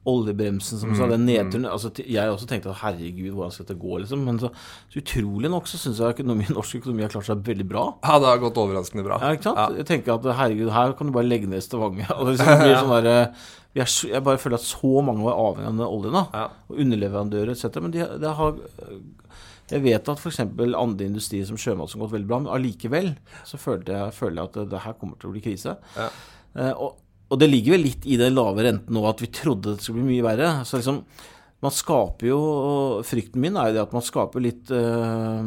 oljebremsen 0.08 0.80
som 0.80 0.94
sa, 0.96 1.04
den 1.10 1.26
mm, 1.26 1.28
nedturen 1.28 1.64
mm. 1.66 1.72
altså, 1.74 1.90
Jeg 2.00 2.32
også 2.32 2.46
tenkte 2.48 2.70
at 2.72 2.80
herregud, 2.80 3.34
hvordan 3.34 3.52
skal 3.52 3.66
dette 3.66 3.76
gå, 3.80 3.98
liksom. 4.00 4.22
Men 4.24 4.40
så, 4.40 4.48
så 4.88 5.02
utrolig 5.02 5.50
nok 5.52 5.68
så 5.68 5.80
syns 5.80 6.00
jeg 6.00 6.16
økonomi, 6.16 6.46
norsk 6.56 6.80
økonomi 6.80 7.04
har 7.04 7.12
klart 7.12 7.28
seg 7.28 7.44
veldig 7.46 7.66
bra. 7.68 7.84
Ja, 8.06 8.16
det 8.22 8.30
har 8.30 8.42
gått 8.42 8.60
overraskende 8.60 9.04
bra. 9.06 9.20
Ja, 9.20 9.36
ikke 9.36 9.50
sant? 9.50 9.60
Ja. 9.60 9.82
Jeg 9.82 9.88
tenker 9.90 10.16
at 10.16 10.28
herregud, 10.40 10.72
her 10.74 10.94
kan 10.96 11.10
du 11.10 11.16
bare 11.16 11.28
legge 11.28 11.50
ned 11.50 11.64
Stavanger. 11.64 12.12
Og 12.18 12.30
det 12.30 12.38
liksom 12.38 12.62
blir 12.64 12.76
sånn 12.78 12.94
der, 12.96 13.10
jeg, 13.76 13.86
jeg, 14.10 14.22
bare 14.26 14.40
føler 14.42 14.58
at 14.58 14.66
så 14.66 15.04
mange 15.06 15.26
var 15.26 15.36
avhengig 15.38 15.68
av 15.68 15.76
den 15.76 15.86
oljen, 15.86 16.16
da. 16.16 16.24
Ja. 16.34 16.46
Og 16.70 16.84
underleverandører 16.86 17.52
etc. 17.54 17.82
Men 17.84 17.94
det 17.94 18.08
de 18.24 18.36
har 18.40 18.62
jeg 19.70 19.84
vet 19.84 20.08
at 20.10 20.18
f.eks. 20.18 20.40
andre 20.42 21.06
industrier 21.06 21.46
som 21.46 21.58
sjømat 21.60 21.92
som 21.92 22.00
har 22.00 22.08
gått 22.08 22.16
veldig 22.16 22.26
bra, 22.26 22.40
men 22.42 22.50
allikevel 22.50 23.12
så 23.46 23.60
føler 23.60 23.92
jeg, 23.94 24.16
føler 24.16 24.40
jeg 24.40 24.48
at 24.48 24.56
det, 24.56 24.64
det, 24.72 24.80
her 24.82 24.96
kommer 24.98 25.20
til 25.20 25.30
å 25.30 25.34
bli 25.36 25.42
krise. 25.44 25.76
Ja. 25.94 26.08
Eh, 26.58 26.72
og 26.74 26.98
og 27.30 27.38
det 27.38 27.46
ligger 27.50 27.76
vel 27.76 27.86
litt 27.86 28.06
i 28.10 28.18
den 28.18 28.34
lave 28.34 28.64
renten 28.66 28.96
nå 28.96 29.04
at 29.06 29.20
vi 29.22 29.30
trodde 29.34 29.76
det 29.76 29.84
skulle 29.84 30.02
bli 30.02 30.16
mye 30.16 30.26
verre. 30.26 30.48
Så 30.66 30.80
liksom, 30.80 31.04
man 31.62 31.74
skaper 31.74 32.30
jo 32.30 32.40
Frykten 33.06 33.42
min 33.44 33.58
er 33.58 33.70
jo 33.70 33.76
det 33.76 33.84
at 33.84 33.94
man 33.94 34.04
skaper 34.04 34.42
litt 34.42 34.72
øh, 34.74 35.44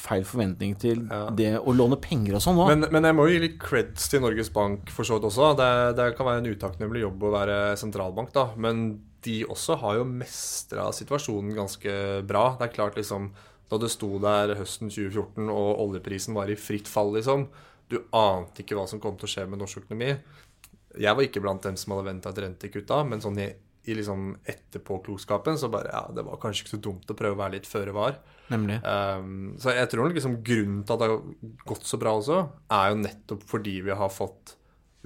feil 0.00 0.24
forventning 0.26 0.74
til 0.80 1.04
ja. 1.06 1.26
det 1.36 1.50
å 1.60 1.74
låne 1.76 1.98
penger 2.02 2.38
og 2.38 2.44
sånn 2.44 2.60
òg. 2.60 2.72
Men, 2.72 2.88
men, 2.94 3.08
jeg 3.08 3.16
må 3.16 3.26
jo 3.28 3.34
gi 3.34 3.42
litt 3.46 3.58
creds 3.62 4.08
til 4.12 4.24
Norges 4.24 4.50
Bank 4.54 4.92
for 4.94 5.06
så 5.06 5.18
vidt 5.18 5.28
også. 5.30 5.52
Det, 5.58 5.70
det, 6.00 6.10
kan 6.18 6.28
være 6.28 6.42
en 6.42 6.52
utakknemlig 6.52 7.04
jobb 7.04 7.26
å 7.28 7.34
være 7.34 7.58
sentralbank, 7.80 8.32
da. 8.36 8.48
Men 8.60 8.86
de 9.24 9.40
også 9.48 9.78
har 9.80 10.00
jo 10.00 10.08
mestra 10.08 10.90
situasjonen 10.96 11.54
ganske 11.56 11.98
bra. 12.28 12.50
Det 12.58 12.68
er 12.68 12.78
klart, 12.78 12.98
liksom 13.00 13.32
Da 13.72 13.78
det 13.80 13.88
sto 13.88 14.10
der 14.20 14.52
høsten 14.58 14.90
2014 14.92 15.48
og 15.48 15.78
oljeprisen 15.86 16.36
var 16.36 16.50
i 16.52 16.58
fritt 16.60 16.90
fall, 16.90 17.14
liksom. 17.16 17.48
Du 17.88 17.96
ante 18.16 18.62
ikke 18.62 18.76
hva 18.76 18.84
som 18.88 19.00
kom 19.00 19.16
til 19.16 19.28
å 19.28 19.32
skje 19.32 19.46
med 19.48 19.60
norsk 19.60 19.84
økonomi. 19.84 20.12
Jeg 21.00 21.16
var 21.16 21.26
ikke 21.26 21.42
blant 21.44 21.64
dem 21.66 21.78
som 21.80 21.94
hadde 21.94 22.08
venta 22.08 22.30
et 22.30 22.42
rentekutt 22.44 22.86
da, 22.90 23.00
men 23.08 23.22
sånn 23.24 23.40
i, 23.42 23.48
i 23.90 23.96
liksom 23.98 24.30
etterpåklokskapen 24.48 25.58
så 25.60 25.70
bare 25.72 25.90
Ja, 25.92 26.04
det 26.14 26.24
var 26.26 26.40
kanskje 26.42 26.64
ikke 26.64 26.76
så 26.76 26.82
dumt 26.86 27.10
å 27.10 27.16
prøve 27.18 27.36
å 27.36 27.42
være 27.42 27.58
litt 27.58 27.68
føre 27.70 27.94
var. 27.96 28.20
Nemlig. 28.52 28.78
Um, 28.84 29.54
så 29.60 29.74
jeg 29.74 29.90
tror 29.92 30.12
liksom 30.12 30.38
grunnen 30.44 30.84
til 30.84 30.94
at 30.94 31.02
det 31.02 31.10
har 31.10 31.58
gått 31.72 31.88
så 31.88 32.00
bra 32.00 32.14
også, 32.20 32.38
er 32.76 32.92
jo 32.92 33.02
nettopp 33.02 33.44
fordi 33.48 33.78
vi 33.86 33.98
har 33.98 34.12
fått 34.12 34.56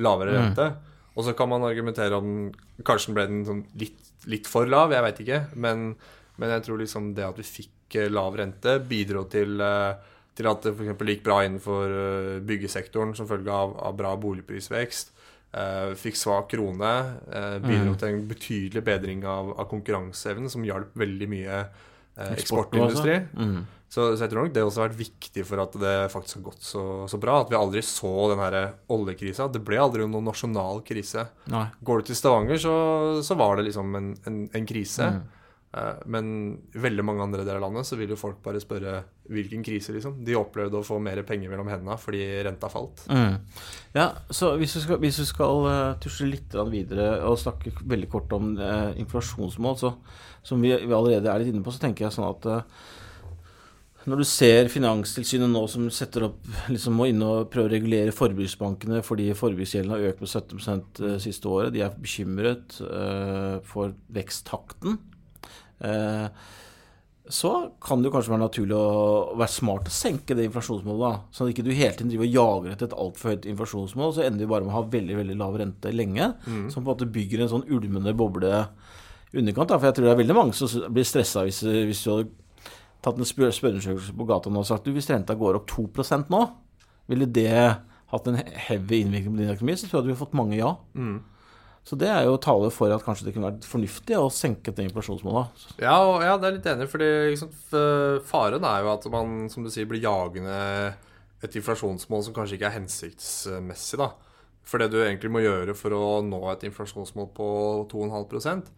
lavere 0.03 0.35
mm. 0.35 0.39
rente. 0.39 0.69
Mm. 0.75 0.95
Og 1.19 1.27
så 1.27 1.35
kan 1.35 1.51
man 1.51 1.67
argumentere 1.67 2.15
om 2.15 2.53
kanskje 2.87 3.15
ble 3.17 3.27
den 3.27 3.43
sånn 3.47 3.65
litt, 3.81 3.99
litt, 4.31 4.47
for 4.47 4.71
lav, 4.71 4.95
jeg 4.95 5.03
veit 5.03 5.25
ikke. 5.25 5.43
Men 5.59 5.91
Men 6.39 6.55
jeg 6.55 6.69
tror 6.69 6.79
liksom 6.79 7.15
det 7.17 7.27
at 7.27 7.39
vi 7.41 7.43
fikk 7.43 7.97
eh, 7.99 8.11
lav 8.13 8.37
rente, 8.39 8.77
bidro 8.87 9.25
til, 9.27 9.59
eh, 9.59 9.95
til 10.39 10.47
at 10.47 10.63
det 10.63 10.71
f.eks. 10.71 11.01
gikk 11.11 11.25
bra 11.27 11.41
innenfor 11.43 11.95
eh, 12.03 12.37
byggesektoren 12.47 13.11
som 13.19 13.27
følge 13.27 13.51
av, 13.51 13.75
av 13.83 13.97
bra 13.99 14.13
boligprisvekst. 14.23 15.11
Eh, 15.55 15.95
fikk 15.97 16.17
svak 16.21 16.51
krone. 16.53 16.91
eh, 17.33 17.59
bidro 17.65 17.95
Mm. 17.95 17.99
til 17.99 18.09
en 18.09 18.29
betydelig 18.29 18.83
bedring 18.85 19.25
av, 19.25 19.55
av 19.59 19.69
konkurranseevnen, 19.71 20.51
som 20.51 20.63
hjalp 20.63 20.93
veldig 20.95 21.29
mye 21.29 21.61
eh, 22.19 22.33
eksportindustri. 22.37 23.15
Mm. 23.35 23.65
Så, 23.89 24.15
så 24.19 24.27
jeg 24.27 24.31
tror 24.35 24.45
nok 24.45 24.53
det 24.53 24.63
også 24.67 24.83
har 24.83 24.91
vært 24.91 24.99
viktig 25.01 25.47
for 25.49 25.63
at 25.63 25.73
det 25.81 25.95
faktisk 26.13 26.37
har 26.37 26.43
gått 26.51 26.61
så, 26.69 26.83
så 27.09 27.17
bra. 27.19 27.39
At 27.41 27.49
vi 27.49 27.57
aldri 27.57 27.81
så 27.81 28.11
den 28.29 28.43
her 28.43 28.75
oljekrisa. 28.93 29.47
Det 29.51 29.63
ble 29.65 29.79
aldri 29.81 30.05
noen 30.05 30.29
nasjonal 30.29 30.83
krise. 30.85 31.25
Nei. 31.49 31.65
Går 31.83 32.03
du 32.03 32.11
til 32.11 32.19
Stavanger, 32.21 32.61
så, 32.61 32.75
så 33.25 33.35
var 33.41 33.57
det 33.57 33.71
liksom 33.71 33.95
en, 33.97 34.11
en, 34.29 34.43
en 34.53 34.67
krise. 34.69 35.09
Mm. 35.17 35.23
Eh, 35.77 36.03
men 36.09 36.29
veldig 36.73 37.05
mange 37.05 37.25
andre 37.27 37.45
deler 37.45 37.61
av 37.61 37.67
landet 37.67 37.89
så 37.89 37.99
vil 38.01 38.15
jo 38.15 38.21
folk 38.21 38.39
bare 38.45 38.61
spørre 38.63 39.03
hvilken 39.29 39.65
krise, 39.67 39.93
liksom. 39.97 40.21
De 40.25 40.37
opplevde 40.39 40.81
å 40.81 40.87
få 40.87 41.01
mer 41.03 41.21
penger 41.29 41.53
mellom 41.53 41.69
hendene 41.69 41.99
fordi 42.01 42.23
renta 42.47 42.71
falt. 42.73 43.05
Mm. 43.13 43.37
Ja, 43.97 44.11
så 44.31 44.55
hvis 44.61 44.79
vi 44.79 44.85
skal, 44.87 45.03
hvis 45.05 45.21
vi 45.23 45.29
skal 45.29 45.69
eh, 45.73 45.99
tusle 46.05 46.31
litt 46.33 46.57
videre 46.73 47.11
og 47.29 47.41
snakke 47.43 47.75
veldig 47.83 48.13
kort 48.13 48.33
om 48.37 48.55
eh, 48.57 48.95
inflasjonsmål, 49.05 49.77
så, 49.81 49.93
som 50.47 50.65
vi, 50.65 50.73
vi 50.73 50.97
allerede 50.97 51.29
er 51.29 51.45
litt 51.45 51.53
inne 51.53 51.67
på, 51.67 51.75
så 51.75 51.85
tenker 51.85 52.09
jeg 52.09 52.17
sånn 52.17 52.31
at 52.31 52.49
eh, 52.49 52.89
når 54.09 54.23
du 54.23 54.25
ser 54.29 54.71
Finanstilsynet 54.73 55.51
nå 55.51 55.65
som 55.69 55.89
setter 55.93 56.29
opp 56.29 56.47
liksom 56.73 56.97
må 56.97 57.09
inn 57.11 57.21
og 57.25 57.51
prøve 57.53 57.69
å 57.69 57.73
regulere 57.75 58.15
forbruksbankene 58.15 59.03
fordi 59.05 59.29
forbruksgjelden 59.37 59.93
har 59.93 60.07
økt 60.13 60.23
med 60.25 60.33
17 60.33 60.63
eh, 61.11 61.19
siste 61.23 61.51
året, 61.51 61.75
de 61.75 61.85
er 61.85 61.93
bekymret 61.93 62.79
eh, 62.85 63.59
for 63.69 63.93
veksttakten. 64.15 64.97
Eh, 65.85 66.29
så 67.29 67.51
kan 67.85 68.01
det 68.01 68.09
kanskje 68.15 68.33
være 68.33 68.41
naturlig 68.47 68.73
å 68.73 69.35
være 69.37 69.53
smart 69.53 69.91
å 69.91 69.93
senke 69.93 70.33
det 70.35 70.47
inflasjonsmålet. 70.49 71.03
da, 71.03 71.11
Sånn 71.37 71.49
at 71.49 71.53
ikke 71.53 71.65
du 71.67 71.75
hele 71.77 71.93
tiden 71.93 72.09
driver 72.09 72.25
og 72.25 72.37
jager 72.39 72.73
etter 72.73 72.89
et 72.89 72.97
altfor 73.05 73.35
høyt 73.35 73.49
inflasjonsmål, 73.53 74.15
så 74.17 74.25
ender 74.25 74.47
vi 74.47 74.49
bare 74.49 74.65
med 74.65 74.73
å 74.73 74.79
ha 74.79 74.85
veldig 74.97 75.19
veldig 75.19 75.37
lav 75.37 75.59
rente 75.61 75.93
lenge, 75.93 76.31
som 76.73 76.81
på 76.81 76.87
en 76.87 76.89
måte 76.89 77.11
bygger 77.13 77.43
en 77.45 77.53
sånn 77.53 77.67
ulmende 77.69 78.15
boble 78.17 78.49
i 79.35 79.39
underkant. 79.43 79.69
da, 79.69 79.77
For 79.77 79.91
jeg 79.91 79.99
tror 79.99 80.09
det 80.09 80.15
er 80.15 80.23
veldig 80.25 80.39
mange 80.39 80.57
som 80.57 80.89
blir 80.89 81.05
stressa 81.05 81.45
hvis, 81.45 81.61
hvis 81.69 82.01
du 82.07 82.11
hadde 82.15 82.31
tatt 83.05 83.19
en 83.21 83.29
spør 83.29 83.53
spørreundersøkelse 83.53 84.17
på 84.17 84.27
gata 84.27 84.49
nå 84.51 84.65
og 84.65 84.67
sagt 84.67 84.89
du, 84.89 84.93
hvis 84.97 85.11
renta 85.13 85.37
går 85.37 85.61
opp 85.61 85.69
2% 85.69 86.33
nå, 86.33 86.41
ville 87.13 87.29
det 87.29 87.53
hatt 88.09 88.27
en 88.33 88.41
heavy 88.41 89.03
innvirkning 89.05 89.37
på 89.37 89.43
din 89.43 89.53
økonomi, 89.53 89.77
så 89.77 89.85
tror 89.87 90.01
jeg 90.01 90.09
du 90.09 90.11
ville 90.15 90.23
fått 90.25 90.33
mange 90.33 90.57
ja. 90.57 90.73
Så 91.89 91.97
det 91.97 92.11
er 92.13 92.27
jo 92.27 92.37
tale 92.37 92.69
for 92.75 92.93
at 92.93 93.05
kanskje 93.05 93.29
det 93.29 93.33
kunne 93.33 93.49
vært 93.49 93.65
fornuftig 93.65 94.17
å 94.19 94.29
senke 94.33 94.75
det 94.77 94.85
inflasjonsmålet. 94.91 95.63
Ja, 95.81 95.95
og, 96.05 96.19
ja, 96.21 96.35
det 96.37 96.49
er 96.51 96.57
litt 96.59 96.67
enig, 96.69 96.89
fordi 96.93 97.07
liksom, 97.33 97.53
faren 98.29 98.67
er 98.69 98.83
jo 98.85 98.91
at 98.93 99.07
man, 99.15 99.47
som 99.49 99.65
du 99.65 99.71
sier, 99.73 99.89
blir 99.89 100.05
jagende 100.05 100.59
et 101.41 101.57
inflasjonsmål 101.57 102.27
som 102.27 102.35
kanskje 102.37 102.59
ikke 102.59 102.69
er 102.69 102.77
hensiktsmessig, 102.77 104.03
da. 104.03 104.11
For 104.69 104.83
det 104.83 104.91
du 104.93 104.99
egentlig 105.01 105.31
må 105.33 105.41
gjøre 105.41 105.73
for 105.79 105.97
å 105.97 106.19
nå 106.27 106.43
et 106.53 106.67
inflasjonsmål 106.69 107.31
på 107.39 107.49
2,5% 107.89 108.69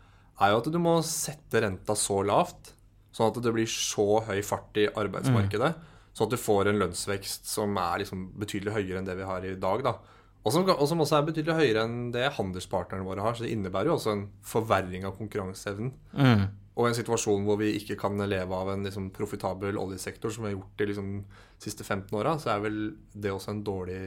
er 0.40 0.53
jo 0.53 0.61
at 0.61 0.68
du 0.70 0.79
må 0.79 0.94
sette 1.03 1.64
renta 1.64 1.96
så 1.99 2.20
lavt, 2.23 2.77
sånn 3.11 3.33
at 3.33 3.40
det 3.42 3.53
blir 3.57 3.66
så 3.66 4.20
høy 4.29 4.38
fart 4.46 4.79
i 4.79 4.87
arbeidsmarkedet, 4.87 5.73
sånn 6.14 6.31
at 6.31 6.37
du 6.37 6.38
får 6.40 6.70
en 6.70 6.79
lønnsvekst 6.85 7.51
som 7.51 7.75
er 7.81 8.05
liksom 8.05 8.29
betydelig 8.38 8.77
høyere 8.79 9.03
enn 9.03 9.11
det 9.11 9.18
vi 9.18 9.27
har 9.27 9.51
i 9.51 9.57
dag, 9.59 9.83
da. 9.88 9.96
Og 10.40 10.55
som, 10.55 10.64
og 10.64 10.87
som 10.88 11.03
også 11.05 11.18
er 11.18 11.26
betydelig 11.29 11.59
høyere 11.59 11.85
enn 11.85 11.98
det 12.14 12.31
handelspartnerne 12.38 13.05
våre 13.05 13.24
har. 13.24 13.37
Så 13.37 13.44
det 13.44 13.53
innebærer 13.53 13.90
jo 13.90 13.98
også 13.98 14.14
en 14.14 14.24
forverring 14.46 15.05
av 15.05 15.18
konkurranseevnen. 15.18 15.92
Mm. 16.16 16.46
Og 16.81 16.88
en 16.88 16.96
situasjon 16.96 17.44
hvor 17.44 17.59
vi 17.61 17.74
ikke 17.76 17.98
kan 18.00 18.16
leve 18.24 18.57
av 18.57 18.72
en 18.72 18.87
liksom, 18.87 19.11
profitabel 19.12 19.76
oljesektor, 19.81 20.33
som 20.33 20.46
vi 20.46 20.53
har 20.53 20.57
gjort 20.57 20.81
de 20.81 20.88
liksom, 20.92 21.12
siste 21.61 21.85
15 21.85 22.16
åra, 22.16 22.38
så 22.40 22.55
er 22.55 22.64
vel 22.64 22.81
det 23.12 23.35
også 23.35 23.53
en 23.53 23.64
dårlig 23.66 24.00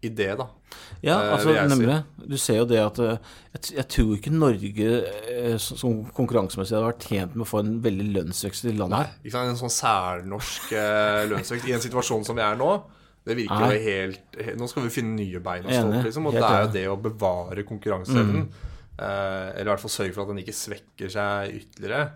idé, 0.00 0.30
da. 0.38 0.46
Ja, 1.04 1.16
Eh, 1.20 1.32
altså 1.32 1.52
nemlig. 1.68 1.96
Du 2.16 2.36
ser 2.38 2.60
jo 2.62 2.68
det 2.68 2.78
at 2.80 2.98
eh, 2.98 3.18
jeg, 3.74 3.86
tror 3.88 4.14
ikke 4.16 4.32
Norge 4.32 4.92
eh, 5.28 5.58
som 5.58 5.76
som 5.76 5.98
konkurransemessig 6.16 6.76
hadde 6.76 6.86
vært 6.86 7.08
tjent 7.10 7.34
med 7.34 7.44
å 7.44 7.50
få 7.50 7.60
en 7.64 7.74
veldig 7.84 8.06
lønnsvekst 8.14 8.70
i 8.70 8.76
landet 8.78 9.02
her. 9.02 9.12
Ikke 9.24 9.34
sant? 9.34 9.52
En 9.52 9.60
sånn 9.60 9.74
særnorsk 9.74 10.72
lønnsvekst 11.34 11.68
i 11.68 11.76
en 11.76 11.84
situasjon 11.84 12.24
som 12.24 12.38
vi 12.38 12.46
er 12.46 12.56
nå. 12.60 12.72
Det 13.26 13.36
virker 13.36 13.60
Nei. 13.60 13.74
jo 13.76 13.80
helt, 13.84 14.36
helt, 14.40 14.58
Nå 14.58 14.66
skal 14.70 14.82
vi 14.86 14.88
finne 14.94 15.14
nye 15.18 15.40
bein 15.44 15.64
å 15.64 15.68
stå 15.70 15.90
på, 15.92 16.02
liksom. 16.06 16.26
Og 16.26 16.32
Helt 16.32 16.42
det 16.46 16.50
er 16.56 16.62
jo 16.64 16.72
det 16.72 16.84
å 16.88 17.02
bevare 17.10 17.64
konkurranseevnen, 17.68 18.46
eh, 18.98 19.50
eller 19.54 19.66
i 19.68 19.70
hvert 19.74 19.80
fall 19.84 19.92
sørge 19.92 20.14
for 20.14 20.22
at 20.22 20.28
den 20.32 20.38
ikke 20.42 20.56
svekker 20.56 21.12
seg 21.12 21.54
ytterligere, 21.60 22.06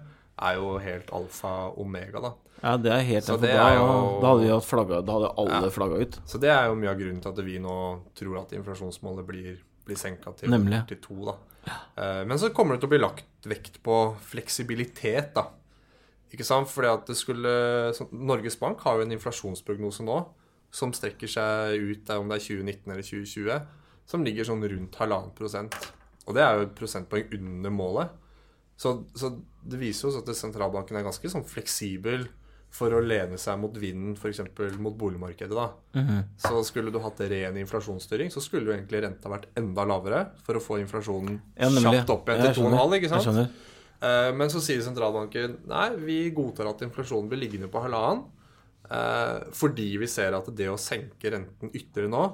er 0.49 0.55
jo 0.57 0.79
helt 0.79 1.12
alfa 1.12 1.53
omega, 1.79 2.21
da. 2.25 2.33
Ja, 2.64 2.77
det 2.81 2.90
er 2.95 3.03
helt 3.05 3.27
det 3.43 3.51
er 3.51 3.75
jo- 3.77 4.21
da 4.23 4.31
hadde 4.33 4.40
vi 4.47 4.49
hatt 4.49 4.64
flagga, 4.64 5.05
da 5.05 5.12
hadde 5.12 5.35
alle 5.37 5.61
Ja. 5.69 5.71
flagga 5.71 6.01
ut. 6.01 6.19
Så 6.27 6.40
det 6.40 6.49
er 6.49 6.67
jo 6.69 6.75
mye 6.75 6.88
av 6.90 6.97
grunnen 6.99 7.21
til 7.21 7.29
at 7.29 7.45
vi 7.45 7.59
nå 7.59 8.01
tror 8.17 8.40
at 8.40 8.51
inflasjonsmålet 8.53 9.27
blir, 9.27 9.59
blir 9.85 9.97
senka 9.97 10.35
til, 10.35 10.49
Nemlig. 10.49 10.87
til 10.88 10.97
to. 10.97 11.14
Da. 11.27 11.35
Eh, 11.99 12.25
Men 12.25 12.38
så 12.38 12.49
kommer 12.51 12.73
det 12.75 12.81
til 12.81 12.88
å 12.88 12.90
bli 12.90 12.99
lagt 12.99 13.25
vekt 13.45 13.83
på 13.83 14.17
fleksibilitet, 14.19 15.35
da. 15.35 15.49
Ikke 16.33 16.45
sant? 16.45 16.67
Fordi 16.69 16.88
at 16.93 17.07
det 17.07 17.17
skulle 17.17 17.93
så 17.95 18.09
Norges 18.12 18.57
Bank 18.59 18.81
har 18.81 18.97
jo 18.97 19.03
en 19.03 19.12
inflasjonsprognose 19.12 20.01
nå 20.01 20.27
som 20.74 20.92
strekker 20.96 21.30
seg 21.30 21.78
ut 21.78 22.04
der 22.08 22.18
om 22.20 22.30
det 22.30 22.40
er 22.40 22.46
2019 22.48 22.90
eller 22.90 23.06
2020, 23.06 23.66
som 24.10 24.24
ligger 24.26 24.48
sånn 24.48 24.64
rundt 24.68 24.98
halvannen 25.00 25.34
prosent. 25.38 25.76
Og 26.26 26.34
det 26.37 26.42
er 26.44 26.56
jo 26.58 26.66
et 26.66 26.74
prosentpoeng 26.78 27.30
under 27.38 27.70
målet. 27.72 28.14
Så, 28.76 28.96
så 29.14 29.30
det 29.62 29.78
viser 29.78 30.08
oss 30.10 30.16
at 30.18 30.30
sentralbanken 30.34 30.98
er 30.98 31.04
ganske 31.06 31.30
sånn 31.30 31.44
fleksibel 31.46 32.26
for 32.74 32.90
å 32.90 32.98
lene 33.04 33.37
seg 33.38 33.60
mot 33.62 33.76
vinden, 33.78 34.16
f.eks. 34.18 34.40
mot 34.82 34.96
boligmarkedet. 34.98 35.54
da. 35.54 35.68
Mhm. 35.94 36.16
Så 36.42 36.58
skulle 36.66 36.90
du 36.90 36.98
hatt 37.04 37.20
ren 37.30 37.54
inflasjonsstyring, 37.60 38.32
så 38.34 38.42
skulle 38.42 38.66
jo 38.66 38.74
egentlig 38.74 39.04
renta 39.04 39.30
vært 39.30 39.46
enda 39.60 39.84
lavere 39.87 40.24
for 40.42 40.58
å 40.58 40.62
få 40.64 40.80
inflasjonen 40.82 41.38
Ja, 41.54 41.70
kjapt 41.70 42.10
opp 42.10 42.32
igjen 42.34 42.48
til 42.48 42.64
skjønner. 42.64 42.80
2,5, 42.82 42.98
ikke 42.98 43.12
sant? 43.14 43.60
Eh, 44.02 44.32
Men 44.34 44.50
så 44.50 44.58
sier 44.60 44.82
sentralbanken 44.82 45.60
nei, 45.70 45.87
vi 46.02 46.18
godtar 46.34 46.72
at 46.72 46.82
inflasjonen 46.82 47.30
blir 47.30 47.44
liggende 47.46 47.70
på 47.70 47.80
halvannen. 47.84 48.24
Eh, 48.90 49.38
Fordi 49.53 49.88
vi 50.01 50.07
ser 50.11 50.35
at 50.37 50.51
det 50.57 50.68
å 50.73 50.77
senke 50.81 51.31
renten 51.33 51.70
ytterligere 51.73 52.11
nå, 52.12 52.25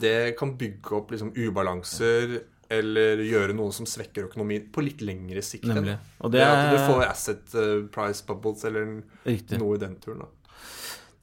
det 0.00 0.34
kan 0.38 0.56
bygge 0.58 0.96
opp 0.98 1.10
liksom 1.14 1.32
ubalanser 1.36 2.40
eller 2.74 3.20
gjøre 3.22 3.54
noe 3.54 3.70
som 3.76 3.86
svekker 3.86 4.24
økonomien 4.26 4.64
på 4.72 4.82
litt 4.82 5.02
lengre 5.04 5.42
sikt. 5.44 5.68
Nemlig. 5.68 5.98
Og 6.24 6.32
det 6.32 6.40
det 6.40 6.46
at 6.48 6.70
du 6.72 6.76
er 6.78 6.86
får 6.88 7.04
asset 7.06 7.54
eh, 7.60 7.82
price 7.94 8.24
bubbles 8.26 8.64
eller 8.64 9.02
riktig. 9.28 9.58
noe 9.60 9.76
i 9.76 9.82
den 9.84 9.94
turen. 10.02 10.24
da. 10.24 10.30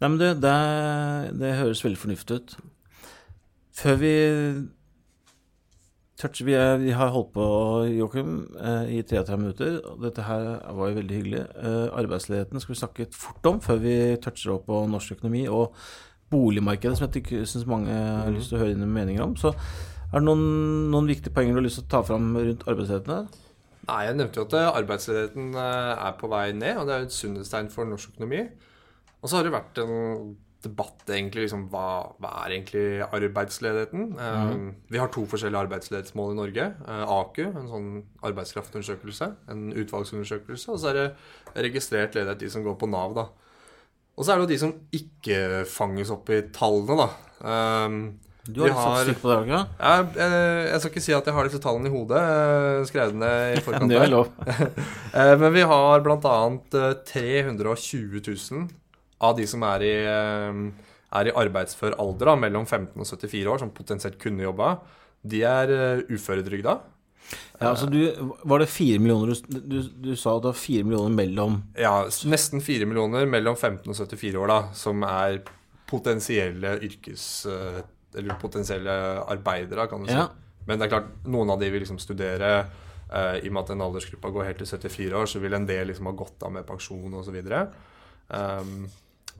Nei, 0.02 0.08
men 0.10 0.18
det, 0.22 0.30
det, 0.42 0.52
er- 0.52 1.34
det 1.42 1.56
høres 1.60 1.84
veldig 1.84 2.00
fornuftig 2.00 2.38
ut. 2.40 2.56
Før 3.82 3.98
vi 4.02 4.14
toucher 6.22 6.48
Vi, 6.48 6.54
er, 6.58 6.78
vi 6.82 6.94
har 6.96 7.12
holdt 7.14 7.34
på, 7.36 7.46
Joakim, 7.98 8.36
eh, 8.62 8.94
i 8.98 9.02
33 9.02 9.38
minutter. 9.42 9.80
Dette 10.04 10.26
her 10.28 10.48
var 10.78 10.92
jo 10.92 11.00
veldig 11.00 11.18
hyggelig. 11.18 11.42
Eh, 11.58 11.88
Arbeidsledigheten 12.02 12.62
skal 12.62 12.76
vi 12.76 12.80
snakke 12.80 13.08
fort 13.16 13.50
om 13.50 13.62
før 13.64 13.82
vi 13.82 13.96
toucher 14.22 14.56
opp 14.56 14.68
på 14.70 14.84
norsk 14.92 15.18
økonomi. 15.18 15.48
Og 15.50 15.76
boligmarkedet, 16.32 16.98
som 16.98 17.10
jeg 17.12 17.48
syns 17.48 17.68
mange 17.68 17.92
har 17.92 18.32
lyst 18.32 18.52
til 18.52 18.60
å 18.60 18.64
høre 18.64 18.76
dine 18.76 18.88
meninger 18.88 19.24
om. 19.26 19.36
Så 19.36 19.52
er 19.52 20.20
det 20.20 20.28
noen, 20.28 20.46
noen 20.92 21.10
viktige 21.10 21.34
poenger 21.36 21.58
du 21.58 21.62
har 21.62 21.68
lyst 21.68 21.82
til 21.82 21.88
å 21.90 21.92
ta 21.96 22.04
fram 22.08 22.36
rundt 22.38 22.68
arbeidsledigheten? 22.68 23.18
her? 23.18 23.50
Nei, 23.90 24.04
Jeg 24.06 24.18
nevnte 24.20 24.40
jo 24.40 24.46
at 24.46 24.56
eh, 24.60 24.70
arbeidsledigheten 24.82 25.56
eh, 25.58 26.06
er 26.06 26.16
på 26.20 26.30
vei 26.32 26.46
ned, 26.54 26.78
og 26.78 26.88
det 26.88 26.94
er 26.94 27.04
jo 27.04 27.10
et 27.10 27.18
sunnhetstegn 27.18 27.72
for 27.74 27.90
norsk 27.90 28.14
økonomi. 28.14 28.46
Og 29.22 29.30
så 29.30 29.38
har 29.38 29.48
det 29.48 29.54
vært 29.56 29.82
en 29.82 30.36
debatt 30.62 31.10
egentlig 31.10 31.48
liksom 31.48 31.64
hva, 31.72 32.14
hva 32.22 32.32
er 32.44 32.54
egentlig 32.56 32.84
arbeidsledigheten? 33.08 34.04
Eh, 34.14 34.54
Vi 34.94 35.00
har 35.02 35.10
to 35.14 35.24
forskjellige 35.30 35.64
arbeidsledighetsmål 35.66 36.34
i 36.34 36.40
Norge. 36.40 36.66
Uh, 36.86 37.04
AKU, 37.18 37.44
en 37.50 37.70
sånn 37.72 37.90
arbeidskraftundersøkelse, 38.30 39.30
en 39.54 39.68
utvalgsundersøkelse. 39.74 40.72
Og 40.74 40.82
så 40.84 40.92
er 40.92 41.00
det 41.00 41.08
registrert 41.70 42.18
ledighet, 42.18 42.40
de 42.46 42.50
som 42.54 42.66
går 42.66 42.78
på 42.82 42.90
Nav, 42.92 43.16
da. 43.18 43.28
Og 44.18 44.26
så 44.28 44.34
er 44.34 44.42
det 44.42 44.44
jo 44.46 44.52
de 44.52 44.60
som 44.62 44.74
ikke 44.94 45.40
fanges 45.72 46.12
opp 46.14 46.30
i 46.36 46.42
tallene, 46.54 47.08
da. 47.08 47.10
Um, 47.88 48.02
Du 48.46 48.62
har 48.66 48.72
har 48.74 49.06
litt 49.06 49.20
på 49.22 49.30
det, 49.30 49.36
ikke? 49.46 49.60
jeg, 49.80 50.06
jeg, 50.18 50.32
jeg 50.72 50.80
skal 50.82 50.92
ikke 50.92 51.04
si 51.06 51.14
at 51.14 51.28
jeg 51.30 51.36
har 51.38 51.46
disse 51.48 51.60
tallene 51.62 51.90
i 51.90 51.94
hodet. 51.94 52.22
Skrevet 52.90 53.18
ned 53.22 53.58
i 53.58 53.62
forkant. 53.66 53.90
Det 53.94 54.00
er 54.02 54.10
lov. 54.14 54.30
Eh, 55.12 55.34
Men 55.38 55.52
vi 55.54 55.62
har 55.68 56.00
bl.a. 56.06 56.36
320 57.06 58.22
000 58.26 58.68
av 59.22 59.36
de 59.38 59.46
som 59.50 59.64
er 59.68 59.86
i, 59.86 59.94
eh, 60.10 60.88
er 61.20 61.30
i 61.30 61.36
arbeidsfør 61.44 61.98
alder, 62.02 62.32
da, 62.32 62.36
mellom 62.40 62.66
15 62.66 62.96
og 62.96 63.08
74 63.08 63.52
år, 63.52 63.62
som 63.62 63.74
potensielt 63.76 64.20
kunne 64.22 64.46
jobba. 64.48 64.74
De 65.22 65.44
er 65.46 65.74
eh, 65.76 66.04
uføretrygda. 66.10 66.80
Ja, 67.62 67.70
altså 67.70 67.88
du, 67.88 68.00
var 68.50 68.60
det 68.60 68.68
fire 68.68 69.00
millioner 69.00 69.30
du, 69.32 69.60
du, 69.62 69.78
du 70.04 70.10
sa 70.20 70.34
at 70.34 70.44
det 70.44 70.50
var 70.50 70.58
fire 70.58 70.84
millioner 70.84 71.14
mellom 71.16 71.60
Ja, 71.80 72.02
nesten 72.28 72.60
4 72.60 72.88
millioner 72.90 73.30
mellom 73.30 73.56
15 73.56 73.86
og 73.86 73.96
74 73.96 74.34
år, 74.42 74.52
da, 74.52 74.58
som 74.76 75.06
er 75.08 75.38
potensielle 75.88 76.76
yrkes... 76.84 77.28
eh, 77.48 77.82
Eller 78.20 78.36
potensielle 78.42 78.92
arbeidere, 79.32 79.86
kan 79.88 80.02
du 80.04 80.10
si. 80.10 80.18
Ja. 80.18 80.26
Men 80.68 80.82
det 80.82 80.90
er 80.90 80.96
klart, 80.98 81.14
noen 81.32 81.54
av 81.54 81.62
de 81.62 81.70
vil 81.72 81.86
liksom 81.86 82.02
studere, 82.02 82.66
Uh, 83.12 83.36
I 83.44 83.50
og 83.50 83.56
med 83.58 83.66
at 83.66 83.72
den 83.74 83.82
aldersgruppa 83.84 84.30
går 84.32 84.46
helt 84.48 84.62
til 84.64 84.70
74 84.72 85.16
år, 85.20 85.26
så 85.28 85.40
vil 85.44 85.56
en 85.58 85.66
del 85.68 85.90
liksom 85.90 86.08
ha 86.08 86.14
gått 86.16 86.44
av 86.48 86.54
med 86.56 86.64
pensjon 86.64 87.18
osv. 87.20 87.36
Um, 88.32 88.86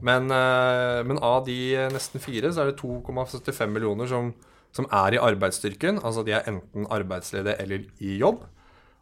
men, 0.06 0.32
uh, 0.34 1.02
men 1.08 1.20
av 1.22 1.44
de 1.46 1.58
nesten 1.94 2.24
fire, 2.24 2.52
så 2.52 2.64
er 2.64 2.72
det 2.72 2.80
2,75 2.82 3.70
millioner 3.72 4.10
som, 4.10 4.34
som, 4.74 4.88
er 4.90 5.18
i 5.18 5.22
arbeidsstyrken. 5.22 6.02
Altså 6.02 6.26
de 6.28 6.36
er 6.38 6.50
enten 6.50 6.90
arbeidsledige 6.90 7.58
eller 7.62 7.86
i 8.02 8.18
jobb. 8.22 8.44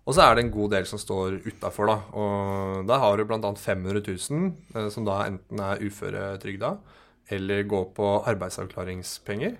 Og 0.09 0.15
så 0.17 0.25
er 0.25 0.35
det 0.35 0.45
en 0.45 0.53
god 0.53 0.71
del 0.73 0.87
som 0.89 1.01
står 1.01 1.41
utafor, 1.45 1.91
da. 1.91 1.97
Og 2.17 2.87
der 2.89 3.01
har 3.03 3.17
du 3.17 3.25
bl.a. 3.29 3.39
500 3.39 4.03
000 4.07 4.51
uh, 4.75 4.87
som 4.93 5.07
da 5.07 5.23
enten 5.29 5.63
er 5.63 5.83
uføretrygda 5.85 6.77
eller 7.29 7.67
går 7.69 7.91
på 7.97 8.13
arbeidsavklaringspenger. 8.29 9.57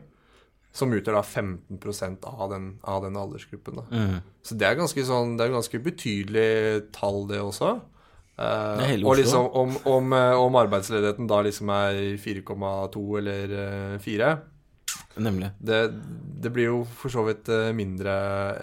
Som 0.73 0.93
utgjør 0.93 1.17
da 1.17 1.21
15% 1.25 2.25
av 2.29 2.51
den, 2.51 2.65
av 2.85 3.01
den 3.05 3.17
aldersgruppen. 3.17 3.79
Mm. 3.89 4.19
Så 4.45 4.57
det 4.57 4.67
er 4.67 4.77
ganske 4.77 5.05
sånn, 5.05 5.33
det 5.37 5.47
er 5.47 5.55
ganske 5.55 5.81
betydelig 5.81 6.49
tall, 6.93 7.23
det 7.29 7.39
også. 7.41 7.79
Eh, 8.39 8.93
og 9.03 9.17
liksom 9.19 9.49
om, 9.57 9.73
om, 9.91 10.13
eh, 10.15 10.33
om, 10.39 10.55
arbeidsledigheten 10.61 11.27
da 11.27 11.41
liksom 11.43 11.71
er 11.75 11.97
4,2 12.21 13.03
eller 13.19 13.99
4 13.99 14.29
eh, 14.29 14.45
Nemlig. 15.19 15.49
Det, 15.59 15.79
det, 16.39 16.51
blir 16.55 16.69
jo 16.69 16.77
for 16.87 17.11
så 17.11 17.25
vidt 17.27 17.49
mindre, 17.75 18.13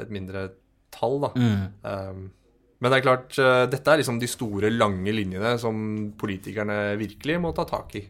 et 0.01 0.13
mindre 0.13 0.47
tall, 0.95 1.19
da. 1.21 1.31
Mm. 1.37 1.65
Um, 1.85 2.23
men 2.81 2.93
det 2.93 2.97
er 2.97 3.05
klart, 3.05 3.37
dette 3.73 3.93
er 3.93 4.01
liksom 4.01 4.21
de 4.21 4.29
store, 4.31 4.71
lange 4.73 5.13
linjene 5.13 5.55
som 5.61 5.77
politikerne 6.17 6.95
virkelig 7.01 7.37
må 7.43 7.53
ta 7.57 7.67
tak 7.69 7.93
i 8.01 8.03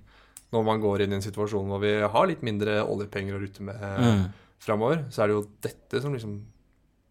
når 0.55 0.67
man 0.69 0.83
går 0.83 1.03
inn 1.03 1.17
i 1.17 1.19
en 1.19 1.25
situasjon 1.25 1.71
hvor 1.71 1.83
vi 1.83 1.97
har 2.03 2.29
litt 2.31 2.45
mindre 2.47 2.79
oljepenger 2.87 3.35
å 3.35 3.43
rutte 3.43 3.67
med 3.67 3.83
mm. 3.83 4.23
framover, 4.63 5.03
så 5.11 5.25
er 5.25 5.31
det 5.31 5.39
jo 5.39 5.47
dette 5.67 6.05
som 6.05 6.15
liksom 6.15 6.37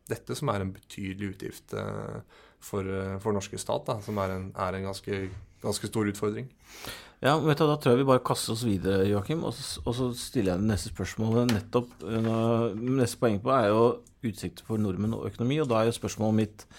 Dette 0.06 0.36
som 0.38 0.52
er 0.54 0.62
en 0.62 0.70
betydelig 0.70 1.32
utgift 1.32 1.72
uh, 1.74 2.20
for, 2.64 2.88
uh, 2.88 3.18
for 3.24 3.36
norske 3.36 3.60
stat, 3.62 3.86
da, 3.88 4.00
som 4.06 4.20
er 4.24 4.36
en, 4.36 4.50
er 4.68 4.78
en 4.78 4.88
ganske, 4.90 5.22
ganske, 5.64 5.92
stor 5.92 6.12
utfordring. 6.12 6.50
Ja, 7.24 7.38
vet 7.40 7.58
du, 7.58 7.66
Da 7.66 7.78
tror 7.80 7.96
jeg 7.96 8.04
vi 8.04 8.10
bare 8.10 8.24
kaster 8.26 8.54
oss 8.54 8.66
videre, 8.68 9.06
Joakim, 9.10 9.46
og, 9.48 9.56
og, 9.86 9.94
så 9.96 10.12
stiller 10.20 10.54
jeg 10.54 10.64
det 10.64 10.72
neste 10.74 10.92
spørsmålet. 10.92 11.54
nettopp, 11.54 11.96
uh, 12.04 12.76
Neste 12.76 13.22
poeng 13.22 13.42
på 13.42 13.54
er 13.56 13.72
jo 13.72 13.88
utsikter 14.26 14.66
for 14.68 14.82
nordmenn 14.82 15.16
og 15.18 15.28
økonomi, 15.30 15.62
og 15.62 15.70
da 15.72 15.82
er 15.82 15.92
jo 15.92 16.00
spørsmålet 16.00 16.40
mitt 16.44 16.70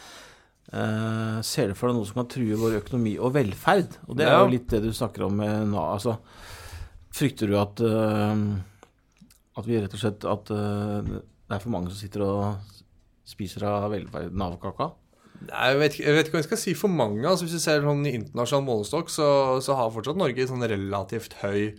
Uh, 0.67 1.39
ser 1.47 1.71
du 1.71 1.77
for 1.79 1.87
deg 1.87 1.95
noe 1.95 2.07
som 2.09 2.19
kan 2.19 2.31
true 2.31 2.57
vår 2.59 2.81
økonomi 2.81 3.13
og 3.23 3.37
velferd? 3.37 4.01
Og 4.11 4.17
det 4.19 4.27
er 4.27 4.35
jo 4.35 4.51
litt 4.51 4.67
det 4.73 4.81
du 4.83 4.91
snakker 4.91 5.29
om 5.29 5.37
med 5.39 5.69
Nav. 5.71 5.93
Altså, 5.95 6.17
frykter 7.15 7.53
du 7.53 7.55
at, 7.61 7.83
uh, 7.87 8.35
at 9.57 9.69
vi 9.69 9.79
rett 9.79 9.95
og 9.95 10.03
slett 10.03 10.27
At 10.27 10.51
uh, 10.51 11.07
det 11.07 11.55
er 11.55 11.63
for 11.63 11.73
mange 11.73 11.93
som 11.93 12.01
sitter 12.01 12.27
og 12.27 12.75
spiser 13.27 13.67
av 13.69 13.89
velferd, 13.95 14.35
Nav-kaka? 14.35 14.91
Jeg 15.51 15.79
vet, 15.81 15.99
jeg 16.01 16.15
vet, 16.17 16.29
ikke 16.29 16.37
hva 16.37 16.43
jeg 16.43 16.49
skal 16.49 16.61
si 16.61 16.75
for 16.79 16.93
mange. 16.93 17.23
Altså, 17.25 17.47
hvis 17.47 17.57
du 17.59 17.63
ser 17.63 17.85
sånn 17.85 18.05
i 18.09 18.15
internasjonal 18.19 18.67
målestokk, 18.67 19.13
så, 19.13 19.29
så, 19.65 19.77
har 19.79 19.93
fortsatt 19.95 20.19
Norge 20.21 20.49
sånn 20.49 20.67
relativt 20.67 21.39
høy 21.43 21.77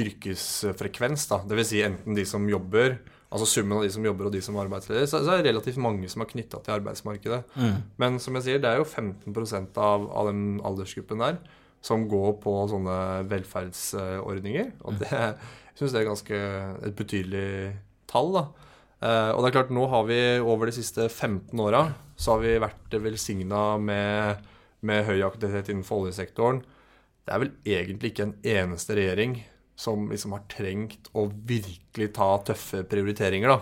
yrkesfrekvens. 0.00 1.26
Da. 1.30 1.40
Det 1.48 1.58
vil 1.58 1.68
si 1.68 1.82
enten 1.84 2.18
de 2.18 2.26
som 2.28 2.46
jobber 2.48 2.98
altså 3.30 3.46
summen 3.46 3.78
av 3.78 3.84
de 3.86 3.92
som 3.94 4.06
jobber 4.06 4.26
og 4.26 4.34
de 4.34 4.40
som 4.42 4.56
er 4.56 4.64
arbeidsledige, 4.64 5.06
så, 5.06 5.20
så 5.22 5.36
er 5.36 5.40
det 5.40 5.52
relativt 5.52 5.78
mange 5.82 6.08
som 6.10 6.24
er 6.24 6.30
knytta 6.32 6.58
til 6.66 6.74
arbeidsmarkedet. 6.74 7.40
Mm. 7.54 7.76
Men 8.02 8.18
som 8.22 8.34
jeg 8.38 8.46
sier, 8.46 8.62
det 8.62 8.72
er 8.72 8.80
jo 8.80 8.88
15 8.88 9.70
av, 9.78 10.08
av 10.10 10.30
den 10.32 10.44
aldersgruppen 10.66 11.22
der 11.22 11.38
som 11.84 12.08
går 12.10 12.34
på 12.42 12.54
sånne 12.68 12.96
velferdsordninger. 13.30 14.74
Og 14.84 14.98
det 15.00 15.12
jeg 15.70 15.78
synes 15.78 15.94
det 15.94 16.00
er 16.00 16.10
ganske 16.10 16.38
et 16.90 16.96
betydelig 16.98 17.50
tall. 18.10 18.34
da. 18.34 18.42
Eh, 19.00 19.30
og 19.32 19.40
det 19.40 19.50
er 19.50 19.56
klart, 19.56 19.72
nå 19.72 19.86
har 19.88 20.04
vi 20.08 20.20
over 20.44 20.68
de 20.68 20.76
siste 20.76 21.08
15 21.08 21.56
åra 21.64 21.86
så 22.20 22.34
har 22.34 22.42
vi 22.44 22.58
vært 22.60 22.96
velsigna 23.00 23.62
med, 23.80 24.44
med 24.84 25.06
høy 25.08 25.22
aktivitet 25.24 25.72
innenfor 25.72 26.04
oljesektoren. 26.04 26.60
Det 27.24 27.32
er 27.32 27.42
vel 27.42 27.52
egentlig 27.64 28.12
ikke 28.12 28.26
en 28.26 28.36
eneste 28.44 28.96
regjering 28.98 29.38
som 29.80 30.10
liksom 30.10 30.34
har 30.36 30.44
trengt 30.52 31.08
å 31.16 31.24
virkelig 31.30 32.10
ta 32.18 32.34
tøffe 32.44 32.82
prioriteringer. 32.88 33.54
da. 33.54 33.60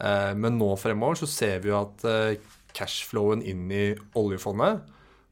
Uh, 0.00 0.32
men 0.36 0.58
nå 0.60 0.74
fremover 0.80 1.16
så 1.20 1.28
ser 1.28 1.62
vi 1.64 1.70
jo 1.70 1.78
at 1.78 2.04
uh, 2.04 2.36
cashflowen 2.76 3.42
inn 3.44 3.66
i 3.72 3.84
oljefondet 4.16 4.84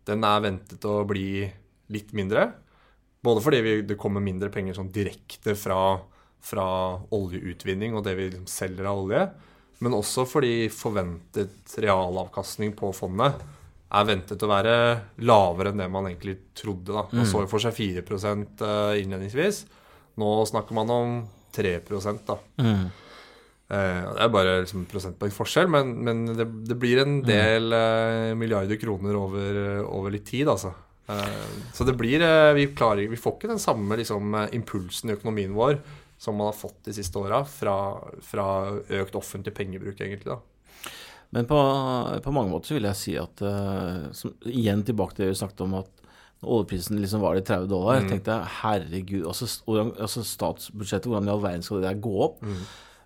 den 0.09 0.25
er 0.25 0.45
ventet 0.45 0.85
å 0.89 1.03
bli 1.09 1.45
litt 1.93 2.15
mindre. 2.17 2.47
Både 3.25 3.43
fordi 3.45 3.61
vi, 3.65 3.75
det 3.85 3.99
kommer 4.01 4.25
mindre 4.25 4.49
penger 4.53 4.79
sånn 4.79 4.93
direkte 4.95 5.53
fra, 5.59 5.99
fra, 6.45 6.67
oljeutvinning 7.15 7.97
og 7.97 8.05
det 8.07 8.15
vi 8.19 8.29
liksom 8.31 8.49
selger 8.51 8.89
av 8.89 9.05
olje, 9.05 9.23
men 9.85 9.95
også 9.95 10.25
fordi 10.27 10.69
forventet 10.75 11.79
realavkastning 11.79 12.75
på 12.79 12.91
fondet 12.97 13.39
er 13.89 14.07
ventet 14.09 14.43
å 14.45 14.51
være 14.51 14.73
lavere 15.25 15.73
enn 15.73 15.81
det 15.81 15.89
man 15.93 16.09
egentlig 16.11 16.37
trodde. 16.57 16.93
da. 16.93 17.07
Man 17.11 17.25
mm. 17.25 17.29
så 17.31 17.45
jo 17.45 17.51
for 17.51 17.63
seg 17.63 17.77
4 17.77 18.03
eh, 18.05 19.03
innledningsvis. 19.03 19.63
Nå 20.21 20.33
snakker 20.51 20.77
man 20.77 20.91
om 20.93 21.15
3 21.57 21.79
da. 22.27 22.37
Mm. 22.61 22.83
Eh, 23.69 24.03
det 24.11 24.27
er 24.27 24.35
bare 24.35 24.59
liksom 24.65 24.85
prosentpoeng 24.91 25.33
forskjell, 25.33 25.71
men, 25.73 25.95
men 26.05 26.27
det, 26.35 26.49
det, 26.69 26.77
blir 26.77 27.01
en 27.05 27.21
mm. 27.23 27.25
del 27.29 27.73
mm. 27.73 28.43
milliarder 28.43 28.81
kroner 28.83 29.17
over, 29.17 29.63
over, 29.87 30.13
litt 30.13 30.27
tid, 30.29 30.49
altså. 30.49 30.75
Så 31.73 31.87
det 31.89 31.95
blir 31.97 32.21
vi, 32.53 32.67
klarer, 32.77 33.07
vi, 33.09 33.17
får 33.17 33.39
ikke 33.39 33.49
den 33.49 33.63
samme 33.63 33.97
liksom, 33.97 34.35
impulsen 34.53 35.09
i 35.09 35.15
økonomien 35.15 35.55
vår 35.57 35.79
som 36.19 36.37
man 36.37 36.51
har 36.51 36.57
fått 36.57 36.81
de 36.89 36.95
siste 36.97 37.19
åra 37.19 37.45
fra, 37.47 37.77
fra, 38.27 38.47
økt 39.01 39.19
offentlig 39.19 39.55
pengebruk, 39.55 40.01
egentlig. 40.01 40.35
da. 40.35 40.41
Men 41.31 41.47
på, 41.47 41.59
på, 42.25 42.33
mange 42.35 42.51
måter 42.51 42.73
så 42.73 42.79
vil 42.79 42.89
jeg 42.89 42.99
si 42.99 43.15
at 43.21 43.43
uh, 43.45 44.09
som, 44.17 44.33
Igjen 44.49 44.83
tilbake 44.89 45.15
til 45.15 45.27
det 45.27 45.35
vi 45.35 45.41
snakket 45.43 45.65
om 45.67 45.77
at 45.83 45.95
oljeprisen 46.39 47.01
liksom 47.03 47.23
var 47.23 47.35
de 47.35 47.43
30 47.43 47.71
dollar, 47.71 48.01
mm. 48.03 48.11
tenkte 48.13 48.35
jeg 48.35 48.53
herregud, 48.61 49.25
altså, 49.27 49.49
altså 49.99 50.23
statsbudsjettet, 50.23 51.09
hvordan 51.11 51.27
i 51.29 51.33
all 51.35 51.43
verden 51.43 51.65
skal 51.67 51.83
det 51.83 51.91
der 51.91 52.03
gå 52.03 52.15
opp? 52.29 52.43
Mm. 52.43 52.61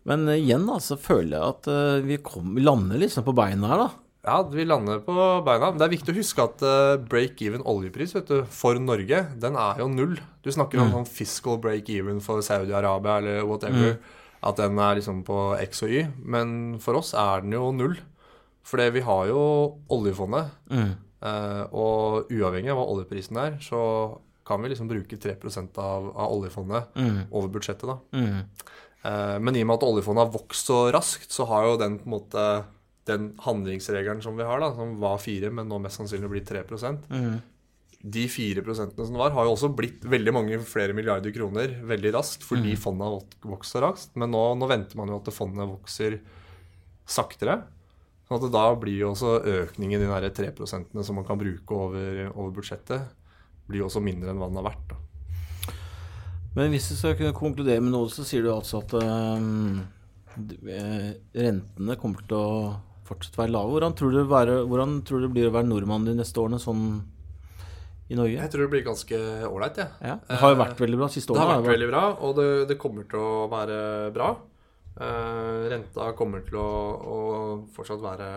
Men 0.09 0.29
uh, 0.31 0.37
igjen 0.37 0.65
da, 0.69 0.79
så 0.85 0.99
føler 1.01 1.37
jeg 1.37 1.57
at 1.57 1.71
uh, 1.73 2.07
vi, 2.07 2.21
kom, 2.25 2.57
lander 2.61 3.01
liksom 3.01 3.27
på 3.29 3.37
beina 3.37 3.73
her, 3.73 3.87
da. 3.87 4.03
Ja, 4.23 4.37
vi 4.53 4.65
lander 4.65 5.01
på 5.03 5.15
beina. 5.43 5.73
Men 5.73 5.81
det 5.81 5.87
er 5.89 5.95
viktig 5.97 6.13
å 6.13 6.19
huske 6.21 6.45
at 6.45 6.63
uh, 6.63 6.95
break-even 7.11 7.65
oljepris 7.67 8.15
vet 8.15 8.29
du, 8.31 8.43
for 8.55 8.79
Norge, 8.79 9.25
den 9.43 9.57
er 9.59 9.81
jo 9.83 9.89
null. 9.91 10.15
Du 10.47 10.51
snakker 10.55 10.79
mm. 10.79 10.85
om 10.85 10.93
sånn 10.95 11.09
fiscal 11.11 11.59
break-even 11.63 12.21
for 12.23 12.45
Saudi-Arabia 12.47 13.17
eller 13.19 13.41
whatever. 13.49 13.97
Mm. 13.97 14.21
At 14.47 14.59
den 14.59 14.79
er 14.83 14.99
liksom 14.99 15.25
på 15.27 15.39
X 15.65 15.83
og 15.87 15.95
Y. 15.95 16.05
Men 16.23 16.53
for 16.83 17.01
oss 17.01 17.11
er 17.19 17.43
den 17.43 17.57
jo 17.57 17.73
null. 17.75 17.97
Fordi 18.67 18.93
vi 18.95 19.03
har 19.03 19.27
jo 19.33 19.41
oljefondet. 19.91 20.53
Mm. 20.71 20.93
Uh, 21.23 21.65
og 21.75 22.31
uavhengig 22.31 22.71
av 22.71 22.79
hva 22.79 22.87
oljeprisen 22.95 23.41
er, 23.43 23.57
så 23.63 23.81
kan 24.47 24.63
vi 24.63 24.71
liksom 24.71 24.91
bruke 24.91 25.19
3 25.23 25.35
av, 25.79 26.07
av 26.15 26.31
oljefondet 26.31 26.95
mm. 26.99 27.19
over 27.31 27.51
budsjettet. 27.57 27.91
da. 27.91 27.99
Mm. 28.15 28.71
Uh, 29.03 29.37
men 29.43 29.59
i 29.59 29.65
og 29.67 29.71
med 29.71 29.81
at 29.81 29.89
oljefondet 29.89 30.29
har 30.29 30.35
vokst 30.35 30.71
så 30.71 30.79
raskt, 30.95 31.35
så 31.35 31.47
har 31.51 31.67
jo 31.67 31.75
den 31.83 31.99
på 31.99 32.07
en 32.07 32.15
måte 32.15 32.47
den 33.09 33.33
handlingsregelen 33.43 34.23
som 34.23 34.37
vi 34.39 34.47
har, 34.47 34.61
da, 34.63 34.71
som 34.77 34.95
var 35.03 35.19
4, 35.23 35.51
men 35.55 35.69
nå 35.71 35.81
mest 35.83 35.99
sannsynlig 35.99 36.31
blir 36.31 36.45
3 36.47 36.63
mm. 37.11 37.35
De 38.03 38.25
4 38.31 38.63
som 38.75 38.91
det 38.95 39.19
var, 39.19 39.35
har 39.35 39.47
jo 39.47 39.55
også 39.55 39.71
blitt 39.79 40.05
veldig 40.07 40.35
mange 40.35 40.59
flere 40.67 40.95
milliarder 40.95 41.35
kroner 41.35 41.77
veldig 41.87 42.15
raskt 42.17 42.47
fordi 42.47 42.75
mm. 42.75 42.81
fondet 42.83 43.37
så 43.67 43.83
raskt. 43.83 44.17
Men 44.19 44.33
nå, 44.35 44.43
nå 44.59 44.71
venter 44.71 44.99
man 44.99 45.11
jo 45.11 45.21
at 45.21 45.31
fondet 45.35 45.71
vokser 45.71 46.19
saktere. 47.07 47.61
Sånn 48.27 48.39
at 48.39 48.55
da 48.55 48.65
blir 48.79 49.03
jo 49.03 49.13
også 49.13 49.37
økningen 49.63 50.03
i 50.03 50.11
de 50.25 50.31
3 50.35 50.53
som 50.67 51.19
man 51.19 51.27
kan 51.27 51.39
bruke 51.41 51.79
over, 51.79 52.29
over, 52.33 52.53
budsjettet, 52.59 53.11
blir 53.69 53.83
jo 53.83 53.91
også 53.91 54.03
mindre 54.03 54.31
enn 54.33 54.41
hva 54.41 54.51
den 54.51 54.61
har 54.63 54.71
vært. 54.71 54.95
Da. 54.95 55.01
Men 56.57 56.73
hvis 56.73 56.91
du 56.91 56.97
skal 56.99 57.17
kunne 57.19 57.35
konkludere 57.37 57.83
med 57.83 57.95
noe, 57.95 58.11
så 58.13 58.27
sier 58.27 58.45
du 58.45 58.51
altså 58.53 58.83
at 58.83 58.95
um, 58.99 59.83
rentene 61.33 61.99
kommer 62.01 62.25
til 62.29 62.39
å 62.39 62.51
fortsette 63.09 63.39
å 63.39 63.43
være 63.43 63.55
lave. 63.55 63.75
Hvordan 63.75 63.97
tror, 63.99 64.15
du 64.15 64.23
være, 64.31 64.61
hvordan 64.69 64.95
tror 65.07 65.21
du 65.23 65.27
det 65.29 65.35
blir 65.35 65.51
å 65.51 65.57
være 65.57 65.69
nordmann 65.69 66.07
de 66.07 66.15
neste 66.19 66.41
årene 66.43 66.61
sånn 66.63 66.87
i 68.13 68.19
Norge? 68.19 68.39
Jeg 68.39 68.53
tror 68.53 68.65
det 68.65 68.73
blir 68.75 68.87
ganske 68.87 69.21
ålreit, 69.49 69.83
jeg. 69.83 69.91
Ja. 70.05 70.17
Det 70.29 70.41
har 70.43 70.55
jo 70.55 70.61
vært 70.63 70.83
veldig 70.85 71.01
bra 71.01 71.11
siste 71.13 71.35
årene. 71.35 71.43
Det 71.43 71.51
har 71.51 71.61
vært 71.63 71.75
veldig 71.75 71.91
bra, 71.93 72.07
og 72.21 72.35
det, 72.39 72.49
det 72.71 72.81
kommer 72.81 73.09
til 73.11 73.23
å 73.23 73.35
være 73.53 73.79
bra. 74.15 74.33
Uh, 74.93 75.71
renta 75.73 76.11
kommer 76.19 76.43
til 76.45 76.59
å, 76.61 76.69
å, 77.09 77.19
fortsatt 77.73 78.03
være 78.03 78.29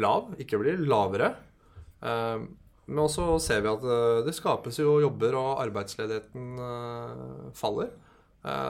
lav, 0.00 0.32
ikke 0.40 0.60
bli 0.62 0.78
lavere. 0.88 1.34
Uh, 2.00 2.48
men 2.88 3.02
også 3.04 3.36
ser 3.44 3.60
vi 3.62 3.70
at 3.70 3.84
uh, 3.84 4.22
det 4.24 4.32
skapes 4.36 4.80
jo 4.80 4.96
jobber, 5.04 5.36
og 5.38 5.60
arbeidsledigheten 5.66 7.52
faller. 7.56 7.92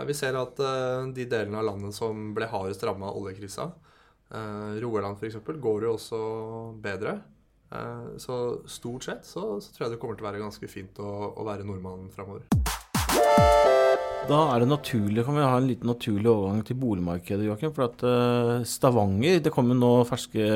vi 0.05 0.15
ser 0.15 0.37
at 0.37 0.59
de 1.17 1.25
delene 1.25 1.57
av 1.63 1.65
landet 1.65 1.95
som 1.97 2.35
ble 2.37 2.45
hardest 2.51 2.83
ramma 2.85 3.09
av 3.09 3.17
oljekrisa, 3.23 3.71
Rogaland 4.83 5.21
f.eks., 5.21 5.39
går 5.45 5.87
jo 5.87 5.95
også 5.99 6.21
bedre. 6.83 7.19
så 8.21 8.37
stort 8.69 9.05
sett 9.05 9.25
så, 9.25 9.61
så, 9.61 9.73
tror 9.73 9.87
jeg 9.87 9.95
det 9.95 10.01
kommer 10.01 10.17
til 10.17 10.27
å 10.27 10.31
være 10.31 10.43
ganske 10.43 10.69
fint 10.69 10.99
å, 11.01 11.11
å 11.37 11.45
være 11.45 11.65
nordmann 11.69 12.09
framover. 12.13 12.49
Da 14.29 14.39
er 14.55 14.63
det 14.63 14.69
naturlig, 14.71 15.25
kan 15.27 15.35
vi 15.35 15.43
ha 15.43 15.57
en 15.59 15.67
liten 15.67 15.91
naturlig 15.91 16.31
overgang 16.31 16.63
til 16.67 16.79
boligmarkedet, 16.79 17.47
Joakim. 17.49 17.73
For 17.75 17.89
at 17.89 18.05
uh, 18.07 18.63
Stavanger 18.69 19.41
Det 19.43 19.53
kommer 19.55 19.79
nå 19.79 19.91
ferske 20.07 20.47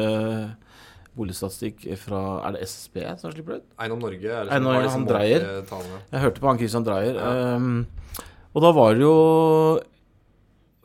boligstatistikk 1.16 1.86
fra 2.00 2.22
Er 2.44 2.56
det 2.56 2.66
SSB 2.68 3.00
som 3.20 3.32
slipper 3.32 3.56
det 3.56 3.64
ut? 3.64 3.68
Eiendom 3.80 4.04
Norge 4.04 4.30
er 4.30 4.46
det 4.46 4.54
Eiendom 4.54 4.76
som 4.76 4.84
disse 4.84 4.98
han 4.98 5.08
Dreyer. 5.10 5.46
Jeg 6.12 6.24
hørte 6.26 6.42
på 6.42 6.50
han 6.50 6.62
Christian 6.62 6.86
Dreyer. 6.86 7.18
Ja. 7.18 7.56
Um, 7.56 7.86
og 8.54 8.64
da 8.64 8.72
var 8.76 8.94
det 8.96 9.04
jo 9.04 9.16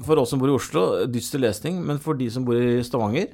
For 0.06 0.22
oss 0.22 0.32
som 0.34 0.42
bor 0.42 0.50
i 0.50 0.56
Oslo, 0.56 0.86
dyster 1.12 1.42
lesning. 1.42 1.82
Men 1.86 2.00
for 2.02 2.18
de 2.18 2.30
som 2.34 2.46
bor 2.48 2.58
i 2.58 2.82
Stavanger, 2.86 3.34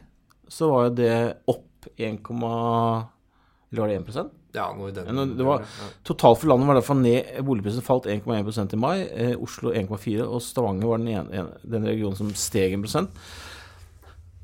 så 0.52 0.70
var 0.72 0.88
jo 0.88 0.98
det 1.00 1.14
opp 1.52 1.88
1, 1.96 2.20
eller 2.28 3.82
var 3.82 3.92
det 3.92 4.00
1 4.02 4.34
Ja, 4.56 4.72
noe 4.74 4.90
i 4.90 4.96
den 4.96 5.36
det 5.38 5.46
var-. 5.46 5.66
Totalt 6.08 6.40
for 6.42 6.50
landet 6.52 6.68
var 6.68 6.80
derfor 6.80 6.98
ned 7.00 7.44
Boligprisen 7.46 7.86
falt 7.86 8.08
1,1% 8.10 8.74
i 8.74 8.80
mai. 8.80 8.96
Eh, 9.12 9.36
Oslo 9.44 9.74
1,4 9.76 10.26
og 10.26 10.42
Stavanger 10.42 10.88
var 10.88 11.04
den, 11.04 11.12
ene, 11.14 11.46
den 11.64 11.88
regionen 11.88 12.18
som 12.18 12.32
steg 12.36 12.76
1 12.80 12.88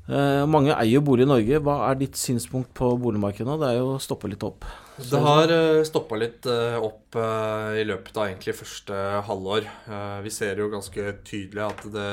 eh, 0.08 0.44
Mange 0.46 0.74
eier 0.76 1.00
bolig 1.04 1.24
i 1.26 1.30
Norge. 1.30 1.60
Hva 1.64 1.76
er 1.90 1.98
ditt 2.00 2.18
synspunkt 2.20 2.72
på 2.76 2.90
boligmarkedet 3.00 3.46
nå? 3.48 3.56
Det 3.60 3.68
er 3.72 3.78
jo 3.80 3.94
stoppa 4.02 4.28
litt 4.30 4.44
opp. 4.46 4.66
Det 4.94 5.18
har 5.24 5.50
stoppa 5.88 6.18
litt 6.20 6.46
eh, 6.46 6.76
opp 6.78 7.16
eh, 7.18 7.80
i 7.82 7.84
løpet 7.88 8.16
av 8.20 8.28
egentlig 8.28 8.54
første 8.60 8.98
halvår. 9.26 9.66
Eh, 9.90 10.18
Vi 10.26 10.30
ser 10.30 10.60
jo 10.62 10.68
ganske 10.72 11.08
tydelig 11.26 11.64
at 11.66 11.82
det, 11.94 12.08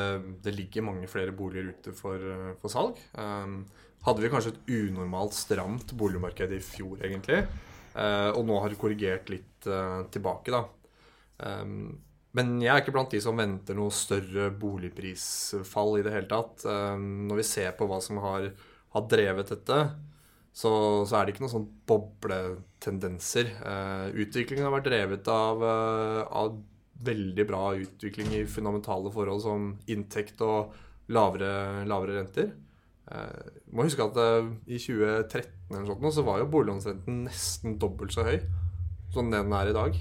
det 0.48 0.56
ligger 0.58 0.88
mange 0.88 1.08
flere 1.12 1.32
boliger 1.36 1.70
ute 1.76 1.94
for, 1.94 2.18
eh, 2.18 2.54
for 2.62 2.74
salg. 2.74 2.98
Eh, 3.14 3.56
Hadde 4.02 4.24
vi 4.24 4.30
kanskje 4.34 4.56
et 4.56 4.70
unormalt 4.74 5.36
stramt 5.38 5.92
boligmarked 5.94 6.56
i 6.56 6.58
fjor, 6.66 6.96
egentlig. 7.06 7.44
Eh, 7.94 8.30
Og 8.34 8.48
nå 8.48 8.56
har 8.64 8.70
det 8.74 8.80
korrigert 8.82 9.30
litt 9.30 9.68
eh, 9.70 10.00
tilbake, 10.10 10.50
da. 10.50 10.64
Eh, 11.46 11.68
Men 12.38 12.54
jeg 12.64 12.72
er 12.72 12.84
ikke 12.84 12.94
blant 12.96 13.12
de 13.12 13.20
som 13.24 13.40
venter 13.40 13.76
noe 13.76 13.92
større 13.92 14.50
boligprisfall 14.56 16.00
i 16.00 16.06
det 16.06 16.14
hele 16.16 16.30
tatt. 16.32 16.64
Eh, 16.64 16.96
Når 17.28 17.42
vi 17.42 17.48
ser 17.48 17.76
på 17.76 17.88
hva 17.90 18.00
som 18.04 18.22
har, 18.24 18.48
har 18.96 19.10
drevet 19.12 19.52
dette, 19.52 19.82
så, 20.52 20.72
så 21.08 21.16
er 21.18 21.26
det 21.26 21.34
ikke 21.34 21.46
noen 21.46 21.54
sånn 21.54 21.70
bobletendenser. 21.88 23.54
Uh, 23.64 24.08
utviklingen 24.20 24.68
har 24.68 24.76
vært 24.76 24.90
drevet 24.90 25.30
av, 25.32 25.64
eh, 25.64 26.24
av 26.28 26.58
veldig 27.08 27.46
bra 27.50 27.62
utvikling 27.80 28.34
i 28.36 28.44
fundamentale 28.50 29.12
forhold 29.14 29.42
som 29.46 29.70
inntekt 29.90 30.44
og 30.46 30.76
lavere, 31.12 31.86
lavere 31.90 32.20
renter. 32.20 32.52
Uh, 33.12 33.60
må 33.74 33.88
huske 33.88 34.04
at 34.06 34.20
eh, 34.22 34.52
i 34.72 34.78
2013 34.80 35.72
eller 35.72 35.88
sånt, 35.88 36.16
så 36.16 36.24
var 36.28 36.40
jo 36.40 36.52
boliglånsrenten 36.52 37.24
nesten 37.26 37.80
dobbelt 37.82 38.14
så 38.16 38.28
høy 38.28 38.38
som 39.12 39.32
den 39.32 39.52
er 39.56 39.72
i 39.72 39.76
dag. 39.76 39.98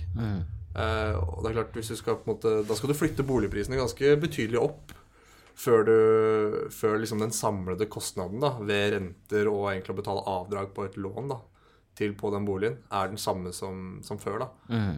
Eh, 0.71 1.17
og 1.19 1.43
det 1.43 1.51
er 1.51 1.57
klart, 1.59 1.75
hvis 1.75 1.91
du 1.91 1.97
skal 1.99 2.21
måte, 2.29 2.61
Da 2.67 2.77
skal 2.79 2.93
du 2.93 2.95
flytte 2.95 3.27
boligprisene 3.27 3.79
ganske 3.81 4.13
betydelig 4.23 4.61
opp 4.63 4.93
før, 5.61 5.83
du, 5.85 6.69
før 6.73 6.95
liksom 7.03 7.21
den 7.21 7.35
samlede 7.35 7.89
kostnaden 7.91 8.41
da, 8.41 8.55
ved 8.65 8.95
renter 8.95 9.51
og 9.51 9.67
egentlig 9.73 9.93
å 9.97 9.99
betale 9.99 10.23
avdrag 10.31 10.71
på 10.77 10.87
et 10.87 10.97
lån 10.97 11.33
da, 11.35 11.41
til 11.99 12.15
på 12.17 12.31
den 12.33 12.47
boligen, 12.49 12.79
er 12.89 13.11
den 13.11 13.21
samme 13.21 13.53
som, 13.53 13.99
som 14.07 14.21
før. 14.23 14.39
da. 14.47 14.49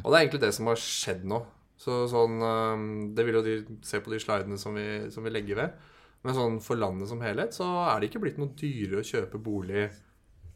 Og 0.04 0.12
det 0.12 0.18
er 0.18 0.20
egentlig 0.26 0.42
det 0.44 0.52
som 0.54 0.68
har 0.70 0.78
skjedd 0.78 1.24
nå. 1.26 1.40
Så 1.82 2.04
sånn, 2.12 2.36
eh, 2.46 2.84
Det 3.16 3.24
vil 3.26 3.40
jo 3.40 3.42
de 3.48 3.56
se 3.82 3.98
på 4.04 4.12
de 4.12 4.20
slidene 4.22 4.60
som 4.60 4.76
vi, 4.76 4.86
som 5.10 5.24
vi 5.24 5.32
legger 5.34 5.58
ved. 5.64 5.80
Men 6.22 6.36
sånn 6.36 6.60
for 6.62 6.78
landet 6.78 7.08
som 7.10 7.20
helhet 7.24 7.56
så 7.56 7.66
er 7.88 7.98
det 7.98 8.12
ikke 8.12 8.20
blitt 8.22 8.38
noe 8.38 8.52
dyrere 8.54 9.00
å 9.02 9.08
kjøpe 9.08 9.40
bolig 9.42 9.88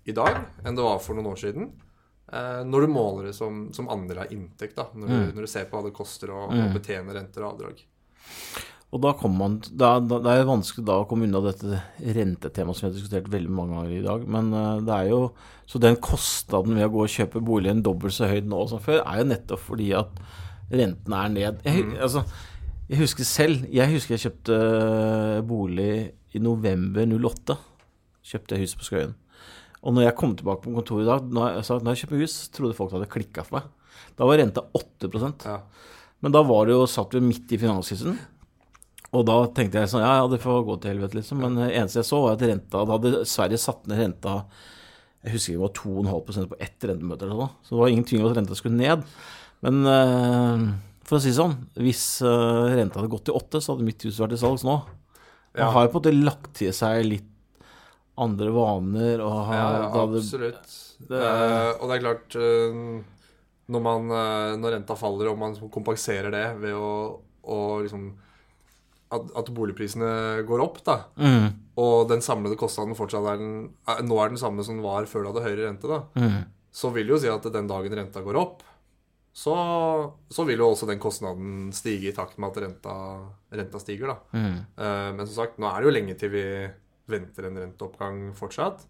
i 0.07 0.15
dag 0.15 0.37
enn 0.63 0.77
det 0.79 0.85
var 0.87 1.01
for 1.03 1.19
noen 1.19 1.33
år 1.33 1.41
siden. 1.41 1.73
Eh, 2.33 2.63
når 2.67 2.87
du 2.87 2.91
måler 2.91 3.29
det 3.29 3.37
som, 3.37 3.67
som 3.77 3.91
andre 3.93 4.25
har 4.25 4.33
inntekt, 4.35 4.77
da. 4.79 4.89
Når, 4.95 5.09
du, 5.09 5.35
når 5.37 5.47
du 5.47 5.51
ser 5.51 5.69
på 5.71 5.79
hva 5.79 5.87
det 5.87 5.95
koster 5.97 6.33
å, 6.35 6.47
å 6.51 6.71
betjene 6.75 7.15
renter 7.15 7.45
og 7.45 7.55
avdrag. 7.55 7.85
Og 8.95 9.03
da 9.03 9.13
kommer 9.19 9.39
man 9.41 9.55
da, 9.67 9.97
da, 10.01 10.21
Det 10.23 10.33
er 10.33 10.49
vanskelig 10.49 10.85
da 10.87 11.01
å 11.03 11.07
komme 11.11 11.27
unna 11.27 11.43
dette 11.45 11.81
rentetemaet 12.17 12.79
som 12.79 12.87
vi 12.87 12.89
har 12.89 12.95
diskutert 12.97 13.31
veldig 13.33 13.53
mange 13.53 13.77
ganger 13.77 13.95
i 13.97 14.05
dag. 14.07 14.27
Men 14.37 14.51
eh, 14.55 14.83
det 14.87 14.97
er 14.97 15.13
jo 15.13 15.21
Så 15.69 15.83
den 15.83 15.99
kostnaden 16.03 16.79
ved 16.79 16.89
å 16.89 16.93
gå 16.95 17.05
og 17.05 17.15
kjøpe 17.15 17.43
boligen 17.45 17.85
dobbelt 17.87 18.15
så 18.17 18.31
høyt 18.31 18.47
nå 18.49 18.63
som 18.71 18.83
før, 18.83 19.03
er 19.03 19.23
jo 19.23 19.31
nettopp 19.33 19.65
fordi 19.67 19.91
at 19.99 20.21
rentene 20.71 21.23
er 21.23 21.35
ned. 21.35 21.65
Jeg, 21.67 21.87
mm. 21.87 21.97
altså, 22.07 22.23
jeg 22.87 23.03
husker 23.03 23.27
selv 23.27 23.67
Jeg 23.75 23.93
husker 23.95 24.17
jeg 24.17 24.27
kjøpte 24.29 24.61
eh, 24.63 25.41
bolig 25.47 25.93
i 26.37 26.43
november 26.43 27.07
08. 27.07 27.59
Kjøpte 28.27 28.57
jeg 28.57 28.67
hus 28.67 28.77
på 28.79 28.87
Skøyen. 28.87 29.15
Og 29.87 29.95
når 29.95 30.09
jeg 30.09 30.17
kom 30.19 30.33
tilbake 30.39 30.65
på 30.65 30.73
kontoret 30.75 31.05
i 31.07 31.11
dag, 31.11 31.27
når 31.37 31.53
jeg 31.61 31.67
sa 31.69 31.77
at 31.79 31.85
når 31.87 31.95
jeg 31.95 32.03
kjøper 32.05 32.23
hus, 32.25 32.37
trodde 32.55 32.75
folk 32.79 32.95
hadde 32.97 33.07
klikka 33.13 33.45
for 33.47 33.61
meg. 33.61 33.69
Da 34.19 34.27
var 34.27 34.41
renta 34.41 34.65
8 34.75 35.11
Ja. 35.47 35.61
Men 36.25 36.33
da 36.35 36.43
var 36.43 36.67
det 36.67 36.75
jo 36.75 36.87
satt 36.91 37.13
vi 37.15 37.21
midt 37.23 37.53
i 37.55 37.59
finanskrisen. 37.61 38.17
Og 39.15 39.23
da 39.29 39.37
tenkte 39.55 39.79
jeg 39.79 39.89
sånn 39.93 40.03
Ja, 40.03 40.17
ja, 40.19 40.25
det 40.29 40.41
får 40.43 40.65
gå 40.67 40.75
til 40.83 40.91
helvete, 40.97 41.15
liksom. 41.21 41.39
Men 41.45 41.55
det 41.61 41.69
eneste 41.79 42.01
jeg 42.03 42.09
så, 42.09 42.19
var 42.25 42.35
at 42.35 42.43
renta 42.43 42.81
Da 42.85 42.97
hadde 42.97 43.21
Sverige 43.31 43.61
satt 43.63 43.87
ned 43.87 44.01
renta 44.03 44.33
Jeg 45.25 45.37
husker 45.37 45.55
det 45.55 45.63
var 45.63 45.73
2,5% 45.79 46.51
på 46.51 46.59
ett 46.67 46.89
rentemøte 46.91 47.23
eller 47.29 47.39
noe. 47.39 47.49
Så 47.63 47.77
det 47.77 47.81
var 47.85 47.93
ingen 47.95 48.05
tvil 48.09 48.25
om 48.25 48.31
at 48.33 48.37
renta 48.41 48.59
skulle 48.59 48.77
ned. 48.81 49.07
Men 49.63 49.81
eh, 49.87 50.67
for 51.07 51.17
å 51.19 51.23
si 51.23 51.31
det 51.31 51.39
sånn, 51.39 51.55
hvis 51.79 52.03
eh, 52.27 52.75
renta 52.81 52.99
hadde 52.99 53.13
gått 53.15 53.29
til 53.31 53.39
8, 53.39 53.63
så 53.63 53.75
hadde 53.77 53.87
mitt 53.87 54.03
hus 54.07 54.19
vært 54.21 54.35
til 54.35 54.43
salgs 54.43 54.67
nå. 54.67 54.81
Man 54.83 55.63
Ja. 55.63 55.71
har 55.73 55.87
jo 55.87 55.93
på 55.95 56.03
en 56.03 56.03
måte 56.03 56.25
lagt 56.27 56.51
til 56.59 56.73
seg 56.77 57.07
litt 57.07 57.31
andre 58.19 58.53
vaner 58.55 59.21
og 59.25 59.35
ha 59.51 59.57
Ja, 59.61 60.03
absolutt. 60.03 60.73
det- 61.09 61.21
Eh, 61.23 61.71
og 61.77 61.89
det 61.91 61.97
er 61.99 62.05
klart 62.05 62.37
uh, 62.41 63.03
når, 63.69 63.83
man, 63.85 64.07
uh, 64.11 64.57
når 64.57 64.73
renta 64.79 64.97
faller 64.97 65.29
og 65.29 65.39
man 65.39 65.57
kompenserer 65.71 66.31
det 66.33 66.47
ved 66.63 66.73
å, 66.73 67.21
å 67.45 67.59
liksom 67.85 68.07
at, 69.13 69.27
at 69.39 69.51
boligprisene 69.55 70.43
går 70.49 70.63
opp, 70.65 70.81
da, 70.83 70.97
mm, 71.21 71.51
og 71.79 72.09
den 72.11 72.25
samlede 72.25 72.57
kostnaden 72.59 72.97
fortsatt 72.99 73.29
er 73.35 73.37
den, 73.39 73.53
nå 74.09 74.17
er 74.19 74.33
den 74.33 74.41
samme 74.41 74.65
som 74.67 74.79
den 74.81 74.87
var 74.87 75.05
før 75.07 75.23
du 75.23 75.29
hadde 75.31 75.45
høyere 75.45 75.69
rente, 75.69 75.87
da, 75.87 76.01
mm. 76.19 76.41
så 76.75 76.91
vil 76.97 77.13
jo 77.13 77.19
si 77.23 77.29
at 77.31 77.47
den 77.55 77.69
dagen 77.71 77.95
renta 77.95 78.25
går 78.25 78.41
opp, 78.41 78.65
så, 79.37 79.53
så 80.33 80.47
vil 80.49 80.59
jo 80.65 80.73
også 80.73 80.89
den 80.89 80.99
kostnaden 80.99 81.69
stige 81.77 82.09
i 82.09 82.17
takt 82.17 82.39
med 82.41 82.51
at 82.51 82.63
renta, 82.65 82.97
renta 83.53 83.79
stiger. 83.79 84.15
da. 84.15 84.17
Mm. 84.33 84.59
Men 85.19 85.27
som 85.29 85.35
sagt, 85.45 85.59
nå 85.61 85.69
er 85.69 85.83
det 85.85 85.91
jo 85.91 85.93
lenge 85.93 86.15
til 86.17 86.33
vi 86.33 86.45
venter 87.11 87.49
en 87.49 87.59
renteoppgang 87.63 88.23
fortsatt. 88.37 88.87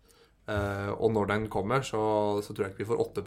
Eh, 0.47 0.93
og 0.95 1.11
når 1.15 1.33
den 1.33 1.49
kommer, 1.51 1.83
så, 1.87 2.01
så 2.45 2.55
tror 2.55 2.67
jeg 2.67 2.75
ikke 2.75 2.85
vi 2.85 2.91
får 2.93 3.03
8 3.03 3.25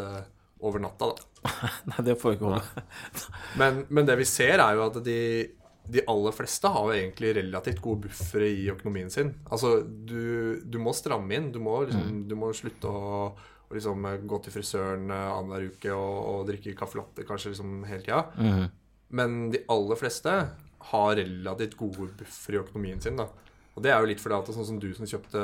eh, 0.00 0.22
over 0.66 0.82
natta, 0.82 1.12
da. 1.12 1.52
Nei, 1.92 2.04
det 2.06 2.16
får 2.20 2.32
vi 2.32 2.38
ikke 2.38 2.50
holde. 2.50 2.86
Men, 3.60 3.84
men 3.88 4.08
det 4.08 4.16
vi 4.20 4.26
ser, 4.28 4.60
er 4.60 4.76
jo 4.76 4.86
at 4.88 4.96
de, 5.04 5.20
de 5.88 6.02
aller 6.10 6.34
fleste 6.34 6.68
har 6.72 6.88
jo 6.88 6.96
egentlig 6.96 7.34
relativt 7.38 7.82
gode 7.84 8.08
buffere 8.08 8.48
i 8.50 8.66
økonomien 8.72 9.12
sin. 9.12 9.34
Altså, 9.52 9.78
du, 9.84 10.58
du 10.64 10.80
må 10.82 10.92
stramme 10.96 11.36
inn. 11.36 11.52
Du 11.54 11.60
må, 11.62 11.78
liksom, 11.86 12.24
du 12.28 12.34
må 12.40 12.50
slutte 12.56 12.90
å, 12.90 13.30
liksom 13.72 14.08
gå 14.28 14.40
til 14.42 14.54
frisøren 14.54 15.10
eh, 15.12 15.30
annenhver 15.36 15.70
uke 15.72 15.94
og, 15.94 16.18
og 16.32 16.44
drikke 16.50 16.76
caffè 16.78 17.00
latte 17.00 17.26
kanskje 17.28 17.54
liksom 17.54 17.78
hele 17.88 18.04
tida. 18.04 18.22
Mm. 18.40 18.66
Men 19.16 19.40
de 19.52 19.62
aller 19.72 20.00
fleste 20.00 20.36
har 20.90 21.16
relativt 21.18 21.76
gode 21.78 22.10
buffere 22.18 22.58
i 22.58 22.62
økonomien 22.64 23.00
sin. 23.02 23.18
da. 23.18 23.28
Og 23.76 23.84
det 23.84 23.92
er 23.92 24.00
jo 24.00 24.08
litt 24.08 24.22
fordi 24.22 24.38
at 24.38 24.50
sånn 24.56 24.68
som 24.70 24.80
du 24.80 24.88
som 24.96 25.08
kjøpte 25.08 25.40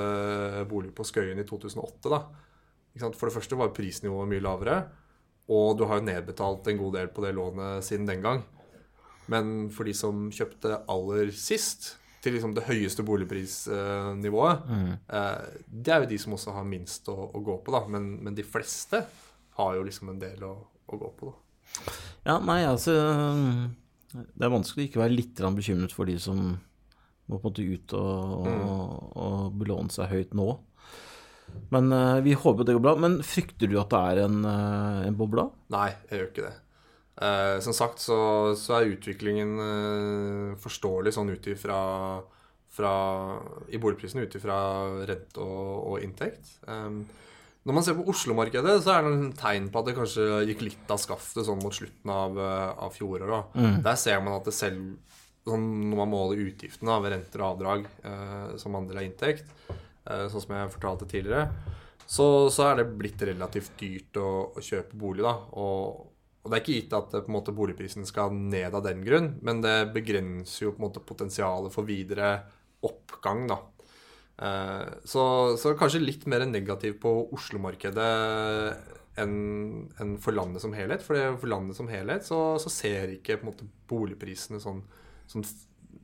bolig 0.71 0.95
på 0.97 1.05
Skøyen 1.05 1.41
i 1.43 1.47
2008, 1.49 2.13
da. 2.13 2.23
For 3.13 3.29
det 3.29 3.35
første 3.37 3.59
var 3.61 3.73
prisnivået 3.77 4.31
mye 4.31 4.45
lavere, 4.45 4.77
og 5.53 5.77
du 5.77 5.85
har 5.89 6.01
jo 6.01 6.07
nedbetalt 6.07 6.69
en 6.71 6.81
god 6.81 6.97
del 6.97 7.11
på 7.13 7.25
det 7.25 7.35
lånet 7.37 7.85
siden 7.85 8.09
den 8.09 8.25
gang. 8.25 8.43
Men 9.33 9.69
for 9.73 9.89
de 9.89 9.95
som 9.97 10.31
kjøpte 10.33 10.81
aller 10.91 11.33
sist, 11.37 11.97
til 12.23 12.37
liksom 12.37 12.53
det 12.55 12.65
høyeste 12.69 13.03
boligprisnivået, 13.03 14.67
eh, 15.11 15.47
det 15.67 15.93
er 15.93 16.05
jo 16.05 16.11
de 16.13 16.19
som 16.23 16.37
også 16.37 16.55
har 16.55 16.67
minst 16.69 17.09
å, 17.11 17.17
å 17.35 17.41
gå 17.43 17.57
på, 17.65 17.75
da. 17.75 17.83
Men, 17.91 18.13
men 18.23 18.37
de 18.39 18.45
fleste 18.47 19.03
har 19.59 19.77
jo 19.77 19.83
liksom 19.87 20.13
en 20.13 20.21
del 20.23 20.45
å, 20.47 20.55
å 20.87 21.01
gå 21.01 21.11
på, 21.19 21.33
da. 21.33 21.39
Ja, 22.27 22.37
nei, 22.45 22.61
altså 22.69 22.93
Det 24.13 24.45
er 24.45 24.53
vanskelig 24.53 24.85
å 24.85 24.89
ikke 24.91 25.01
være 25.01 25.17
litt 25.17 25.41
bekymret 25.57 25.95
for 25.95 26.07
de 26.07 26.19
som 26.21 26.53
må 27.33 27.41
på 27.41 27.49
en 27.49 27.55
måte 27.55 27.65
ut 27.67 27.95
og, 27.99 28.47
og, 28.53 29.17
og 29.25 29.57
belåne 29.61 29.95
seg 29.95 30.13
høyt 30.13 30.37
nå. 30.39 30.51
Men 31.73 31.93
uh, 31.93 32.21
vi 32.25 32.35
håper 32.37 32.67
det 32.67 32.77
går 32.77 32.85
bra. 32.85 32.97
Men 33.01 33.21
frykter 33.27 33.71
du 33.71 33.79
at 33.81 33.93
det 33.93 34.03
er 34.13 34.27
en, 34.27 34.43
uh, 34.45 35.07
en 35.07 35.17
boble? 35.19 35.49
Nei, 35.73 35.91
jeg 36.11 36.21
gjør 36.21 36.31
ikke 36.31 36.47
det. 36.49 36.55
Uh, 37.23 37.57
som 37.65 37.77
sagt 37.77 38.01
så, 38.01 38.19
så 38.59 38.79
er 38.79 38.95
utviklingen 38.95 39.57
uh, 39.61 40.61
forståelig 40.61 41.13
sånn 41.17 41.33
ut 41.35 41.51
ifra 41.53 41.81
fra, 42.73 42.93
i 43.69 43.77
boligprisene 43.77 44.25
ut 44.25 44.35
ifra 44.39 44.55
rente 45.05 45.43
og, 45.45 45.73
og 45.91 46.05
inntekt. 46.07 46.55
Um, 46.65 47.03
når 47.69 47.77
man 47.77 47.85
ser 47.85 47.99
på 47.99 48.07
Oslo-markedet, 48.09 48.79
så 48.83 48.95
er 48.95 49.05
det 49.05 49.11
en 49.13 49.35
tegn 49.37 49.67
på 49.71 49.83
at 49.83 49.91
det 49.91 49.95
kanskje 49.99 50.25
gikk 50.49 50.65
litt 50.65 50.89
av 50.91 50.99
skaftet 50.99 51.45
sånn 51.47 51.61
mot 51.61 51.77
slutten 51.77 52.11
av, 52.11 52.41
av 52.41 52.97
fjoråret. 52.97 53.53
Mm. 53.55 53.77
Der 53.85 53.99
ser 54.01 54.25
man 54.25 54.39
at 54.39 54.49
det 54.49 54.57
selv 54.57 54.97
sånn, 55.47 55.67
Når 55.91 56.01
man 56.03 56.13
måler 56.13 56.45
utgiftene 56.47 56.95
av 56.95 57.09
renter 57.11 57.43
og 57.43 57.49
avdrag 57.55 57.89
eh, 58.05 58.57
som 58.63 58.79
andel 58.79 59.03
av 59.03 59.09
inntekt, 59.09 59.51
eh, 59.71 60.27
sånn 60.31 60.47
som 60.47 60.57
jeg 60.57 60.73
fortalte 60.77 61.11
tidligere, 61.11 61.51
så, 62.07 62.49
så 62.53 62.69
er 62.69 62.81
det 62.81 62.93
blitt 62.99 63.23
relativt 63.25 63.77
dyrt 63.81 64.19
å, 64.21 64.31
å 64.53 64.65
kjøpe 64.65 64.99
bolig. 64.99 65.25
da, 65.27 65.37
og 65.59 66.13
og 66.43 66.51
det 66.51 66.57
er 66.57 66.65
ikke 66.65 66.79
gitt 66.79 66.95
at 66.97 67.13
eh, 67.15 67.29
måte, 67.31 67.55
boligprisen 67.55 68.07
skal 68.09 68.35
ned 68.35 68.75
av 68.75 68.83
den 68.87 69.05
grunn, 69.07 69.37
men 69.47 69.63
det 69.63 69.93
begrenser 69.95 70.67
jo 70.67 70.73
på 70.75 70.83
en 70.83 70.89
måte 70.89 71.05
potensialet 71.07 71.75
for 71.75 71.87
videre 71.87 72.33
oppgang, 72.83 73.45
da. 73.51 73.61
Eh, 74.43 74.89
så, 75.07 75.25
så, 75.61 75.77
kanskje 75.79 76.03
litt 76.03 76.27
mer 76.31 76.45
negativ 76.49 76.99
på 77.03 77.15
Oslo-markedet 77.37 78.09
enn 79.23 79.37
en 80.01 80.17
for 80.23 80.35
landet 80.35 80.65
som 80.65 80.75
helhet. 80.75 81.05
For 81.05 81.37
for 81.39 81.53
landet 81.53 81.79
som 81.79 81.91
helhet 81.93 82.27
så, 82.27 82.41
så 82.63 82.73
ser 82.73 83.15
ikke 83.15 83.43
måte 83.47 83.69
boligprisene 83.91 84.59
sånn, 84.63 84.83
sånn 85.31 85.45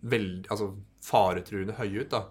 veld, 0.08 0.46
altså 0.52 0.72
faretruende 1.04 1.76
høye 1.78 2.04
ut. 2.04 2.12
da. 2.12 2.24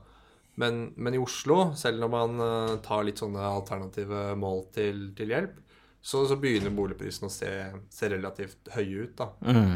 Men, 0.58 0.88
men, 0.96 1.14
i 1.14 1.22
Oslo, 1.22 1.72
selv 1.78 2.02
når 2.02 2.10
man 2.14 2.42
uh, 2.42 2.78
tar 2.86 3.06
litt 3.06 3.22
sånne 3.22 3.44
alternative 3.46 4.32
mål 4.42 4.64
til, 4.74 5.04
til 5.18 5.34
hjelp, 5.34 5.60
så, 6.02 6.24
så, 6.30 6.38
begynner 6.40 6.74
boligprisen 6.74 7.28
å 7.28 7.34
se, 7.34 7.52
se 7.94 8.10
relativt 8.10 8.72
høye 8.74 9.06
ut. 9.06 9.14
da. 9.20 9.28
Mm. 9.46 9.76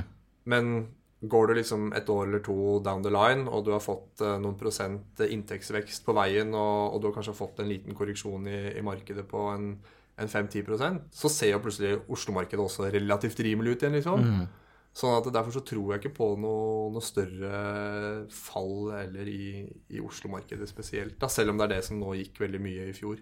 Men 0.49 0.71
går 1.21 1.51
du 1.51 1.55
liksom 1.59 1.91
et 1.93 2.09
år 2.09 2.25
eller 2.25 2.41
to 2.45 2.79
down 2.81 3.05
the 3.05 3.13
line, 3.13 3.45
og 3.45 3.65
du 3.67 3.73
har 3.75 3.83
fått 3.83 4.23
uh, 4.25 4.39
noen 4.41 4.57
prosent 4.57 5.21
inntektsvekst 5.21 6.05
på 6.07 6.15
veien, 6.17 6.55
og, 6.57 6.95
og, 6.95 7.01
du 7.01 7.09
har 7.09 7.17
kanskje 7.19 7.37
fått 7.37 7.61
en 7.61 7.69
liten 7.69 7.97
korreksjon 7.97 8.49
i, 8.49 8.61
i 8.79 8.85
markedet 8.85 9.27
på 9.29 9.45
en, 9.51 9.75
en 10.17 10.33
5-10 10.33 10.97
så 11.13 11.29
ser 11.29 11.53
jo 11.53 11.61
plutselig 11.61 11.99
Oslo-markedet 12.09 12.63
også 12.63 12.89
relativt 12.93 13.45
rimelig 13.45 13.75
ut 13.75 13.85
igjen. 13.85 13.99
liksom. 13.99 14.25
Mm. 14.25 14.49
Sånn 14.91 15.13
at 15.15 15.29
Derfor 15.31 15.55
så 15.55 15.63
tror 15.63 15.93
jeg 15.93 16.01
ikke 16.01 16.17
på 16.17 16.25
noe, 16.41 16.89
noe 16.91 17.03
større 17.05 18.25
fall 18.35 18.91
eller 18.97 19.29
i, 19.31 19.63
i 19.95 20.01
Oslo-markedet 20.03 20.67
spesielt. 20.67 21.15
Da, 21.21 21.29
selv 21.31 21.53
om 21.53 21.61
det 21.61 21.69
er 21.69 21.77
det 21.77 21.85
som 21.87 22.01
nå 22.01 22.11
gikk 22.19 22.41
veldig 22.43 22.59
mye 22.63 22.89
i 22.89 22.95
fjor. 22.97 23.21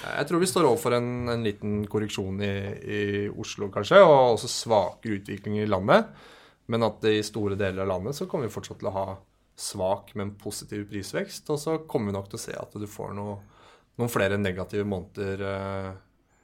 Jeg 0.00 0.26
tror 0.28 0.40
vi 0.40 0.48
står 0.48 0.68
overfor 0.68 0.94
en, 0.96 1.10
en 1.32 1.44
liten 1.44 1.80
korreksjon 1.90 2.40
i, 2.46 2.52
i, 2.80 3.00
Oslo, 3.28 3.68
kanskje, 3.74 3.98
og 4.04 4.36
også 4.36 4.50
svakere 4.52 5.18
utvikling 5.18 5.58
i 5.60 5.68
landet. 5.68 6.08
Men 6.70 6.86
at 6.86 7.04
i 7.10 7.18
store 7.26 7.58
deler 7.58 7.84
av 7.84 7.90
landet 7.90 8.16
så 8.16 8.28
kommer 8.30 8.48
vi 8.48 8.54
fortsatt 8.54 8.80
til 8.80 8.88
å 8.88 8.94
ha 8.94 9.06
svak, 9.60 10.14
men 10.16 10.36
positiv 10.40 10.86
prisvekst. 10.88 11.50
Og 11.52 11.60
så 11.60 11.80
kommer 11.90 12.12
vi 12.12 12.16
nok 12.16 12.30
til 12.30 12.40
å 12.40 12.44
se 12.46 12.54
at 12.56 12.78
du 12.78 12.86
får 12.88 13.12
noe, 13.18 13.40
noen 14.00 14.12
flere 14.12 14.38
negative 14.40 14.86
måneder. 14.88 15.44
Eh, 15.50 15.90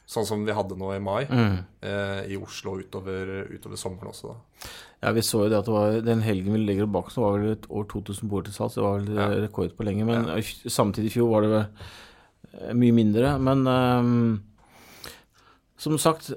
Sånn 0.07 0.27
som 0.29 0.45
vi 0.47 0.55
hadde 0.55 0.77
nå 0.79 0.93
i 0.95 1.01
mai, 1.03 1.25
mm. 1.27 1.55
eh, 1.83 2.21
i 2.31 2.37
Oslo 2.39 2.77
utover, 2.79 3.49
utover, 3.51 3.79
sommeren 3.81 4.13
også. 4.13 4.31
da. 4.31 4.69
Ja, 5.03 5.11
vi 5.17 5.25
så 5.27 5.43
jo 5.43 5.49
det 5.51 5.59
at 5.59 5.67
det 5.67 5.75
var, 5.75 5.99
den 6.07 6.23
helgen 6.23 6.55
vi 6.55 6.63
legger 6.63 6.87
bak 6.87 7.11
oss, 7.11 7.19
var 7.19 7.35
vel 7.35 7.57
et 7.57 7.67
år 7.67 7.89
2000 7.91 8.31
boere 8.31 8.47
til 8.47 8.55
salgs. 8.55 8.79
Det 8.79 8.85
var 8.87 9.01
vel 9.01 9.19
ja. 9.19 9.27
rekord 9.43 9.75
på 9.75 9.87
lenge. 9.87 10.07
Men 10.07 10.31
ja. 10.31 10.39
samtidig 10.71 11.11
i 11.11 11.17
fjor 11.19 11.33
var 11.35 11.43
det 11.43 11.53
vel 11.57 11.67
eh, 11.67 12.73
mye 12.79 12.95
mindre. 12.95 13.35
Men 13.43 13.67
um, 13.67 14.15
som 15.83 15.99
sagt, 15.99 16.31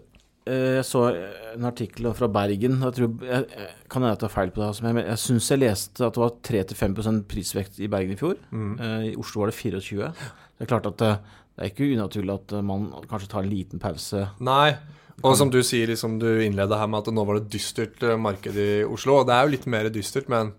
eh, 0.49 0.79
jeg 0.79 0.89
så 0.89 1.05
en 1.53 1.69
artikkel 1.69 2.09
fra 2.17 2.33
Bergen. 2.41 2.81
Jeg, 2.89 2.97
tror, 2.97 3.15
jeg, 3.21 3.47
jeg 3.53 3.71
kan 3.85 4.01
hende 4.01 4.15
jeg 4.15 4.23
tar 4.25 4.33
feil 4.33 4.53
på 4.55 4.65
det, 4.65 4.73
men 4.89 5.03
jeg 5.05 5.25
syns 5.27 5.53
jeg 5.53 5.61
leste 5.61 6.09
at 6.09 6.17
det 6.17 6.25
var 6.25 6.39
3-5% 6.41 7.25
prisvekt 7.29 7.77
i 7.85 7.91
Bergen 7.93 8.17
i 8.17 8.19
fjor. 8.19 8.41
Mm. 8.49 8.73
I 9.13 9.17
Oslo 9.21 9.45
var 9.45 9.53
det 9.53 9.61
24. 9.61 10.09
Det 10.57 10.65
er 10.65 10.73
klart 10.73 10.89
at 10.89 11.05
det 11.59 11.65
er 11.65 11.73
ikke 11.73 11.89
unaturlig 11.91 12.31
at 12.37 12.53
eh, 12.55 12.63
man 12.63 12.85
kanskje 13.09 13.27
tar 13.33 13.43
en 13.43 13.51
liten 13.51 13.81
pause. 13.83 14.21
Nei, 14.47 14.77
og 15.27 15.33
som 15.35 15.49
du 15.51 15.59
sier, 15.59 15.89
liksom 15.91 16.13
du 16.21 16.29
innleda 16.45 16.77
her 16.79 16.87
med 16.87 17.03
at 17.03 17.11
nå 17.11 17.25
var 17.27 17.35
det 17.41 17.49
dystert 17.51 17.99
eh, 18.07 18.15
marked 18.15 18.55
i 18.55 18.69
Oslo. 18.87 19.17
Og 19.19 19.27
det 19.27 19.35
er 19.35 19.43
jo 19.43 19.51
litt 19.57 19.67
mer 19.67 19.89
dystert, 19.91 20.31
men 20.31 20.53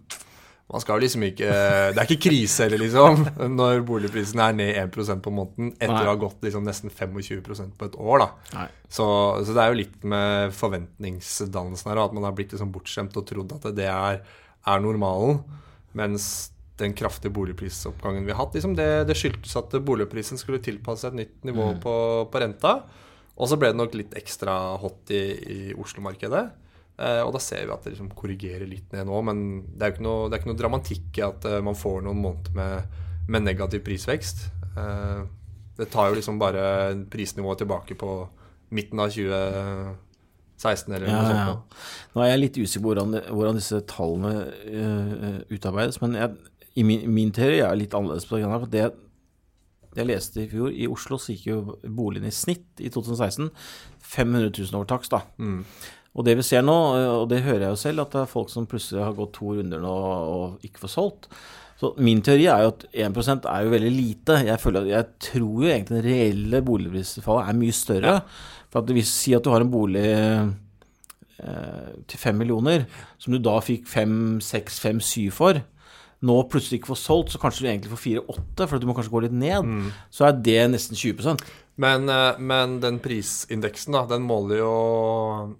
man 0.70 0.84
skal 0.84 1.00
jo 1.00 1.06
liksom 1.06 1.24
ikke 1.26 1.48
Det 1.48 2.02
er 2.02 2.04
ikke 2.04 2.28
krise 2.28 2.66
heller, 2.66 2.84
liksom, 2.84 3.24
når 3.62 3.80
boligprisen 3.88 4.44
er 4.44 4.60
ned 4.60 4.76
1% 4.84 5.24
på 5.24 5.32
måneden 5.32 5.72
etter 5.78 5.96
Nei. 5.96 6.04
å 6.04 6.12
ha 6.12 6.20
gått 6.20 6.44
liksom 6.44 6.68
nesten 6.68 6.92
25% 6.92 7.74
på 7.80 7.88
et 7.88 7.96
år. 7.96 8.26
da. 8.26 8.68
Så, 8.84 9.08
så, 9.40 9.56
det 9.56 9.64
er 9.64 9.72
jo 9.72 9.80
litt 9.80 10.04
med 10.04 10.52
forventningsdannelsen 10.60 11.94
her, 11.94 12.04
at 12.04 12.20
man 12.20 12.28
har 12.28 12.36
blitt 12.36 12.52
liksom 12.52 12.76
bortskjemt 12.76 13.16
og 13.16 13.24
trodd 13.32 13.56
at 13.56 13.70
det 13.72 13.88
er, 13.88 14.20
er 14.68 14.84
normalen. 14.84 15.40
Mens 15.96 16.50
den 16.80 16.96
kraftige 16.96 17.34
boligprisoppgangen 17.36 18.26
vi 18.26 18.34
har 18.34 18.40
hatt. 18.42 18.56
Liksom 18.56 18.74
det, 18.78 18.88
det, 19.08 19.16
skyldtes 19.18 19.56
at 19.60 19.76
boligprisen 19.86 20.40
skulle 20.40 20.62
tilpasse 20.64 21.10
et 21.10 21.18
nytt 21.18 21.46
nivå 21.46 21.74
mm. 21.74 21.80
på, 21.84 21.94
på, 22.32 22.42
renta. 22.42 22.80
Og 23.40 23.48
så 23.48 23.56
ble 23.60 23.72
det 23.72 23.80
nok 23.80 23.94
litt 23.96 24.16
ekstra 24.18 24.56
hot 24.82 25.12
i, 25.14 25.22
i 25.40 25.60
Oslo-markedet. 25.78 26.44
Eh, 27.00 27.22
og 27.24 27.32
da 27.32 27.40
ser 27.40 27.64
vi 27.64 27.72
at 27.72 27.86
det 27.86 27.94
liksom 27.94 28.10
korrigerer 28.16 28.68
litt 28.68 28.92
ned 28.92 29.08
nå. 29.08 29.20
Men 29.24 29.44
det 29.72 29.84
er 29.84 29.92
jo 29.92 29.96
ikke 29.96 30.08
noe, 30.08 30.28
det 30.28 30.36
er 30.36 30.42
ikke 30.42 30.52
noe 30.52 30.60
dramatikk 30.60 31.20
i 31.20 31.26
at 31.26 31.48
eh, 31.48 31.62
man 31.64 31.78
får 31.78 32.02
noen 32.04 32.20
måneder 32.20 32.56
med, 32.58 32.98
med 33.30 33.46
negativ 33.46 33.84
prisvekst. 33.86 34.44
Eh, 34.74 35.22
det 35.80 35.88
tar 35.92 36.10
jo 36.10 36.18
liksom 36.18 36.36
bare 36.40 36.62
prisnivået 37.10 37.62
tilbake 37.62 37.96
på 37.96 38.12
midten 38.76 39.00
av 39.00 39.08
2016 39.14 40.94
eller 40.94 41.08
noe 41.08 41.16
ja, 41.16 41.24
sånt. 41.24 41.40
Ja. 41.40 42.10
Nå 42.14 42.24
er 42.24 42.32
jeg 42.34 42.42
litt 42.42 42.58
usikker 42.60 42.84
på 42.84 42.92
hvordan, 42.92 43.16
hvordan 43.32 43.58
disse 43.58 43.80
tallene 43.88 44.32
uh, 44.44 45.38
utarbeides, 45.50 45.98
men 46.04 46.18
jeg, 46.20 46.36
i 46.78 46.84
min, 46.86 47.06
min, 47.10 47.32
teori 47.34 47.62
er 47.64 47.78
litt 47.78 47.94
annerledes 47.96 48.28
på 48.28 48.38
det. 48.38 48.50
For 48.50 48.70
det 48.70 48.84
jeg 49.98 50.06
leste 50.06 50.44
i 50.44 50.50
fjor, 50.50 50.70
i 50.70 50.86
Oslo 50.86 51.18
så 51.18 51.34
gikk 51.34 51.48
jo 51.48 51.60
boligen 51.82 52.28
i 52.28 52.34
snitt 52.34 52.78
i 52.78 52.92
2016 52.94 53.48
500 54.06 54.52
000 54.54 54.76
over 54.78 54.86
takst. 54.90 55.10
da. 55.10 55.24
Mm. 55.42 55.64
Og 56.18 56.26
det 56.26 56.36
vi 56.38 56.44
ser 56.46 56.62
nå, 56.66 56.76
og 57.22 57.28
det 57.30 57.42
hører 57.44 57.68
jeg 57.68 57.74
jo 57.74 57.80
selv, 57.80 58.04
at 58.04 58.14
det 58.14 58.22
er 58.22 58.30
folk 58.30 58.50
som 58.50 58.68
plutselig 58.70 59.02
har 59.02 59.16
gått 59.18 59.36
to 59.36 59.54
runder 59.58 59.82
nå 59.82 59.96
og 60.34 60.66
ikke 60.66 60.84
får 60.84 60.94
solgt. 60.94 61.28
Så 61.80 61.94
Min 62.02 62.20
teori 62.20 62.44
er 62.50 62.64
jo 62.66 62.72
at 62.74 62.82
1% 63.08 63.46
er 63.48 63.62
jo 63.64 63.72
veldig 63.72 63.92
lite. 63.94 64.40
Jeg, 64.44 64.60
føler, 64.60 64.88
jeg 64.90 65.06
tror 65.30 65.62
jo 65.64 65.70
egentlig 65.70 66.00
det 66.00 66.06
reelle 66.10 66.62
boligprisfallet 66.66 67.46
er 67.48 67.60
mye 67.62 67.76
større. 67.76 68.16
Ja. 68.18 68.66
For 68.70 68.82
at 68.82 68.92
Hvis 68.94 69.12
si 69.22 69.32
at 69.34 69.46
du 69.46 69.50
har 69.54 69.64
en 69.64 69.72
bolig 69.72 70.04
eh, 70.04 70.50
til 72.10 72.20
fem 72.20 72.36
millioner, 72.36 72.84
som 73.18 73.32
du 73.32 73.40
da 73.40 73.56
fikk 73.64 73.88
fem, 73.88 74.12
seks, 74.44 74.76
fem, 74.82 75.00
syv 75.00 75.32
for, 75.38 75.62
nå 76.26 76.36
plutselig 76.52 76.80
ikke 76.80 76.92
får 76.92 77.00
solgt, 77.00 77.32
så 77.32 77.40
kanskje 77.40 77.64
du 77.64 77.70
egentlig 77.70 77.92
får 77.94 78.04
4-8, 78.04 78.66
for 78.68 78.80
du 78.80 78.86
må 78.88 78.96
kanskje 78.96 79.14
gå 79.14 79.24
litt 79.24 79.36
ned, 79.36 79.64
mm. 79.64 79.90
så 80.12 80.28
er 80.28 80.40
det 80.44 80.60
nesten 80.74 80.98
20% 80.98 81.44
men, 81.80 82.08
eh, 82.08 82.38
men, 82.38 82.80
den 82.80 82.98
prisindeksen, 83.00 83.94
da, 83.96 84.02
den 84.10 84.26
måler 84.28 84.60
jo 84.60 84.72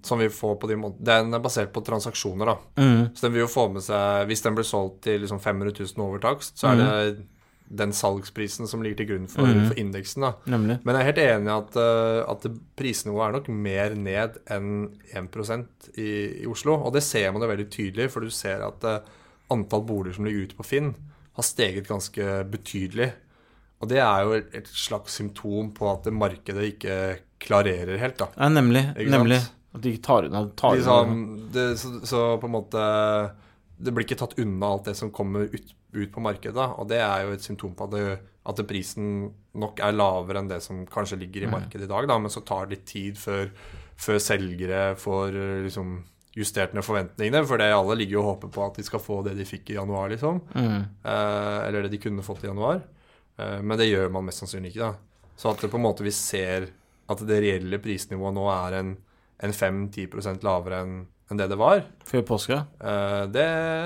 Som 0.05 0.21
vi 0.21 0.29
får 0.29 0.59
på 0.61 0.69
de 0.69 0.77
Den 1.01 1.33
er 1.33 1.41
basert 1.41 1.73
på 1.73 1.81
transaksjoner, 1.87 2.51
da. 2.51 2.57
Mm. 2.77 3.05
Så 3.15 3.27
den 3.27 3.37
vil 3.37 3.47
jo 3.47 3.51
få 3.51 3.69
med 3.73 3.85
seg 3.87 4.27
Hvis 4.29 4.45
den 4.45 4.59
blir 4.59 4.69
solgt 4.69 5.01
til 5.07 5.23
liksom 5.25 5.41
500 5.41 5.73
000 5.79 6.05
over 6.05 6.21
takst, 6.21 6.59
så 6.61 6.73
er 6.73 6.77
mm. 6.77 6.83
det 6.83 7.29
den 7.71 7.93
salgsprisen 7.95 8.67
som 8.67 8.81
ligger 8.83 8.99
til 8.99 9.07
grunn 9.13 9.29
for, 9.31 9.47
mm. 9.47 9.69
for 9.69 9.79
indeksen. 9.79 10.25
da. 10.27 10.33
Nemlig. 10.51 10.81
Men 10.83 10.97
jeg 10.97 11.05
er 11.05 11.07
helt 11.07 11.21
enig 11.23 11.47
i 11.47 11.53
at, 11.55 11.77
eh, 11.79 12.23
at 12.33 12.47
prisnivået 12.75 13.29
er 13.29 13.37
nok 13.37 13.51
mer 13.55 13.95
ned 13.95 14.41
enn 14.51 14.73
1 15.15 15.39
i, 15.95 16.09
i 16.43 16.49
Oslo. 16.51 16.81
Og 16.81 16.91
det 16.97 17.05
ser 17.07 17.31
man 17.31 17.47
jo 17.47 17.53
veldig 17.53 17.69
tydelig, 17.71 18.09
for 18.11 18.27
du 18.27 18.35
ser 18.35 18.67
at 18.67 18.89
uh, 18.91 19.20
antall 19.51 19.83
boliger 19.87 20.19
som 20.19 20.29
ligger 20.29 20.49
ute 20.49 20.59
på 20.59 20.67
Finn, 20.67 20.95
har 21.37 21.47
steget 21.47 21.89
ganske 21.89 22.29
betydelig. 22.51 23.11
Og 23.81 23.89
det 23.89 24.01
er 24.05 24.27
jo 24.27 24.37
et 24.37 24.69
slags 24.69 25.17
symptom 25.17 25.71
på 25.77 25.89
at 25.89 26.09
markedet 26.13 26.67
ikke 26.75 26.97
klarerer 27.41 27.97
helt, 28.01 28.19
da. 28.21 28.29
Ja, 28.37 28.51
nemlig. 28.53 28.83
nemlig. 29.09 29.41
At 29.73 29.85
de 29.85 29.95
ikke 29.95 30.05
tar 30.05 30.27
unna. 30.29 30.45
Tar 30.59 30.81
sånn, 30.85 31.23
det, 31.55 31.67
så, 31.81 31.95
så, 32.05 32.25
på 32.43 32.49
en 32.49 32.57
måte 32.57 32.81
Det 33.79 33.93
blir 33.95 34.05
ikke 34.05 34.19
tatt 34.19 34.35
unna 34.43 34.73
alt 34.75 34.91
det 34.91 34.97
som 34.99 35.13
kommer 35.15 35.47
ut, 35.49 35.75
ut 35.95 36.11
på 36.13 36.25
markedet. 36.25 36.57
Da. 36.59 36.73
Og 36.77 36.91
det 36.91 37.01
er 37.01 37.25
jo 37.25 37.37
et 37.37 37.47
symptom 37.47 37.73
på 37.79 37.87
at, 37.87 37.95
det, 37.95 38.19
at 38.51 38.65
prisen 38.69 39.31
nok 39.61 39.81
er 39.87 39.97
lavere 39.97 40.43
enn 40.43 40.51
det 40.51 40.61
som 40.65 40.83
kanskje 40.91 41.23
ligger 41.23 41.47
i 41.47 41.53
markedet 41.53 41.87
i 41.87 41.91
dag. 41.91 42.11
Da. 42.11 42.19
Men 42.21 42.35
så 42.35 42.45
tar 42.45 42.67
det 42.67 42.77
litt 42.77 42.89
tid 42.91 43.21
før, 43.21 43.49
før 43.97 44.21
selgere 44.21 44.83
får 45.01 45.39
liksom 45.69 45.95
justert 46.37 46.75
ned 46.75 46.87
forventningene. 46.87 47.43
For 47.47 47.61
det 47.61 47.71
alle 47.75 47.99
ligger 47.99 48.19
jo 48.19 48.25
og 48.25 48.31
håper 48.35 48.55
på 48.55 48.65
at 48.67 48.81
de 48.81 48.87
skal 48.87 49.03
få 49.03 49.21
det 49.27 49.37
de 49.39 49.47
fikk 49.49 49.73
i 49.73 49.79
januar, 49.79 50.11
liksom. 50.13 50.43
Mm. 50.55 50.81
Eh, 51.05 51.61
eller 51.67 51.85
det 51.85 51.95
de 51.95 52.03
kunne 52.03 52.27
fått 52.27 52.45
i 52.45 52.51
januar. 52.51 52.83
Eh, 53.37 53.59
men 53.63 53.79
det 53.81 53.91
gjør 53.91 54.13
man 54.15 54.29
mest 54.29 54.45
sannsynlig 54.45 54.75
ikke, 54.75 54.91
da. 54.91 55.33
Så 55.41 55.53
at 55.53 55.63
det 55.65 55.73
på 55.73 55.81
en 55.81 55.87
måte 55.87 56.05
vi 56.05 56.13
ser 56.15 56.69
at 57.11 57.23
det 57.27 57.41
reelle 57.43 57.81
prisnivået 57.83 58.37
nå 58.37 58.45
er 58.53 58.77
en, 58.81 58.93
en 59.43 59.57
5-10% 59.57 60.45
lavere 60.47 60.83
enn 60.85 60.99
enn 61.31 61.39
det 61.39 61.47
det 61.53 61.59
var. 61.59 61.85
Før 62.09 62.25
påske? 62.27 62.57
Uh, 62.83 63.23
det, 63.31 63.45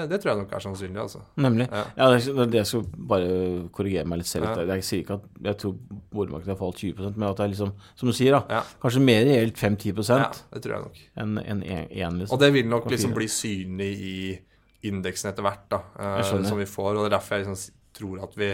det, 0.08 0.18
tror 0.20 0.30
jeg 0.30 0.40
nok 0.40 0.52
er 0.56 0.62
sannsynlig, 0.64 1.00
altså. 1.02 1.20
Nemlig. 1.44 1.66
Ja, 1.68 1.82
ja 1.98 2.06
det, 2.14 2.22
er, 2.30 2.48
det 2.48 2.60
jeg 2.62 2.70
skal 2.70 2.86
bare 3.10 3.34
korrigere 3.74 4.08
meg 4.08 4.22
litt 4.22 4.30
selv. 4.30 4.48
Ja. 4.48 4.64
Jeg 4.72 4.86
sier 4.88 5.02
ikke 5.04 5.18
at 5.18 5.42
jeg 5.50 5.60
tror 5.60 5.74
boligmarkedet 6.14 6.54
har 6.54 6.60
falt 6.60 6.80
20 6.80 7.10
men 7.18 7.26
at 7.28 7.40
det 7.40 7.46
er 7.46 7.52
liksom, 7.52 7.74
som 8.00 8.10
du 8.10 8.14
sier, 8.16 8.38
da, 8.38 8.58
ja. 8.58 8.62
kanskje 8.80 9.04
mer 9.04 9.26
reelt 9.28 9.60
5-10 9.60 9.92
Ja, 10.08 10.30
det 10.54 10.64
tror 10.64 10.76
jeg 10.76 10.86
nok. 10.86 11.02
Enn 11.20 11.36
en, 11.42 11.62
en, 11.68 12.22
liksom. 12.22 12.32
Og 12.32 12.40
det 12.40 12.50
vil 12.56 12.70
nok 12.70 12.88
liksom 12.94 13.12
bli 13.16 13.28
synlig 13.28 13.92
i 13.92 14.16
indeksen 14.88 15.30
etter 15.32 15.44
hvert, 15.44 15.68
da, 15.72 15.82
uh, 16.00 16.24
som 16.48 16.58
vi 16.60 16.68
får. 16.68 16.94
Og 16.94 17.04
det 17.04 17.12
er 17.12 17.16
derfor 17.18 17.36
jeg 17.36 17.46
liksom 17.46 17.78
tror 17.94 18.24
at 18.24 18.40
vi 18.40 18.50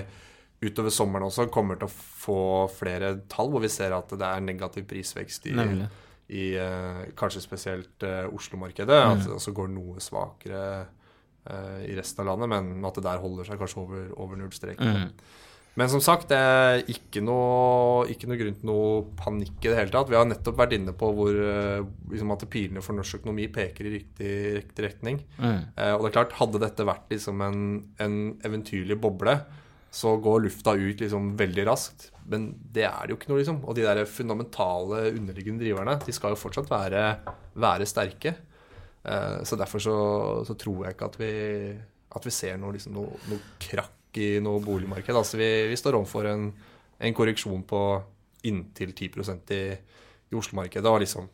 utover 0.61 0.93
sommeren 0.93 1.31
også 1.31 1.47
kommer 1.49 1.79
til 1.81 1.87
å 1.87 1.95
få 1.95 2.41
flere 2.75 3.15
tall 3.31 3.49
hvor 3.55 3.63
vi 3.63 3.71
ser 3.73 3.95
at 3.97 4.11
det 4.13 4.27
er 4.27 4.43
negativ 4.45 4.85
prisvekst 4.91 5.47
i 5.49 5.55
Nemlig 5.57 5.87
i 6.31 6.47
eh, 6.61 7.05
kanskje 7.19 7.43
spesielt 7.43 8.07
eh, 8.07 8.25
Oslo-markedet. 8.31 9.03
Mm. 9.03 9.13
At 9.13 9.27
det 9.27 9.37
også 9.37 9.55
går 9.57 9.71
noe 9.75 10.03
svakere 10.03 10.65
eh, 11.51 11.79
i 11.91 11.95
resten 11.99 12.25
av 12.25 12.33
landet, 12.33 12.53
men 12.55 12.89
at 12.89 12.99
det 12.99 13.07
der 13.07 13.23
holder 13.23 13.49
seg 13.49 13.61
kanskje 13.61 13.83
over, 13.83 14.11
over 14.21 14.39
nullstreken. 14.39 15.07
Mm. 15.11 15.49
Men 15.79 15.89
som 15.89 16.03
sagt, 16.03 16.29
det 16.33 16.37
er 16.37 16.81
ikke 16.91 17.23
noe, 17.23 18.05
ikke 18.11 18.29
noe, 18.29 18.39
grunn 18.41 18.57
til 18.59 18.69
noe 18.69 18.89
panikk 19.19 19.63
i 19.63 19.71
det 19.71 19.77
hele 19.79 19.95
tatt. 19.95 20.11
Vi 20.11 20.19
har 20.19 20.27
nettopp 20.29 20.59
vært 20.59 20.75
inne 20.77 20.93
på 20.99 21.13
hvor 21.15 21.37
liksom 22.11 22.35
at 22.35 22.45
pilene 22.51 22.83
for 22.85 22.99
norsk 22.99 23.21
økonomi 23.21 23.47
peker 23.55 23.87
i 23.87 23.95
riktig, 23.95 24.33
riktig 24.59 24.87
retning. 24.87 25.23
Mm. 25.39 25.61
Eh, 25.71 25.95
og 25.95 26.05
det 26.05 26.11
er 26.11 26.17
klart, 26.19 26.37
hadde 26.41 26.63
dette 26.63 26.87
vært 26.89 27.15
liksom 27.15 27.43
en, 27.47 27.65
en 28.03 28.19
eventyrlig 28.47 28.99
boble, 29.01 29.39
så 29.95 30.17
går 30.23 30.45
lufta 30.47 30.75
ut 30.79 31.03
liksom 31.03 31.33
veldig 31.39 31.67
raskt. 31.71 32.11
Men 32.31 32.47
det 32.75 32.85
er 32.87 33.01
det 33.03 33.15
jo 33.15 33.19
ikke 33.19 33.33
noe, 33.33 33.41
liksom. 33.41 33.59
Og 33.67 33.75
de 33.77 33.87
der 33.87 34.05
fundamentale 34.07 35.03
underliggende 35.11 35.65
driverne, 35.65 35.97
de 36.05 36.15
skal 36.15 36.35
jo 36.35 36.39
fortsatt 36.39 36.71
være, 36.71 37.05
være 37.59 37.89
sterke. 37.89 38.35
Eh, 39.03 39.41
så 39.49 39.59
derfor 39.59 39.83
så, 39.83 39.97
så, 40.47 40.55
tror 40.55 40.85
jeg 40.85 40.95
ikke 40.95 41.09
at 41.11 41.19
vi, 41.21 41.33
at 42.17 42.27
vi 42.27 42.35
ser 42.35 42.61
noe, 42.61 42.77
liksom, 42.77 42.95
noe, 42.95 43.19
noe, 43.31 43.57
krakk 43.63 44.21
i 44.21 44.31
noe 44.43 44.63
boligmarked. 44.63 45.15
Altså 45.17 45.41
vi, 45.41 45.51
vi 45.71 45.79
står 45.79 45.99
overfor 45.99 46.31
en, 46.31 46.49
en, 46.99 47.17
korreksjon 47.17 47.67
på 47.67 47.83
inntil 48.47 48.95
10 48.95 49.11
i, 49.57 49.63
i 50.31 50.39
Oslo-markedet. 50.39 50.91
Og 50.91 51.03
liksom 51.03 51.29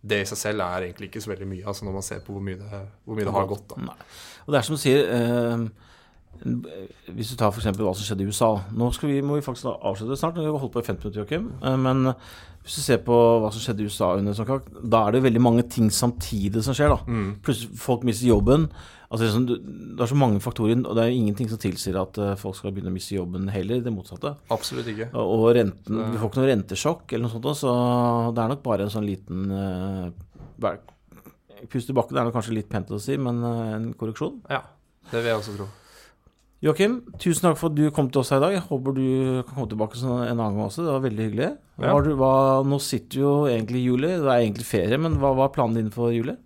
det 0.00 0.22
i 0.22 0.28
seg 0.28 0.40
selv 0.40 0.64
er 0.64 0.88
egentlig 0.88 1.10
ikke 1.10 1.20
så 1.20 1.34
veldig 1.34 1.46
mye, 1.48 1.64
altså 1.68 1.84
når 1.84 1.96
man 1.98 2.04
ser 2.06 2.22
på 2.24 2.32
hvor 2.32 2.44
mye 2.44 2.56
det, 2.56 2.78
hvor 3.04 3.18
mye 3.18 3.26
det 3.28 3.34
har 3.36 3.48
gått. 3.50 3.66
Da. 3.68 3.96
Og 4.46 4.54
det 4.54 4.58
er 4.58 4.66
som 4.66 4.78
du 4.78 4.80
sier 4.80 5.10
eh, 5.12 5.64
Hvis 6.40 7.32
du 7.32 7.36
tar 7.36 7.52
f.eks. 7.52 7.66
hva 7.76 7.92
som 7.92 8.06
skjedde 8.06 8.24
i 8.24 8.30
USA 8.30 8.54
Nå 8.72 8.86
vi, 9.02 9.18
må 9.20 9.36
vi 9.36 9.44
faktisk 9.44 9.68
avslutte 9.74 10.16
snart, 10.16 10.38
vi 10.40 10.46
har 10.46 10.56
holdt 10.56 10.72
på 10.72 10.80
i 10.80 10.86
50 10.86 11.04
minutter, 11.04 11.20
Joakim. 11.20 11.50
Eh, 11.60 11.76
men 11.80 12.14
hvis 12.60 12.78
du 12.78 12.84
ser 12.84 13.02
på 13.04 13.16
hva 13.40 13.50
som 13.52 13.62
skjedde 13.62 13.84
i 13.84 13.88
USA 13.88 14.14
under 14.18 14.36
Sankak, 14.36 14.66
da 14.80 15.06
er 15.06 15.16
det 15.16 15.24
veldig 15.24 15.42
mange 15.42 15.64
ting 15.68 15.90
samtidig 15.92 16.62
som 16.64 16.76
skjer. 16.76 16.92
da. 16.92 16.98
Mm. 17.08 17.28
Plutselig 17.44 17.80
folk 17.80 18.04
mister 18.08 18.28
jobben. 18.28 18.66
Altså, 19.10 19.26
liksom, 19.26 19.46
det 19.96 20.04
er 20.04 20.10
så 20.10 20.18
mange 20.18 20.42
faktorer, 20.44 20.76
og 20.84 20.94
det 20.94 21.06
er 21.06 21.16
ingenting 21.16 21.48
som 21.50 21.58
tilsier 21.58 21.96
at 21.98 22.20
folk 22.38 22.54
skal 22.58 22.74
begynne 22.76 22.92
å 22.92 22.94
miste 22.94 23.16
jobben 23.16 23.48
heller. 23.50 23.80
Det 23.82 23.94
motsatte. 23.94 24.36
Absolutt 24.52 24.92
ikke. 24.92 25.08
Og, 25.18 25.48
renten, 25.56 26.04
Vi 26.12 26.20
får 26.20 26.30
ikke 26.30 26.42
noe 26.42 26.52
rentesjokk 26.52 27.16
eller 27.16 27.26
noe 27.26 27.34
sånt, 27.34 27.50
så 27.64 27.74
det 28.36 28.44
er 28.44 28.54
nok 28.54 28.62
bare 28.68 28.86
en 28.86 28.94
sånn 28.94 29.08
liten 29.08 29.50
uh, 29.50 30.78
Pust 31.68 31.90
i 31.92 31.96
bakken 31.96 32.16
er 32.16 32.28
nok 32.28 32.38
kanskje 32.38 32.54
litt 32.56 32.70
pent 32.72 32.92
å 32.94 33.00
si, 33.02 33.18
men 33.20 33.42
en 33.44 33.90
korreksjon. 33.98 34.38
Ja, 34.48 34.62
det 35.10 35.20
vil 35.20 35.32
jeg 35.32 35.40
også 35.42 35.58
tro. 35.58 35.66
Joakim, 36.60 36.98
tusen 37.16 37.46
takk 37.46 37.56
for 37.56 37.72
at 37.72 37.76
du 37.78 37.86
kom 37.94 38.10
til 38.12 38.20
oss 38.20 38.30
her 38.34 38.36
i 38.42 38.44
dag. 38.44 38.54
Jeg 38.58 38.66
håper 38.66 38.92
du 38.92 39.06
kan 39.48 39.54
komme 39.54 39.70
tilbake 39.70 39.96
sånn 39.96 40.26
en 40.26 40.34
annen 40.34 40.58
gang 40.58 40.66
også. 40.66 40.84
Det 40.84 40.92
var 40.92 41.02
veldig 41.06 41.26
hyggelig. 41.30 41.48
Ja. 41.80 41.94
Du, 42.04 42.10
hva, 42.20 42.34
nå 42.68 42.78
sitter 42.84 43.22
jo 43.22 43.32
egentlig 43.48 43.86
juli. 43.86 44.10
Det 44.20 44.28
er 44.28 44.44
egentlig 44.44 44.68
ferie, 44.68 44.98
men 45.00 45.16
hva 45.22 45.32
var 45.38 45.54
planen 45.54 45.78
din 45.78 45.92
for 45.94 46.12
juli? 46.12 46.36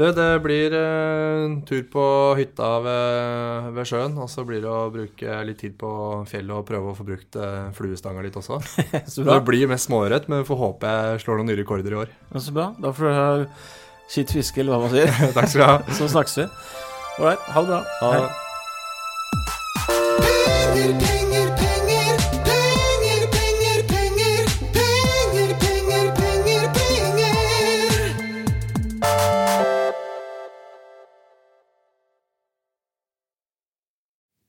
Det, 0.00 0.08
det 0.16 0.30
blir 0.42 0.72
eh, 0.74 1.44
en 1.44 1.58
tur 1.68 1.84
på 1.92 2.04
hytta 2.38 2.70
ved, 2.82 3.68
ved, 3.76 3.86
sjøen. 3.86 4.16
Og 4.24 4.30
så 4.32 4.46
blir 4.48 4.64
det 4.64 4.70
å 4.72 4.88
bruke 4.94 5.36
litt 5.46 5.60
tid 5.60 5.76
på 5.78 5.90
fjellet 6.30 6.56
og 6.56 6.64
prøve 6.70 6.94
å 6.94 6.96
få 6.96 7.06
brukt 7.06 7.36
eh, 7.36 7.68
fluestanga 7.76 8.24
litt 8.24 8.38
også. 8.40 8.62
så 9.12 9.26
bra. 9.26 9.36
Det 9.36 9.42
blir 9.50 9.68
mest 9.70 9.90
småørret, 9.90 10.24
men 10.32 10.40
vi 10.40 10.48
får 10.48 10.62
håpe 10.62 10.94
jeg 10.96 11.20
slår 11.26 11.42
noen 11.42 11.52
nye 11.52 11.60
rekorder 11.60 11.94
i 11.94 12.00
år. 12.06 12.16
Ja, 12.32 12.42
så 12.42 12.56
bra. 12.56 12.70
Da 12.80 12.94
får 12.96 13.10
du 13.10 13.12
ha 13.20 13.28
skitt 14.08 14.32
fiske, 14.34 14.64
eller 14.64 14.74
hva 14.74 14.88
man 14.88 14.96
sier. 14.96 15.12
Takk 15.36 15.52
skal 15.52 15.60
du 15.60 15.68
ha. 15.68 15.76
så 16.00 16.08
snakkes 16.16 16.40
vi. 16.40 16.48
Ålreit. 17.20 17.46
Ha 17.52 17.62
det 17.62 17.70
bra. 17.70 17.84
Ha. 18.00 18.16
Hei. 18.16 18.43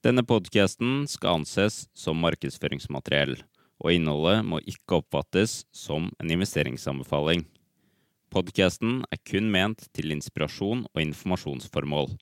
Denne 0.05 0.21
podkasten 0.21 1.07
skal 1.09 1.39
anses 1.39 1.87
som 1.97 2.19
markedsføringsmateriell, 2.21 3.39
og 3.81 3.89
innholdet 3.89 4.43
må 4.45 4.59
ikke 4.61 4.99
oppfattes 4.99 5.63
som 5.73 6.11
en 6.21 6.33
investeringsanbefaling. 6.35 7.41
Podkasten 8.29 8.99
er 9.09 9.21
kun 9.25 9.49
ment 9.49 9.87
til 9.97 10.13
inspirasjon 10.13 10.83
og 10.91 11.01
informasjonsformål. 11.01 12.13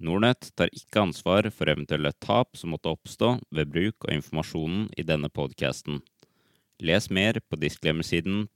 Nordnett 0.00 0.48
tar 0.56 0.72
ikke 0.72 1.02
ansvar 1.02 1.50
for 1.52 1.68
eventuelle 1.68 2.12
tap 2.24 2.56
som 2.56 2.72
måtte 2.72 2.88
oppstå 2.88 3.34
ved 3.52 3.68
bruk 3.68 4.06
av 4.08 4.14
informasjonen 4.16 4.88
i 4.96 5.04
denne 5.04 5.28
podkasten. 5.28 6.00
Les 6.80 7.10
mer 7.12 7.36
på 7.44 7.58
disclaimer 7.60 8.06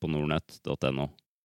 på 0.00 0.08
nordnett.no. 0.08 1.10